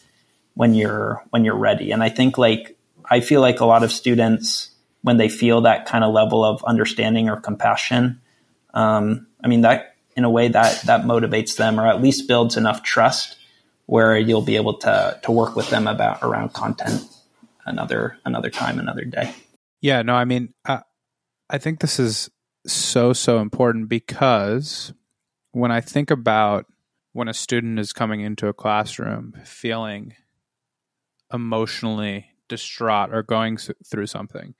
when 0.55 0.75
you're, 0.75 1.25
when 1.31 1.45
you're 1.45 1.57
ready. 1.57 1.93
And 1.93 2.03
I 2.03 2.11
think 2.11 2.37
like 2.37 2.77
I 3.09 3.21
feel 3.21 3.41
like 3.41 3.61
a 3.61 3.67
lot 3.67 3.83
of 3.83 3.91
students, 3.91 4.71
when 5.03 5.17
they 5.17 5.29
feel 5.29 5.63
that 5.63 5.87
kind 5.87 6.05
of 6.05 6.13
level 6.13 6.45
of 6.45 6.63
understanding 6.65 7.29
or 7.29 7.41
compassion, 7.41 8.21
um, 8.75 9.27
I 9.43 9.49
mean 9.49 9.63
that 9.63 9.92
in 10.17 10.25
a 10.25 10.31
way 10.31 10.49
that 10.49 10.83
that 10.83 11.03
motivates 11.03 11.57
them, 11.57 11.79
or 11.79 11.87
at 11.87 12.03
least 12.03 12.29
builds 12.29 12.57
enough 12.57 12.83
trust 12.83 13.37
where 13.87 14.17
you'll 14.17 14.43
be 14.43 14.57
able 14.57 14.75
to 14.79 15.19
to 15.23 15.33
work 15.33 15.57
with 15.57 15.71
them 15.71 15.87
about 15.87 16.23
around 16.23 16.53
content 16.53 17.03
another 17.67 18.19
another 18.25 18.51
time, 18.51 18.79
another 18.79 19.05
day. 19.05 19.35
Yeah, 19.81 20.03
no, 20.03 20.15
I 20.15 20.25
mean, 20.25 20.55
uh, 20.65 20.81
I 21.51 21.59
think 21.59 21.81
this 21.81 21.99
is 21.99 22.31
so 22.67 23.13
so 23.13 23.39
important 23.41 23.89
because 23.89 24.93
when 25.53 25.71
I 25.71 25.81
think 25.81 26.11
about 26.11 26.67
when 27.13 27.29
a 27.29 27.35
student 27.35 27.79
is 27.79 27.93
coming 27.93 28.21
into 28.21 28.49
a 28.49 28.55
classroom 28.55 29.35
feeling 29.45 30.15
emotionally 31.33 32.27
distraught 32.49 33.13
or 33.13 33.23
going 33.23 33.57
through 33.57 34.07
something. 34.07 34.55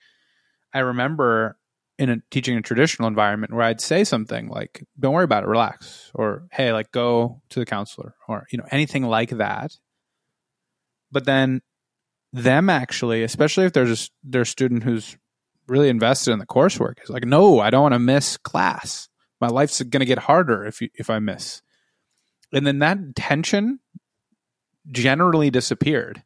I 0.73 0.79
remember 0.79 1.57
in 2.03 2.09
a, 2.09 2.17
teaching 2.29 2.57
a 2.57 2.61
traditional 2.61 3.07
environment 3.07 3.53
where 3.53 3.63
I'd 3.63 3.81
say 3.81 4.03
something 4.03 4.47
like, 4.47 4.85
"Don't 4.99 5.13
worry 5.13 5.23
about 5.23 5.43
it, 5.43 5.47
relax," 5.47 6.11
or 6.13 6.47
"Hey, 6.51 6.71
like 6.71 6.91
go 6.91 7.41
to 7.49 7.59
the 7.59 7.65
counselor," 7.65 8.15
or 8.27 8.45
you 8.51 8.57
know 8.57 8.67
anything 8.71 9.03
like 9.03 9.31
that. 9.31 9.77
But 11.11 11.25
then 11.25 11.61
them 12.31 12.69
actually, 12.69 13.23
especially 13.23 13.65
if 13.65 13.73
there's 13.73 14.11
a, 14.33 14.39
a 14.39 14.45
student 14.45 14.83
who's 14.83 15.17
really 15.67 15.89
invested 15.89 16.31
in 16.31 16.39
the 16.39 16.45
coursework, 16.45 17.01
is 17.03 17.09
like, 17.09 17.25
"No, 17.25 17.59
I 17.59 17.69
don't 17.69 17.83
want 17.83 17.93
to 17.93 17.99
miss 17.99 18.37
class. 18.37 19.09
My 19.41 19.47
life's 19.47 19.81
going 19.81 20.01
to 20.01 20.05
get 20.05 20.19
harder 20.19 20.65
if 20.65 20.81
you, 20.81 20.89
if 20.95 21.09
I 21.09 21.19
miss." 21.19 21.61
And 22.51 22.67
then 22.67 22.79
that 22.79 23.15
tension 23.15 23.79
generally 24.91 25.49
disappeared 25.49 26.23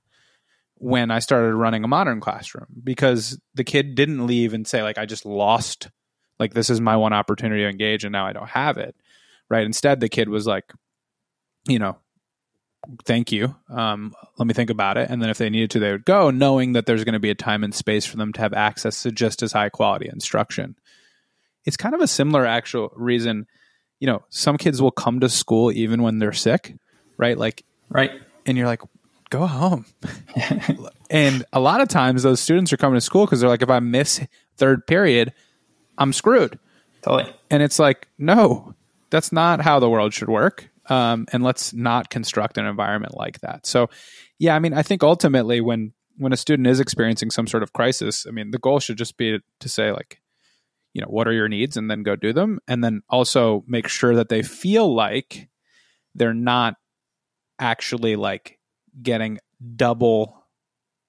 when 0.80 1.12
I 1.12 1.20
started 1.20 1.56
running 1.56 1.84
a 1.84 1.88
modern 1.88 2.20
classroom 2.20 2.68
because 2.84 3.40
the 3.56 3.64
kid 3.64 3.96
didn't 3.96 4.28
leave 4.28 4.54
and 4.54 4.68
say 4.68 4.84
like 4.84 4.98
I 4.98 5.06
just 5.06 5.26
lost 5.26 5.90
like 6.40 6.54
this 6.54 6.70
is 6.70 6.80
my 6.80 6.96
one 6.96 7.14
opportunity 7.14 7.62
to 7.64 7.70
engage 7.70 8.04
and 8.04 8.12
now 8.12 8.26
I 8.26 8.34
don't 8.34 8.50
have 8.50 8.78
it. 8.78 8.96
Right? 9.50 9.66
Instead 9.66 10.00
the 10.00 10.10
kid 10.10 10.30
was 10.30 10.46
like 10.46 10.72
you 11.68 11.80
know 11.80 11.98
thank 13.06 13.32
you. 13.32 13.56
Um, 13.70 14.14
let 14.38 14.48
me 14.48 14.54
think 14.54 14.70
about 14.70 14.98
it. 14.98 15.10
And 15.10 15.22
then 15.22 15.30
if 15.30 15.38
they 15.38 15.50
needed 15.50 15.72
to, 15.72 15.80
they 15.80 15.92
would 15.92 16.06
go, 16.06 16.30
knowing 16.30 16.74
that 16.74 16.86
there's 16.86 17.04
going 17.04 17.14
to 17.14 17.20
be 17.20 17.30
a 17.30 17.36
time 17.36 17.64
and 17.64 17.74
space 17.74 18.06
for 18.06 18.18
them 18.18 18.34
to 18.34 18.42
have 18.42 18.54
access 18.54 19.04
to 19.04 19.12
just 19.12 19.44
as 19.44 19.52
high 19.52 19.70
quality 19.70 20.10
instruction. 20.10 20.76
It's 21.66 21.78
kind 21.78 21.96
of 21.96 22.02
a 22.02 22.08
similar 22.08 22.46
actual 22.46 22.92
reason. 22.96 23.48
You 24.00 24.08
know, 24.08 24.24
some 24.30 24.58
kids 24.58 24.82
will 24.82 24.92
come 24.92 25.20
to 25.20 25.30
school 25.30 25.72
even 25.72 26.02
when 26.02 26.20
they're 26.20 26.34
sick, 26.34 26.76
right? 27.18 27.38
Like, 27.38 27.66
right. 27.90 28.12
And 28.46 28.58
you're 28.58 28.68
like, 28.68 28.82
go 29.30 29.46
home. 29.46 29.86
and 31.10 31.46
a 31.54 31.60
lot 31.60 31.82
of 31.82 31.88
times 31.88 32.24
those 32.24 32.40
students 32.40 32.72
are 32.74 32.78
coming 32.78 32.98
to 32.98 33.02
school 33.02 33.26
because 33.26 33.40
they're 33.40 33.50
like, 33.50 33.62
if 33.62 33.70
I 33.70 33.80
miss 33.80 34.22
third 34.58 34.86
period, 34.88 35.34
I'm 35.98 36.14
screwed. 36.14 36.60
Totally. 37.02 37.34
And 37.50 37.64
it's 37.64 37.80
like, 37.80 38.08
no, 38.18 38.76
that's 39.10 39.32
not 39.32 39.62
how 39.62 39.80
the 39.80 39.90
world 39.90 40.14
should 40.14 40.30
work. 40.30 40.70
Um, 40.90 41.26
and 41.32 41.44
let's 41.44 41.74
not 41.74 42.10
construct 42.10 42.58
an 42.58 42.66
environment 42.66 43.16
like 43.16 43.42
that. 43.42 43.66
So, 43.66 43.90
yeah, 44.40 44.56
I 44.56 44.60
mean, 44.60 44.74
I 44.74 44.84
think 44.84 45.04
ultimately 45.04 45.62
when 45.62 45.94
when 46.20 46.34
a 46.34 46.38
student 46.38 46.68
is 46.68 46.80
experiencing 46.80 47.30
some 47.30 47.46
sort 47.46 47.62
of 47.62 47.74
crisis, 47.74 48.26
I 48.28 48.32
mean, 48.32 48.50
the 48.52 48.58
goal 48.58 48.80
should 48.80 48.98
just 48.98 49.18
be 49.18 49.38
to 49.60 49.70
say 49.70 49.92
like, 49.92 50.20
you 50.94 51.02
know, 51.02 51.08
what 51.10 51.28
are 51.28 51.34
your 51.34 51.48
needs, 51.48 51.78
and 51.78 51.92
then 51.92 52.04
go 52.04 52.16
do 52.16 52.34
them, 52.34 52.60
and 52.68 52.84
then 52.84 53.02
also 53.10 53.64
make 53.68 53.88
sure 53.88 54.16
that 54.16 54.30
they 54.30 54.42
feel 54.42 54.94
like 54.94 55.48
they're 56.16 56.34
not 56.34 56.76
actually 57.60 58.16
like 58.16 58.57
getting 59.02 59.39
double 59.76 60.45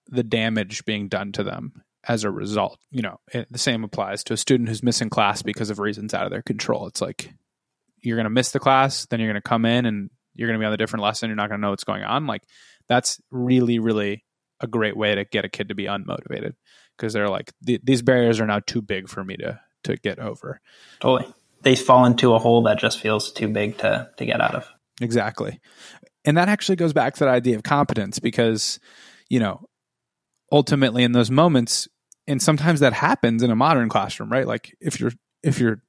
the 0.08 0.22
damage 0.22 0.84
being 0.84 1.08
done 1.08 1.32
to 1.32 1.42
them 1.42 1.82
as 2.06 2.24
a 2.24 2.30
result. 2.30 2.78
You 2.90 3.02
know, 3.02 3.20
it, 3.32 3.46
the 3.50 3.58
same 3.58 3.84
applies 3.84 4.24
to 4.24 4.32
a 4.32 4.38
student 4.38 4.68
who's 4.68 4.82
missing 4.82 5.10
class 5.10 5.42
because 5.42 5.70
of 5.70 5.78
reasons 5.78 6.14
out 6.14 6.24
of 6.24 6.30
their 6.30 6.42
control. 6.42 6.86
It's 6.86 7.00
like 7.00 7.32
you're 8.00 8.16
going 8.16 8.24
to 8.24 8.30
miss 8.30 8.52
the 8.52 8.60
class, 8.60 9.06
then 9.06 9.20
you're 9.20 9.30
going 9.30 9.42
to 9.42 9.48
come 9.48 9.64
in 9.64 9.86
and 9.86 10.10
you're 10.34 10.48
going 10.48 10.58
to 10.58 10.62
be 10.62 10.66
on 10.66 10.72
a 10.72 10.78
different 10.78 11.02
lesson. 11.02 11.28
You're 11.28 11.36
not 11.36 11.48
going 11.48 11.60
to 11.60 11.62
know 11.62 11.70
what's 11.70 11.84
going 11.84 12.04
on. 12.04 12.26
Like 12.26 12.42
that's 12.88 13.20
really, 13.30 13.78
really 13.78 14.24
a 14.60 14.66
great 14.66 14.96
way 14.96 15.14
to 15.14 15.24
get 15.24 15.44
a 15.44 15.48
kid 15.48 15.68
to 15.68 15.74
be 15.74 15.84
unmotivated 15.84 16.54
because 16.96 17.12
they're 17.12 17.28
like 17.28 17.52
these 17.60 18.02
barriers 18.02 18.40
are 18.40 18.46
now 18.46 18.60
too 18.60 18.82
big 18.82 19.08
for 19.08 19.22
me 19.22 19.36
to 19.36 19.60
to 19.84 19.96
get 19.96 20.18
over. 20.18 20.60
Totally, 21.00 21.32
they 21.62 21.76
fall 21.76 22.04
into 22.04 22.34
a 22.34 22.38
hole 22.38 22.62
that 22.64 22.78
just 22.78 23.00
feels 23.00 23.32
too 23.32 23.48
big 23.48 23.78
to 23.78 24.10
to 24.16 24.26
get 24.26 24.40
out 24.40 24.54
of. 24.54 24.68
Exactly. 25.00 25.60
And 26.24 26.36
that 26.36 26.48
actually 26.48 26.76
goes 26.76 26.92
back 26.92 27.14
to 27.14 27.20
that 27.20 27.30
idea 27.30 27.56
of 27.56 27.62
competence 27.62 28.18
because, 28.18 28.78
you 29.28 29.40
know, 29.40 29.66
ultimately 30.50 31.02
in 31.02 31.12
those 31.12 31.30
moments, 31.30 31.88
and 32.26 32.42
sometimes 32.42 32.80
that 32.80 32.92
happens 32.92 33.42
in 33.42 33.50
a 33.50 33.56
modern 33.56 33.88
classroom, 33.88 34.30
right? 34.30 34.46
Like 34.46 34.76
if 34.80 35.00
you're 35.00 35.12
if 35.42 35.58
you're 35.58 35.82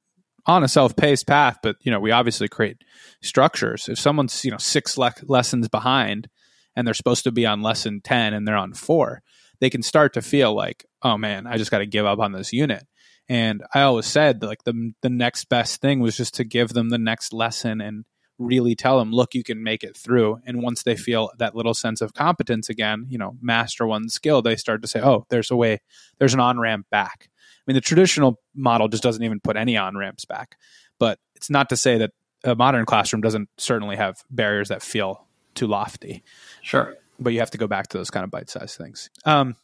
on 0.46 0.64
a 0.64 0.68
self-paced 0.68 1.26
path, 1.26 1.58
but 1.62 1.76
you 1.82 1.90
know, 1.90 2.00
we 2.00 2.12
obviously 2.12 2.48
create 2.48 2.78
structures. 3.22 3.88
If 3.88 3.98
someone's, 3.98 4.44
you 4.44 4.50
know, 4.50 4.58
six 4.58 4.96
le- 4.96 5.12
lessons 5.24 5.68
behind 5.68 6.28
and 6.74 6.86
they're 6.86 6.94
supposed 6.94 7.24
to 7.24 7.32
be 7.32 7.44
on 7.44 7.62
lesson 7.62 8.00
10 8.02 8.32
and 8.32 8.46
they're 8.48 8.56
on 8.56 8.72
4, 8.72 9.22
they 9.60 9.68
can 9.68 9.82
start 9.82 10.14
to 10.14 10.22
feel 10.22 10.54
like, 10.54 10.86
"Oh 11.02 11.18
man, 11.18 11.46
I 11.46 11.58
just 11.58 11.70
got 11.70 11.78
to 11.78 11.86
give 11.86 12.06
up 12.06 12.18
on 12.18 12.32
this 12.32 12.52
unit." 12.52 12.86
And 13.28 13.62
I 13.74 13.82
always 13.82 14.06
said 14.06 14.42
like 14.42 14.64
the 14.64 14.92
the 15.02 15.10
next 15.10 15.48
best 15.48 15.80
thing 15.80 16.00
was 16.00 16.16
just 16.16 16.34
to 16.36 16.44
give 16.44 16.70
them 16.70 16.88
the 16.88 16.98
next 16.98 17.32
lesson 17.32 17.80
and 17.80 18.04
really 18.40 18.74
tell 18.74 18.98
them, 18.98 19.12
look, 19.12 19.34
you 19.34 19.44
can 19.44 19.62
make 19.62 19.84
it 19.84 19.96
through. 19.96 20.40
And 20.46 20.62
once 20.62 20.82
they 20.82 20.96
feel 20.96 21.30
that 21.38 21.54
little 21.54 21.74
sense 21.74 22.00
of 22.00 22.14
competence 22.14 22.68
again, 22.68 23.06
you 23.08 23.18
know, 23.18 23.36
master 23.40 23.86
one 23.86 24.08
skill, 24.08 24.42
they 24.42 24.56
start 24.56 24.82
to 24.82 24.88
say, 24.88 25.00
oh, 25.00 25.26
there's 25.28 25.50
a 25.50 25.56
way, 25.56 25.80
there's 26.18 26.34
an 26.34 26.40
on 26.40 26.58
ramp 26.58 26.86
back. 26.90 27.28
I 27.30 27.62
mean, 27.66 27.74
the 27.74 27.80
traditional 27.80 28.40
model 28.54 28.88
just 28.88 29.02
doesn't 29.02 29.22
even 29.22 29.40
put 29.40 29.56
any 29.56 29.76
on 29.76 29.96
ramps 29.96 30.24
back. 30.24 30.56
But 30.98 31.18
it's 31.36 31.50
not 31.50 31.68
to 31.68 31.76
say 31.76 31.98
that 31.98 32.10
a 32.42 32.54
modern 32.56 32.86
classroom 32.86 33.20
doesn't 33.20 33.48
certainly 33.58 33.96
have 33.96 34.24
barriers 34.30 34.68
that 34.68 34.82
feel 34.82 35.26
too 35.54 35.66
lofty. 35.66 36.22
Sure. 36.62 36.96
But 37.18 37.34
you 37.34 37.40
have 37.40 37.50
to 37.50 37.58
go 37.58 37.66
back 37.66 37.88
to 37.88 37.98
those 37.98 38.10
kind 38.10 38.24
of 38.24 38.30
bite 38.30 38.48
sized 38.48 38.78
things. 38.78 39.10
Um, 39.24 39.56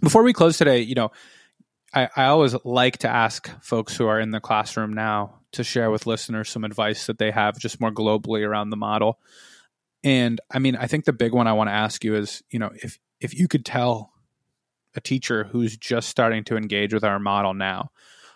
before 0.00 0.22
we 0.22 0.32
close 0.32 0.58
today, 0.58 0.80
you 0.80 0.94
know, 0.94 1.10
I, 1.92 2.08
I 2.14 2.24
always 2.26 2.54
like 2.64 2.98
to 2.98 3.08
ask 3.08 3.50
folks 3.62 3.96
who 3.96 4.06
are 4.06 4.20
in 4.20 4.30
the 4.30 4.40
classroom 4.40 4.92
now 4.92 5.40
to 5.56 5.64
share 5.64 5.90
with 5.90 6.06
listeners 6.06 6.48
some 6.48 6.64
advice 6.64 7.06
that 7.06 7.18
they 7.18 7.30
have 7.30 7.58
just 7.58 7.80
more 7.80 7.90
globally 7.90 8.46
around 8.46 8.70
the 8.70 8.76
model. 8.76 9.18
And 10.04 10.40
I 10.50 10.58
mean, 10.58 10.76
I 10.76 10.86
think 10.86 11.04
the 11.04 11.12
big 11.12 11.32
one 11.32 11.46
I 11.46 11.52
want 11.52 11.68
to 11.68 11.74
ask 11.74 12.04
you 12.04 12.14
is, 12.14 12.42
you 12.50 12.58
know, 12.58 12.70
if 12.74 12.98
if 13.20 13.34
you 13.38 13.48
could 13.48 13.64
tell 13.64 14.12
a 14.94 15.00
teacher 15.00 15.44
who's 15.44 15.76
just 15.76 16.08
starting 16.08 16.44
to 16.44 16.56
engage 16.56 16.94
with 16.94 17.04
our 17.04 17.18
model 17.18 17.54
now, 17.54 17.90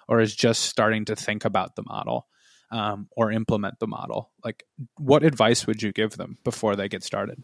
or 0.09 0.21
is 0.21 0.35
just 0.35 0.63
starting 0.63 1.05
to 1.07 1.17
think 1.17 1.45
about 1.45 1.77
the 1.77 1.83
model 1.87 2.27
um, 2.71 3.09
or 3.17 3.31
implement 3.31 3.79
the 3.79 3.87
model, 3.87 4.31
like 4.45 4.65
what 4.97 5.23
advice 5.23 5.67
would 5.67 5.83
you 5.83 5.93
give 5.93 6.17
them 6.17 6.39
before 6.45 6.77
they 6.77 6.89
get 6.89 7.03
started? 7.03 7.43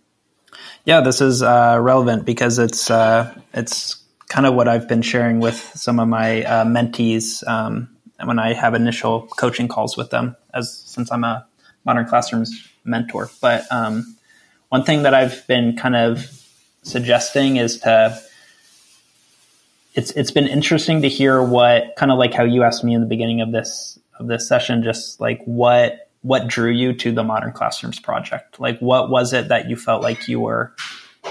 Yeah, 0.85 1.01
this 1.01 1.21
is 1.21 1.43
uh, 1.43 1.79
relevant 1.81 2.25
because 2.25 2.59
it's 2.59 2.91
uh, 2.91 3.39
it's 3.53 3.97
kind 4.29 4.47
of 4.47 4.55
what 4.55 4.69
I've 4.69 4.89
been 4.89 5.03
sharing 5.03 5.41
with 5.41 5.57
some 5.75 6.01
of 6.01 6.09
my 6.09 6.43
uh, 6.43 6.65
mentees 6.65 7.47
um, 7.47 7.96
when 8.25 8.39
I 8.39 8.53
have 8.53 8.75
initial 8.75 9.27
coaching 9.39 9.69
calls 9.69 9.97
with 9.97 10.11
them, 10.11 10.37
as 10.55 10.73
since 10.87 11.13
I'm 11.13 11.25
a 11.25 11.47
modern 11.85 12.07
classrooms 12.07 12.69
mentor. 12.85 13.31
But 13.41 13.71
um, 13.71 14.17
one 14.69 14.85
thing 14.85 15.03
that 15.03 15.15
I've 15.15 15.47
been 15.47 15.77
kind 15.77 15.97
of 15.97 16.31
suggesting 16.83 17.57
is 17.57 17.79
to 17.81 18.21
it's 19.95 20.11
it's 20.13 20.31
been 20.31 20.47
interesting 20.47 21.03
to 21.03 21.09
hear 21.09 21.43
what 21.43 21.95
kind 21.97 22.13
of 22.13 22.19
like 22.19 22.35
how 22.35 22.45
you 22.45 22.63
asked 22.63 22.85
me 22.85 22.95
in 22.95 23.01
the 23.01 23.07
beginning 23.07 23.41
of 23.41 23.53
this 23.53 23.99
of 24.19 24.27
this 24.27 24.49
session, 24.49 24.83
just 24.83 25.21
like 25.21 25.43
what 25.45 26.07
what 26.27 26.49
drew 26.49 26.71
you 26.71 26.93
to 26.93 27.13
the 27.13 27.23
modern 27.23 27.53
classrooms 27.53 28.01
project 28.01 28.59
like 28.59 28.79
what 28.81 29.09
was 29.09 29.33
it 29.33 29.49
that 29.49 29.71
you 29.71 29.77
felt 29.77 30.03
like 30.03 30.27
you 30.27 30.41
were 30.41 30.75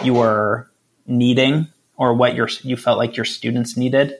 you 0.04 0.14
were 0.14 0.72
needing 1.06 1.68
or 1.98 2.14
what 2.14 2.34
your 2.34 2.48
you 2.62 2.78
felt 2.78 2.98
like 2.98 3.18
your 3.18 3.26
students 3.26 3.76
needed 3.76 4.16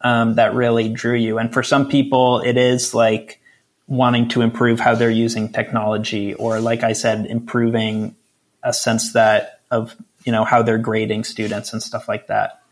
um, 0.00 0.34
that 0.34 0.54
really 0.54 0.88
drew 0.88 1.14
you. 1.14 1.38
And 1.38 1.52
for 1.52 1.62
some 1.62 1.88
people, 1.88 2.40
it 2.40 2.56
is 2.56 2.94
like 2.94 3.40
wanting 3.86 4.28
to 4.28 4.42
improve 4.42 4.80
how 4.80 4.94
they're 4.94 5.10
using 5.10 5.50
technology, 5.50 6.34
or 6.34 6.60
like 6.60 6.82
I 6.82 6.92
said, 6.92 7.26
improving 7.26 8.14
a 8.62 8.72
sense 8.72 9.12
that 9.14 9.60
of 9.70 9.94
you 10.24 10.32
know 10.32 10.44
how 10.44 10.62
they're 10.62 10.78
grading 10.78 11.24
students 11.24 11.72
and 11.72 11.82
stuff 11.82 12.08
like 12.08 12.26
that. 12.28 12.62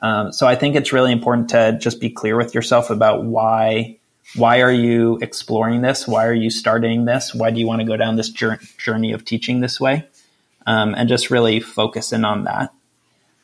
Um, 0.00 0.32
so 0.32 0.46
I 0.46 0.56
think 0.56 0.74
it's 0.74 0.92
really 0.92 1.12
important 1.12 1.50
to 1.50 1.78
just 1.80 2.00
be 2.00 2.10
clear 2.10 2.36
with 2.36 2.54
yourself 2.54 2.90
about 2.90 3.24
why 3.24 3.98
why 4.34 4.62
are 4.62 4.72
you 4.72 5.18
exploring 5.20 5.82
this? 5.82 6.06
Why 6.06 6.26
are 6.26 6.34
you 6.34 6.50
starting 6.50 7.04
this? 7.04 7.34
Why 7.34 7.50
do 7.50 7.60
you 7.60 7.66
want 7.66 7.80
to 7.80 7.86
go 7.86 7.96
down 7.96 8.16
this 8.16 8.30
journey 8.30 9.12
of 9.12 9.24
teaching 9.24 9.60
this 9.60 9.80
way? 9.80 10.06
Um, 10.66 10.94
and 10.94 11.08
just 11.08 11.30
really 11.30 11.60
focus 11.60 12.12
in 12.12 12.24
on 12.24 12.44
that. 12.44 12.72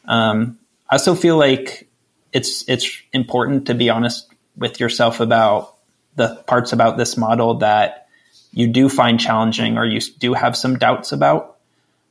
Um, 0.04 0.58
I 0.88 0.94
also 0.94 1.14
feel 1.14 1.36
like 1.36 1.87
it's 2.32 2.68
it's 2.68 3.02
important 3.12 3.66
to 3.66 3.74
be 3.74 3.90
honest 3.90 4.32
with 4.56 4.80
yourself 4.80 5.20
about 5.20 5.76
the 6.16 6.36
parts 6.46 6.72
about 6.72 6.96
this 6.96 7.16
model 7.16 7.58
that 7.58 8.08
you 8.50 8.68
do 8.68 8.88
find 8.88 9.20
challenging 9.20 9.78
or 9.78 9.84
you 9.84 10.00
do 10.00 10.34
have 10.34 10.56
some 10.56 10.78
doubts 10.78 11.12
about, 11.12 11.58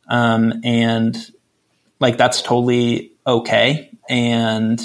um, 0.07 0.61
and 0.63 1.17
like 1.99 2.17
that's 2.17 2.41
totally 2.41 3.11
okay. 3.25 3.91
And 4.09 4.79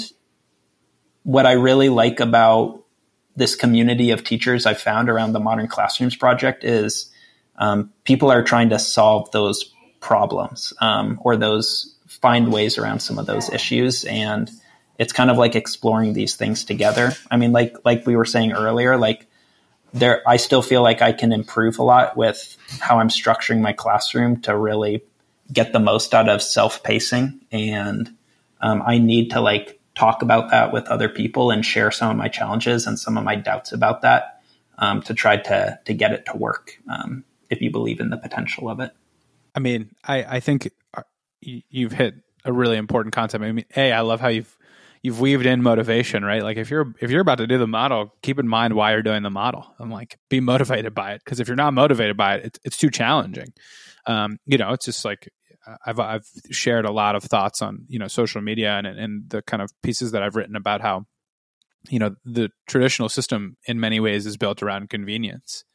what 1.23 1.45
I 1.45 1.53
really 1.53 1.89
like 1.89 2.19
about 2.19 2.83
this 3.35 3.55
community 3.55 4.11
of 4.11 4.23
teachers 4.23 4.65
I've 4.65 4.81
found 4.81 5.09
around 5.09 5.33
the 5.33 5.39
Modern 5.39 5.67
Classrooms 5.67 6.15
project 6.15 6.63
is 6.63 7.11
um, 7.57 7.91
people 8.03 8.31
are 8.31 8.43
trying 8.43 8.69
to 8.69 8.79
solve 8.79 9.31
those 9.31 9.73
problems 9.99 10.73
um, 10.81 11.19
or 11.23 11.37
those 11.37 11.95
find 12.07 12.51
ways 12.51 12.77
around 12.77 12.99
some 12.99 13.17
of 13.17 13.25
those 13.25 13.49
issues 13.49 14.05
and 14.05 14.51
it's 14.97 15.13
kind 15.13 15.31
of 15.31 15.37
like 15.37 15.55
exploring 15.55 16.13
these 16.13 16.35
things 16.35 16.63
together. 16.63 17.13
I 17.31 17.37
mean 17.37 17.51
like 17.51 17.77
like 17.85 18.05
we 18.05 18.15
were 18.15 18.25
saying 18.25 18.53
earlier 18.53 18.97
like 18.97 19.27
there 19.93 20.21
i 20.27 20.37
still 20.37 20.61
feel 20.61 20.81
like 20.81 21.01
i 21.01 21.11
can 21.11 21.31
improve 21.31 21.77
a 21.77 21.83
lot 21.83 22.17
with 22.17 22.57
how 22.79 22.99
i'm 22.99 23.09
structuring 23.09 23.61
my 23.61 23.71
classroom 23.73 24.41
to 24.41 24.57
really 24.57 25.03
get 25.51 25.71
the 25.71 25.79
most 25.79 26.15
out 26.15 26.29
of 26.29 26.41
self-pacing. 26.41 27.39
And 27.51 28.15
um, 28.61 28.81
i 28.85 28.97
need 28.97 29.31
to 29.31 29.41
like 29.41 29.79
talk 29.95 30.21
about 30.21 30.51
that 30.51 30.73
with 30.73 30.87
other 30.87 31.09
people 31.09 31.51
and 31.51 31.65
share 31.65 31.91
some 31.91 32.09
of 32.09 32.17
my 32.17 32.27
challenges 32.27 32.87
and 32.87 32.97
some 32.97 33.17
of 33.17 33.23
my 33.23 33.35
doubts 33.35 33.71
about 33.71 34.01
that 34.01 34.41
um, 34.77 35.01
to 35.03 35.13
try 35.13 35.37
to 35.37 35.79
to 35.85 35.93
get 35.93 36.11
it 36.11 36.25
to 36.25 36.37
work 36.37 36.79
um, 36.91 37.23
if 37.49 37.61
you 37.61 37.71
believe 37.71 37.99
in 37.99 38.09
the 38.09 38.17
potential 38.17 38.69
of 38.69 38.79
it. 38.79 38.91
I 39.55 39.59
mean, 39.59 39.91
I, 40.03 40.23
I 40.23 40.39
think 40.39 40.71
uh, 40.95 41.03
you've 41.41 41.91
hit 41.91 42.15
a 42.43 42.51
really 42.51 42.77
important 42.77 43.13
concept. 43.13 43.43
I 43.43 43.51
mean, 43.51 43.65
a 43.75 43.91
I 43.91 44.01
love 44.01 44.19
how 44.19 44.29
you've 44.29 44.57
you've 45.03 45.19
weaved 45.19 45.45
in 45.45 45.61
motivation, 45.61 46.23
right? 46.23 46.41
Like 46.41 46.57
if 46.57 46.71
you're 46.71 46.93
if 46.99 47.11
you're 47.11 47.21
about 47.21 47.37
to 47.39 47.47
do 47.47 47.57
the 47.57 47.67
model, 47.67 48.13
keep 48.23 48.39
in 48.39 48.47
mind 48.47 48.73
why 48.73 48.93
you're 48.93 49.03
doing 49.03 49.21
the 49.21 49.29
model. 49.29 49.75
I'm 49.77 49.91
like, 49.91 50.17
be 50.29 50.39
motivated 50.39 50.95
by 50.95 51.11
it 51.13 51.21
because 51.23 51.39
if 51.39 51.47
you're 51.47 51.57
not 51.57 51.73
motivated 51.73 52.17
by 52.17 52.35
it, 52.35 52.45
it's, 52.45 52.59
it's 52.63 52.77
too 52.77 52.89
challenging. 52.89 53.53
Um, 54.07 54.37
you 54.45 54.57
know, 54.57 54.71
it's 54.71 54.85
just 54.85 55.05
like 55.05 55.29
I've 55.85 55.99
I've 55.99 56.25
shared 56.49 56.85
a 56.85 56.91
lot 56.91 57.15
of 57.15 57.23
thoughts 57.23 57.61
on 57.61 57.85
you 57.87 57.99
know 57.99 58.07
social 58.07 58.41
media 58.41 58.71
and 58.71 58.87
and 58.87 59.29
the 59.29 59.41
kind 59.41 59.61
of 59.61 59.69
pieces 59.83 60.11
that 60.13 60.23
I've 60.23 60.35
written 60.35 60.55
about 60.55 60.81
how 60.81 61.05
you 61.89 61.99
know 61.99 62.15
the 62.23 62.49
traditional 62.67 63.09
system 63.09 63.57
in 63.67 63.79
many 63.79 63.99
ways 63.99 64.25
is 64.25 64.37
built 64.37 64.63
around 64.63 64.89
convenience. 64.89 65.65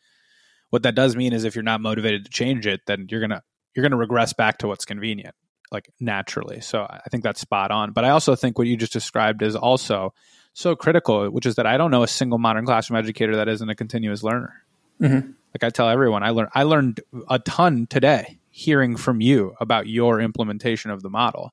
What 0.70 0.82
that 0.82 0.94
does 0.94 1.16
mean 1.16 1.32
is 1.32 1.44
if 1.44 1.54
you're 1.54 1.62
not 1.62 1.80
motivated 1.80 2.24
to 2.24 2.30
change 2.30 2.66
it, 2.66 2.80
then 2.86 3.06
you're 3.10 3.20
gonna 3.20 3.42
you're 3.76 3.88
to 3.88 3.96
regress 3.96 4.32
back 4.32 4.58
to 4.58 4.68
what's 4.68 4.86
convenient 4.86 5.34
like 5.70 5.90
naturally. 6.00 6.60
So 6.60 6.82
i 6.82 7.08
think 7.10 7.22
that's 7.22 7.40
spot 7.40 7.70
on. 7.70 7.92
But 7.92 8.04
i 8.04 8.10
also 8.10 8.34
think 8.34 8.58
what 8.58 8.66
you 8.66 8.76
just 8.76 8.92
described 8.92 9.42
is 9.42 9.56
also 9.56 10.14
so 10.52 10.74
critical 10.74 11.30
which 11.30 11.46
is 11.46 11.54
that 11.54 11.66
i 11.66 11.76
don't 11.76 11.92
know 11.92 12.02
a 12.02 12.08
single 12.08 12.38
modern 12.38 12.64
classroom 12.64 12.98
educator 12.98 13.36
that 13.36 13.48
isn't 13.48 13.68
a 13.68 13.74
continuous 13.74 14.22
learner. 14.24 14.64
Mm-hmm. 15.00 15.30
like 15.54 15.62
i 15.62 15.70
tell 15.70 15.88
everyone 15.88 16.24
i 16.24 16.30
learned 16.30 16.50
i 16.56 16.64
learned 16.64 17.00
a 17.30 17.38
ton 17.38 17.86
today 17.86 18.40
hearing 18.50 18.96
from 18.96 19.20
you 19.20 19.54
about 19.60 19.86
your 19.86 20.20
implementation 20.20 20.90
of 20.90 21.02
the 21.02 21.08
model 21.08 21.52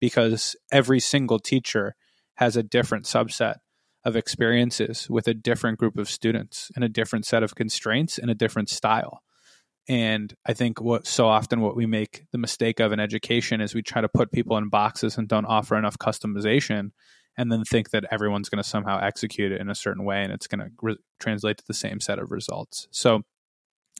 because 0.00 0.56
every 0.72 1.00
single 1.00 1.38
teacher 1.38 1.94
has 2.36 2.56
a 2.56 2.62
different 2.62 3.04
subset 3.04 3.56
of 4.06 4.16
experiences 4.16 5.10
with 5.10 5.28
a 5.28 5.34
different 5.34 5.78
group 5.78 5.98
of 5.98 6.08
students 6.08 6.70
and 6.74 6.82
a 6.82 6.88
different 6.88 7.26
set 7.26 7.42
of 7.42 7.54
constraints 7.54 8.16
and 8.16 8.30
a 8.30 8.34
different 8.34 8.70
style 8.70 9.22
and 9.88 10.34
I 10.44 10.52
think 10.52 10.80
what 10.80 11.06
so 11.06 11.26
often 11.26 11.60
what 11.60 11.76
we 11.76 11.86
make 11.86 12.24
the 12.32 12.38
mistake 12.38 12.80
of 12.80 12.92
in 12.92 13.00
education 13.00 13.60
is 13.60 13.74
we 13.74 13.82
try 13.82 14.00
to 14.00 14.08
put 14.08 14.32
people 14.32 14.56
in 14.56 14.68
boxes 14.68 15.16
and 15.16 15.28
don't 15.28 15.44
offer 15.44 15.76
enough 15.76 15.98
customization 15.98 16.90
and 17.36 17.52
then 17.52 17.64
think 17.64 17.90
that 17.90 18.04
everyone's 18.10 18.48
going 18.48 18.62
to 18.62 18.68
somehow 18.68 18.98
execute 19.00 19.52
it 19.52 19.60
in 19.60 19.70
a 19.70 19.74
certain 19.74 20.04
way 20.04 20.22
and 20.22 20.32
it's 20.32 20.46
going 20.46 20.60
to 20.60 20.70
re- 20.82 20.98
translate 21.20 21.58
to 21.58 21.64
the 21.66 21.74
same 21.74 22.00
set 22.00 22.18
of 22.18 22.30
results. 22.30 22.88
So 22.90 23.22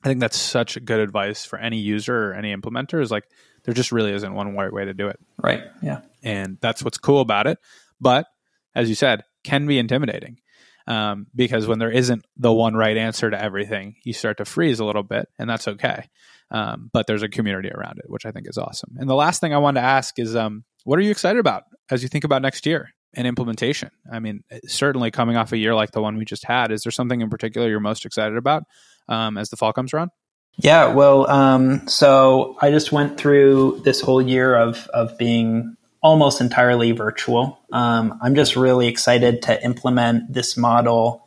I 0.02 0.08
think 0.08 0.20
that's 0.20 0.38
such 0.38 0.82
good 0.84 1.00
advice 1.00 1.44
for 1.44 1.58
any 1.58 1.78
user 1.78 2.30
or 2.30 2.34
any 2.34 2.54
implementer 2.54 3.00
is 3.00 3.10
like 3.10 3.24
there 3.64 3.74
just 3.74 3.92
really 3.92 4.12
isn't 4.12 4.34
one 4.34 4.56
right 4.56 4.72
way 4.72 4.84
to 4.84 4.94
do 4.94 5.08
it. 5.08 5.18
Right. 5.42 5.62
Yeah. 5.82 6.00
And 6.22 6.58
that's 6.60 6.82
what's 6.82 6.98
cool 6.98 7.20
about 7.20 7.46
it. 7.46 7.58
But 8.00 8.26
as 8.74 8.88
you 8.88 8.94
said, 8.94 9.22
can 9.44 9.66
be 9.66 9.78
intimidating 9.78 10.38
um, 10.86 11.26
because 11.34 11.66
when 11.66 11.78
there 11.78 11.90
isn't 11.90 12.24
the 12.36 12.52
one 12.52 12.74
right 12.74 12.96
answer 12.96 13.30
to 13.30 13.42
everything, 13.42 13.96
you 14.04 14.12
start 14.12 14.38
to 14.38 14.44
freeze 14.44 14.80
a 14.80 14.84
little 14.84 15.02
bit, 15.02 15.28
and 15.38 15.48
that's 15.48 15.68
okay. 15.68 16.08
Um, 16.50 16.90
but 16.92 17.06
there's 17.06 17.22
a 17.22 17.28
community 17.28 17.70
around 17.70 17.98
it, 17.98 18.08
which 18.08 18.24
I 18.24 18.30
think 18.30 18.48
is 18.48 18.58
awesome. 18.58 18.96
And 18.98 19.10
the 19.10 19.14
last 19.14 19.40
thing 19.40 19.52
I 19.52 19.58
wanted 19.58 19.80
to 19.80 19.86
ask 19.86 20.18
is, 20.18 20.36
um, 20.36 20.64
what 20.84 20.98
are 20.98 21.02
you 21.02 21.10
excited 21.10 21.40
about 21.40 21.64
as 21.90 22.02
you 22.02 22.08
think 22.08 22.24
about 22.24 22.42
next 22.42 22.66
year 22.66 22.90
and 23.14 23.26
implementation? 23.26 23.90
I 24.10 24.20
mean, 24.20 24.44
certainly 24.66 25.10
coming 25.10 25.36
off 25.36 25.52
a 25.52 25.56
year 25.56 25.74
like 25.74 25.90
the 25.90 26.00
one 26.00 26.16
we 26.16 26.24
just 26.24 26.44
had, 26.44 26.70
is 26.70 26.82
there 26.82 26.92
something 26.92 27.20
in 27.20 27.30
particular 27.30 27.68
you're 27.68 27.80
most 27.80 28.06
excited 28.06 28.36
about 28.36 28.62
um, 29.08 29.36
as 29.36 29.50
the 29.50 29.56
fall 29.56 29.72
comes 29.72 29.92
around? 29.92 30.10
Yeah, 30.58 30.94
well, 30.94 31.28
um, 31.28 31.86
so 31.86 32.56
I 32.62 32.70
just 32.70 32.90
went 32.90 33.18
through 33.18 33.82
this 33.84 34.00
whole 34.00 34.22
year 34.22 34.54
of 34.56 34.88
of 34.88 35.18
being 35.18 35.75
almost 36.06 36.40
entirely 36.40 36.92
virtual. 36.92 37.58
Um, 37.72 38.18
I'm 38.22 38.36
just 38.36 38.54
really 38.54 38.86
excited 38.86 39.42
to 39.42 39.62
implement 39.64 40.32
this 40.32 40.56
model, 40.56 41.26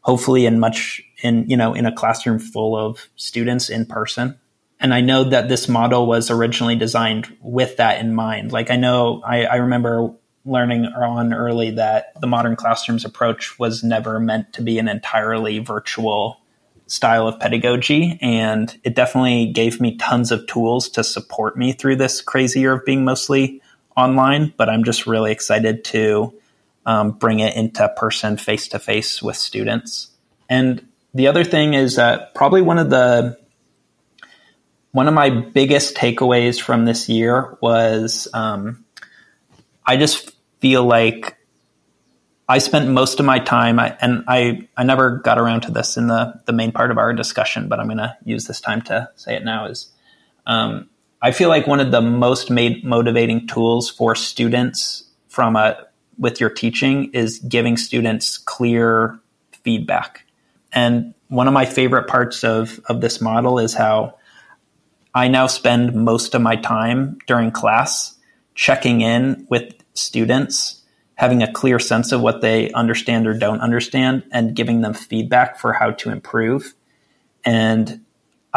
hopefully 0.00 0.44
in 0.44 0.58
much 0.58 1.00
in 1.22 1.48
you 1.48 1.56
know 1.56 1.72
in 1.72 1.86
a 1.86 1.92
classroom 1.92 2.40
full 2.40 2.76
of 2.76 3.08
students 3.14 3.70
in 3.70 3.86
person. 3.86 4.36
And 4.80 4.92
I 4.92 5.00
know 5.02 5.24
that 5.24 5.48
this 5.48 5.68
model 5.68 6.06
was 6.06 6.30
originally 6.30 6.76
designed 6.76 7.36
with 7.40 7.76
that 7.76 8.00
in 8.00 8.12
mind. 8.14 8.52
Like 8.52 8.70
I 8.70 8.76
know 8.76 9.22
I, 9.24 9.44
I 9.44 9.56
remember 9.56 10.12
learning 10.44 10.86
on 10.86 11.32
early 11.32 11.70
that 11.72 12.20
the 12.20 12.26
modern 12.26 12.56
classrooms 12.56 13.04
approach 13.04 13.56
was 13.58 13.84
never 13.84 14.18
meant 14.18 14.52
to 14.54 14.62
be 14.62 14.78
an 14.80 14.88
entirely 14.88 15.60
virtual 15.60 16.40
style 16.86 17.28
of 17.28 17.38
pedagogy. 17.38 18.18
And 18.20 18.76
it 18.82 18.96
definitely 18.96 19.52
gave 19.52 19.80
me 19.80 19.96
tons 19.96 20.32
of 20.32 20.46
tools 20.46 20.88
to 20.90 21.04
support 21.04 21.56
me 21.56 21.72
through 21.72 21.96
this 21.96 22.20
crazy 22.20 22.60
year 22.60 22.72
of 22.72 22.84
being 22.84 23.04
mostly 23.04 23.60
online, 23.98 24.54
but 24.56 24.68
I'm 24.68 24.84
just 24.84 25.06
really 25.06 25.32
excited 25.32 25.84
to 25.86 26.32
um, 26.86 27.10
bring 27.12 27.40
it 27.40 27.56
into 27.56 27.88
person 27.96 28.36
face 28.36 28.68
to 28.68 28.78
face 28.78 29.20
with 29.22 29.36
students. 29.36 30.10
And 30.48 30.86
the 31.12 31.26
other 31.26 31.44
thing 31.44 31.74
is 31.74 31.96
that 31.96 32.34
probably 32.34 32.62
one 32.62 32.78
of 32.78 32.90
the 32.90 33.38
one 34.92 35.08
of 35.08 35.14
my 35.14 35.30
biggest 35.30 35.96
takeaways 35.96 36.60
from 36.60 36.84
this 36.84 37.08
year 37.08 37.58
was 37.60 38.26
um, 38.32 38.84
I 39.84 39.96
just 39.96 40.34
feel 40.60 40.84
like 40.84 41.36
I 42.48 42.58
spent 42.58 42.88
most 42.88 43.20
of 43.20 43.26
my 43.26 43.38
time, 43.38 43.78
I, 43.78 43.96
and 44.00 44.24
I, 44.26 44.66
I 44.76 44.84
never 44.84 45.18
got 45.18 45.38
around 45.38 45.62
to 45.62 45.70
this 45.70 45.98
in 45.98 46.06
the, 46.06 46.40
the 46.46 46.54
main 46.54 46.72
part 46.72 46.90
of 46.90 46.96
our 46.96 47.12
discussion, 47.12 47.68
but 47.68 47.78
I'm 47.78 47.86
going 47.86 47.98
to 47.98 48.16
use 48.24 48.46
this 48.46 48.60
time 48.62 48.80
to 48.82 49.10
say 49.16 49.36
it 49.36 49.44
now 49.44 49.66
is 49.66 49.90
um, 50.46 50.88
I 51.20 51.32
feel 51.32 51.48
like 51.48 51.66
one 51.66 51.80
of 51.80 51.90
the 51.90 52.00
most 52.00 52.50
made 52.50 52.84
motivating 52.84 53.46
tools 53.46 53.90
for 53.90 54.14
students 54.14 55.04
from 55.28 55.56
a 55.56 55.86
with 56.18 56.40
your 56.40 56.50
teaching 56.50 57.10
is 57.12 57.38
giving 57.40 57.76
students 57.76 58.38
clear 58.38 59.18
feedback. 59.62 60.24
And 60.72 61.14
one 61.28 61.46
of 61.46 61.54
my 61.54 61.64
favorite 61.64 62.08
parts 62.08 62.42
of, 62.42 62.80
of 62.88 63.00
this 63.00 63.20
model 63.20 63.58
is 63.58 63.74
how 63.74 64.18
I 65.14 65.28
now 65.28 65.46
spend 65.46 65.94
most 65.94 66.34
of 66.34 66.42
my 66.42 66.56
time 66.56 67.18
during 67.26 67.50
class 67.50 68.16
checking 68.54 69.00
in 69.00 69.46
with 69.48 69.74
students, 69.94 70.82
having 71.14 71.42
a 71.42 71.52
clear 71.52 71.78
sense 71.78 72.12
of 72.12 72.20
what 72.20 72.40
they 72.40 72.70
understand 72.72 73.26
or 73.26 73.34
don't 73.34 73.60
understand, 73.60 74.24
and 74.32 74.54
giving 74.54 74.80
them 74.80 74.94
feedback 74.94 75.58
for 75.58 75.72
how 75.72 75.92
to 75.92 76.10
improve. 76.10 76.74
And 77.44 78.00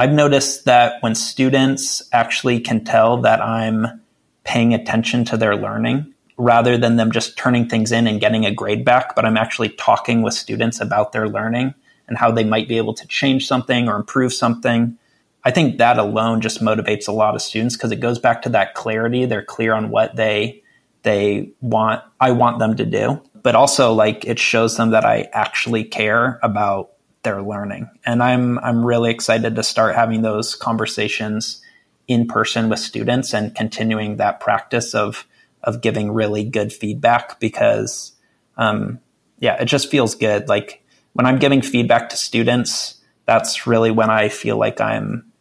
I've 0.01 0.13
noticed 0.13 0.65
that 0.65 0.95
when 1.03 1.13
students 1.13 2.01
actually 2.11 2.59
can 2.59 2.83
tell 2.83 3.21
that 3.21 3.39
I'm 3.39 4.01
paying 4.43 4.73
attention 4.73 5.25
to 5.25 5.37
their 5.37 5.55
learning 5.55 6.15
rather 6.37 6.75
than 6.75 6.95
them 6.95 7.11
just 7.11 7.37
turning 7.37 7.69
things 7.69 7.91
in 7.91 8.07
and 8.07 8.19
getting 8.19 8.43
a 8.43 8.51
grade 8.51 8.83
back, 8.83 9.15
but 9.15 9.25
I'm 9.25 9.37
actually 9.37 9.69
talking 9.69 10.23
with 10.23 10.33
students 10.33 10.81
about 10.81 11.11
their 11.11 11.29
learning 11.29 11.75
and 12.07 12.17
how 12.17 12.31
they 12.31 12.43
might 12.43 12.67
be 12.67 12.79
able 12.79 12.95
to 12.95 13.05
change 13.05 13.45
something 13.45 13.87
or 13.87 13.95
improve 13.95 14.33
something. 14.33 14.97
I 15.43 15.51
think 15.51 15.77
that 15.77 15.99
alone 15.99 16.41
just 16.41 16.63
motivates 16.63 17.07
a 17.07 17.11
lot 17.11 17.35
of 17.35 17.41
students 17.43 17.77
because 17.77 17.91
it 17.91 17.99
goes 17.99 18.17
back 18.17 18.41
to 18.41 18.49
that 18.49 18.73
clarity. 18.73 19.25
They're 19.25 19.45
clear 19.45 19.75
on 19.75 19.91
what 19.91 20.15
they 20.15 20.63
they 21.03 21.51
want 21.61 22.01
I 22.19 22.31
want 22.31 22.57
them 22.57 22.75
to 22.77 22.85
do. 22.87 23.21
But 23.43 23.53
also 23.53 23.93
like 23.93 24.25
it 24.25 24.39
shows 24.39 24.77
them 24.77 24.89
that 24.89 25.05
I 25.05 25.29
actually 25.31 25.83
care 25.83 26.39
about 26.41 26.89
their 27.23 27.41
learning. 27.41 27.89
And 28.05 28.21
I'm 28.23 28.59
I'm 28.59 28.85
really 28.85 29.11
excited 29.11 29.55
to 29.55 29.63
start 29.63 29.95
having 29.95 30.21
those 30.21 30.55
conversations 30.55 31.61
in 32.07 32.27
person 32.27 32.69
with 32.69 32.79
students 32.79 33.33
and 33.33 33.55
continuing 33.55 34.17
that 34.17 34.39
practice 34.39 34.95
of 34.95 35.27
of 35.63 35.81
giving 35.81 36.11
really 36.11 36.43
good 36.43 36.73
feedback 36.73 37.39
because, 37.39 38.13
um, 38.57 38.99
yeah, 39.39 39.61
it 39.61 39.65
just 39.65 39.91
feels 39.91 40.15
good. 40.15 40.49
Like 40.49 40.83
when 41.13 41.25
I'm 41.25 41.39
giving 41.39 41.61
feedback 41.61 42.09
to 42.09 42.17
students, 42.17 42.99
that's 43.25 43.67
really 43.67 43.91
when 43.91 44.09
I 44.09 44.29
feel 44.29 44.57
like 44.57 44.81
I'm 44.81 45.31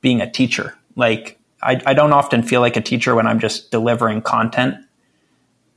being 0.00 0.20
a 0.20 0.30
teacher. 0.30 0.74
Like 0.94 1.38
I, 1.62 1.80
I 1.84 1.94
don't 1.94 2.12
often 2.12 2.42
feel 2.42 2.60
like 2.60 2.76
a 2.76 2.80
teacher 2.80 3.14
when 3.14 3.26
I'm 3.26 3.40
just 3.40 3.70
delivering 3.70 4.22
content, 4.22 4.76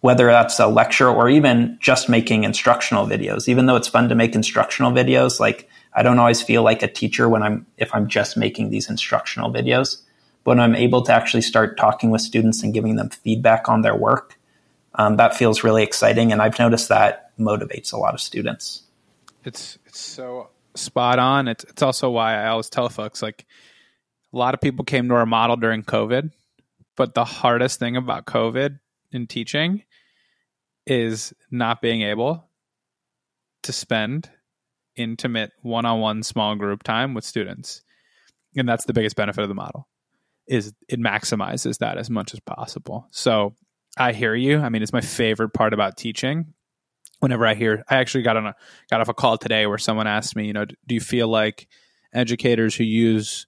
whether 0.08 0.28
that's 0.28 0.58
a 0.58 0.68
lecture 0.68 1.10
or 1.10 1.28
even 1.28 1.78
just 1.82 2.08
making 2.08 2.45
instructional 2.45 3.05
videos. 3.05 3.49
Even 3.49 3.66
though 3.66 3.76
it's 3.76 3.89
fun 3.89 4.08
to 4.08 4.16
make 4.16 4.36
instructional 4.36 4.93
videos, 4.93 5.38
like 5.38 5.70
I 5.91 6.01
don't 6.01 6.18
always 6.18 6.41
feel 6.41 6.64
like 6.64 6.82
a 6.82 6.88
teacher 6.88 7.28
when 7.28 7.43
I'm 7.43 7.66
if 7.76 7.93
I'm 7.93 8.08
just 8.08 8.38
making 8.38 8.70
these 8.70 8.89
instructional 8.89 9.51
videos. 9.51 10.01
But 10.45 10.51
when 10.51 10.60
I'm 10.62 10.76
able 10.76 11.01
to 11.01 11.12
actually 11.12 11.41
start 11.41 11.78
talking 11.78 12.10
with 12.10 12.22
students 12.22 12.64
and 12.64 12.74
giving 12.74 12.95
them 12.95 13.10
feedback 13.10 13.68
on 13.68 13.82
their 13.82 13.97
work, 13.97 14.39
um, 14.95 15.18
that 15.18 15.36
feels 15.36 15.62
really 15.62 15.84
exciting. 15.84 16.32
And 16.32 16.41
I've 16.41 16.58
noticed 16.58 16.88
that 16.88 17.38
motivates 17.38 17.91
a 17.91 17.97
lot 17.97 18.14
of 18.14 18.22
students. 18.22 18.84
It's 19.43 19.78
it's 19.88 19.99
so 19.99 20.51
spot 20.76 21.20
on. 21.20 21.49
It's 21.49 21.66
it's 21.66 21.82
also 21.82 22.10
why 22.12 22.41
I 22.41 22.47
always 22.47 22.70
tell 22.70 22.88
folks 22.88 23.22
like 23.22 23.45
a 24.32 24.38
lot 24.38 24.53
of 24.53 24.62
people 24.62 24.86
came 24.86 25.10
to 25.10 25.16
our 25.16 25.26
model 25.26 25.58
during 25.58 25.84
COVID, 25.84 26.32
but 26.95 27.14
the 27.14 27.26
hardest 27.26 27.78
thing 27.78 27.97
about 27.97 28.26
COVID 28.26 28.80
in 29.12 29.28
teaching 29.28 29.84
is 30.88 31.34
not 31.52 31.82
being 31.82 32.02
able 32.02 32.50
to 33.64 33.72
spend 33.72 34.30
intimate 34.96 35.52
one-on-one 35.62 36.24
small 36.24 36.56
group 36.56 36.82
time 36.82 37.14
with 37.14 37.24
students. 37.24 37.84
And 38.56 38.68
that's 38.68 38.86
the 38.86 38.94
biggest 38.94 39.16
benefit 39.16 39.42
of 39.42 39.50
the 39.50 39.56
model 39.56 39.88
is 40.48 40.74
it 40.88 41.00
maximizes 41.00 41.80
that 41.80 41.98
as 41.98 42.10
much 42.10 42.34
as 42.34 42.40
possible. 42.40 43.06
So 43.12 43.54
I 43.98 44.14
hear 44.14 44.34
you. 44.34 44.60
I 44.60 44.70
mean, 44.70 44.82
it's 44.82 44.94
my 44.94 45.02
favorite 45.02 45.50
part 45.50 45.74
about 45.74 45.98
teaching 45.98 46.54
whenever 47.20 47.46
I 47.46 47.56
hear, 47.56 47.84
I 47.90 47.98
actually 47.98 48.24
got 48.24 48.38
on 48.38 48.48
a 48.48 48.56
got 48.90 49.02
off 49.02 49.10
a 49.10 49.14
call 49.14 49.38
today 49.38 49.68
where 49.68 49.78
someone 49.78 50.08
asked 50.08 50.36
me, 50.36 50.46
you 50.46 50.54
know, 50.54 50.66
do 50.66 50.96
you 50.96 51.02
feel 51.02 51.28
like 51.28 51.68
educators 52.14 52.76
who 52.76 52.84
use 52.84 53.48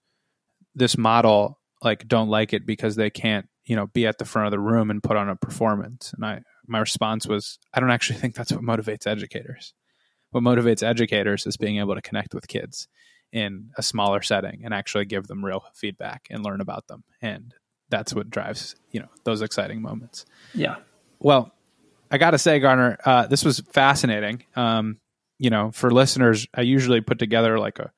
this 0.76 0.98
model 0.98 1.60
like 1.82 2.08
don't 2.08 2.30
like 2.30 2.54
it 2.54 2.66
because 2.66 2.96
they 2.96 3.10
can't, 3.10 3.48
you 3.66 3.76
know, 3.76 3.88
be 3.88 4.08
at 4.08 4.18
the 4.18 4.26
front 4.26 4.48
of 4.48 4.52
the 4.52 4.60
room 4.60 4.90
and 4.90 5.04
put 5.04 5.18
on 5.18 5.30
a 5.30 5.36
performance? 5.36 6.14
And 6.14 6.26
I 6.26 6.42
my 6.70 6.80
response 6.80 7.28
was, 7.28 7.60
I 7.74 7.80
don't 7.80 7.92
actually 7.92 8.20
think 8.20 8.36
that's 8.36 8.52
what 8.52 8.62
motivates 8.62 9.08
educators. 9.08 9.74
What 10.32 10.44
motivates 10.44 10.84
educators 10.84 11.46
is 11.48 11.58
being 11.58 11.80
able 11.80 11.96
to 11.96 12.02
connect 12.02 12.34
with 12.34 12.48
kids 12.48 12.88
in 13.32 13.72
a 13.78 13.84
smaller 13.84 14.22
setting 14.22 14.62
and 14.64 14.74
actually 14.74 15.06
give 15.06 15.28
them 15.28 15.44
real 15.44 15.64
feedback 15.74 16.28
and 16.30 16.44
learn 16.44 16.62
about 16.62 16.88
them. 16.88 17.04
And 17.22 17.54
that's 17.90 18.14
what 18.14 18.30
drives, 18.30 18.76
you 18.92 19.00
know, 19.00 19.10
those 19.24 19.42
exciting 19.42 19.82
moments. 19.82 20.26
Yeah. 20.54 20.78
Well, 21.20 21.52
I 22.12 22.18
got 22.18 22.32
to 22.32 22.38
say, 22.38 22.60
Garner, 22.60 22.98
uh, 23.06 23.28
this 23.28 23.44
was 23.44 23.60
fascinating. 23.60 24.44
Um, 24.56 25.00
you 25.38 25.50
know, 25.50 25.72
for 25.72 25.92
listeners, 25.92 26.48
I 26.54 26.62
usually 26.62 27.02
put 27.02 27.20
together 27.20 27.60
like 27.60 27.80
a 27.80 27.92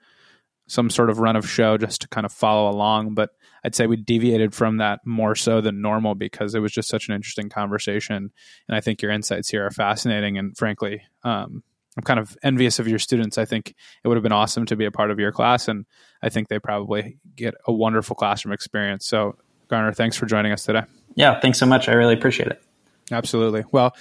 some 0.67 0.89
sort 0.89 1.09
of 1.09 1.19
run 1.19 1.35
of 1.35 1.49
show 1.49 1.77
just 1.77 2.01
to 2.01 2.07
kind 2.07 2.25
of 2.25 2.31
follow 2.31 2.71
along, 2.71 3.13
but 3.13 3.31
I'd 3.63 3.75
say 3.75 3.87
we 3.87 3.97
deviated 3.97 4.53
from 4.53 4.77
that 4.77 4.99
more 5.05 5.35
so 5.35 5.61
than 5.61 5.81
normal 5.81 6.15
because 6.15 6.55
it 6.55 6.59
was 6.59 6.71
just 6.71 6.89
such 6.89 7.07
an 7.07 7.15
interesting 7.15 7.49
conversation. 7.49 8.31
And 8.67 8.75
I 8.75 8.81
think 8.81 9.01
your 9.01 9.11
insights 9.11 9.49
here 9.49 9.65
are 9.65 9.71
fascinating. 9.71 10.37
And 10.37 10.57
frankly, 10.57 11.03
um, 11.23 11.63
I'm 11.97 12.03
kind 12.03 12.19
of 12.19 12.37
envious 12.41 12.79
of 12.79 12.87
your 12.87 12.99
students. 12.99 13.37
I 13.37 13.45
think 13.45 13.75
it 14.03 14.07
would 14.07 14.15
have 14.15 14.23
been 14.23 14.31
awesome 14.31 14.65
to 14.67 14.75
be 14.75 14.85
a 14.85 14.91
part 14.91 15.11
of 15.11 15.19
your 15.19 15.31
class, 15.31 15.67
and 15.67 15.85
I 16.21 16.29
think 16.29 16.47
they 16.47 16.57
probably 16.57 17.17
get 17.35 17.53
a 17.67 17.73
wonderful 17.73 18.15
classroom 18.15 18.53
experience. 18.53 19.05
So, 19.05 19.35
Garner, 19.67 19.91
thanks 19.91 20.15
for 20.15 20.25
joining 20.25 20.53
us 20.53 20.63
today. 20.63 20.83
Yeah, 21.15 21.39
thanks 21.41 21.59
so 21.59 21.65
much. 21.65 21.89
I 21.89 21.93
really 21.93 22.13
appreciate 22.13 22.47
it. 22.47 22.63
Absolutely. 23.11 23.65
Well, 23.73 23.93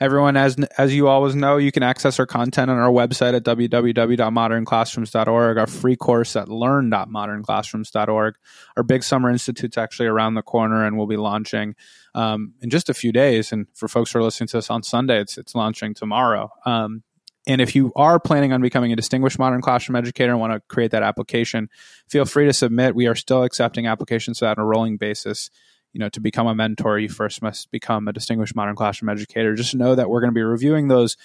everyone, 0.00 0.36
as 0.36 0.56
as 0.78 0.94
you 0.94 1.08
always 1.08 1.34
know, 1.34 1.56
you 1.56 1.72
can 1.72 1.82
access 1.82 2.18
our 2.18 2.26
content 2.26 2.70
on 2.70 2.78
our 2.78 2.90
website 2.90 3.34
at 3.34 3.44
www.modernclassrooms.org, 3.44 5.58
our 5.58 5.66
free 5.66 5.96
course 5.96 6.36
at 6.36 6.48
learn.modernclassrooms.org. 6.48 8.34
Our 8.76 8.82
big 8.82 9.02
summer 9.02 9.30
institute's 9.30 9.78
actually 9.78 10.06
around 10.06 10.34
the 10.34 10.42
corner, 10.42 10.84
and 10.84 10.96
we'll 10.96 11.06
be 11.06 11.16
launching 11.16 11.74
um, 12.14 12.54
in 12.60 12.70
just 12.70 12.88
a 12.88 12.94
few 12.94 13.12
days. 13.12 13.52
And 13.52 13.66
for 13.74 13.88
folks 13.88 14.12
who 14.12 14.18
are 14.18 14.22
listening 14.22 14.48
to 14.48 14.58
us 14.58 14.70
on 14.70 14.82
Sunday, 14.82 15.20
it's 15.20 15.38
it's 15.38 15.54
launching 15.54 15.94
tomorrow. 15.94 16.50
Um, 16.64 17.02
and 17.48 17.60
if 17.60 17.76
you 17.76 17.92
are 17.94 18.18
planning 18.18 18.52
on 18.52 18.60
becoming 18.60 18.92
a 18.92 18.96
distinguished 18.96 19.38
modern 19.38 19.60
classroom 19.60 19.94
educator 19.94 20.32
and 20.32 20.40
want 20.40 20.52
to 20.52 20.58
create 20.68 20.90
that 20.90 21.04
application, 21.04 21.68
feel 22.08 22.24
free 22.24 22.46
to 22.46 22.52
submit. 22.52 22.96
We 22.96 23.06
are 23.06 23.14
still 23.14 23.44
accepting 23.44 23.86
applications 23.86 24.42
on 24.42 24.56
a 24.58 24.64
rolling 24.64 24.96
basis 24.96 25.48
you 25.96 26.00
know 26.00 26.10
to 26.10 26.20
become 26.20 26.46
a 26.46 26.54
mentor 26.54 26.98
you 26.98 27.08
first 27.08 27.40
must 27.40 27.70
become 27.70 28.06
a 28.06 28.12
distinguished 28.12 28.54
modern 28.54 28.76
classroom 28.76 29.08
educator. 29.08 29.54
Just 29.54 29.74
know 29.74 29.94
that 29.94 30.10
we're 30.10 30.20
going 30.20 30.30
to 30.30 30.34
be 30.34 30.42
reviewing 30.42 30.88
those 30.88 31.16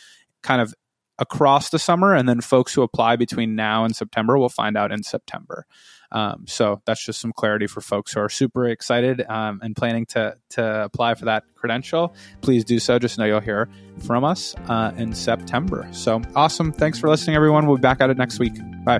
kind 0.44 0.62
of 0.62 0.74
across 1.20 1.70
the 1.70 1.78
summer 1.78 2.16
and 2.16 2.28
then 2.28 2.40
folks 2.40 2.74
who 2.74 2.82
apply 2.82 3.18
between 3.18 3.54
now 3.54 3.84
and 3.84 3.96
september 3.96 4.38
will 4.38 4.48
find 4.48 4.78
out 4.78 4.94
in 4.94 5.04
september. 5.04 5.66
Um, 6.14 6.46
so 6.48 6.82
that's 6.86 7.06
just 7.06 7.20
some 7.20 7.34
clarity 7.34 7.68
for 7.68 7.82
folks 7.82 8.14
who 8.14 8.22
are 8.22 8.30
super 8.30 8.66
excited 8.66 9.22
um, 9.30 9.60
and 9.62 9.76
planning 9.76 10.06
to 10.08 10.38
to 10.52 10.84
apply 10.86 11.16
for 11.16 11.26
that 11.26 11.44
credential. 11.56 12.16
Please 12.40 12.64
do 12.64 12.80
so. 12.80 12.98
Just 12.98 13.18
know 13.18 13.26
you'll 13.26 13.42
hear 13.42 13.68
from 14.06 14.24
us 14.24 14.56
uh, 14.70 14.94
in 14.96 15.14
september. 15.14 15.86
So 15.92 16.22
awesome. 16.34 16.72
Thanks 16.72 16.98
for 16.98 17.10
listening 17.10 17.36
everyone. 17.36 17.68
We'll 17.68 17.76
be 17.76 17.82
back 17.82 18.00
at 18.00 18.10
it 18.10 18.18
next 18.18 18.40
week. 18.40 18.54
Bye 18.86 19.00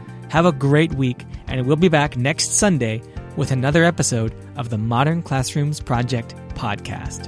Have 0.31 0.45
a 0.45 0.53
great 0.53 0.93
week, 0.93 1.25
and 1.47 1.67
we'll 1.67 1.75
be 1.75 1.89
back 1.89 2.15
next 2.15 2.53
Sunday 2.53 3.01
with 3.35 3.51
another 3.51 3.83
episode 3.83 4.33
of 4.55 4.69
the 4.69 4.77
Modern 4.77 5.21
Classrooms 5.21 5.81
Project 5.81 6.33
podcast. 6.55 7.27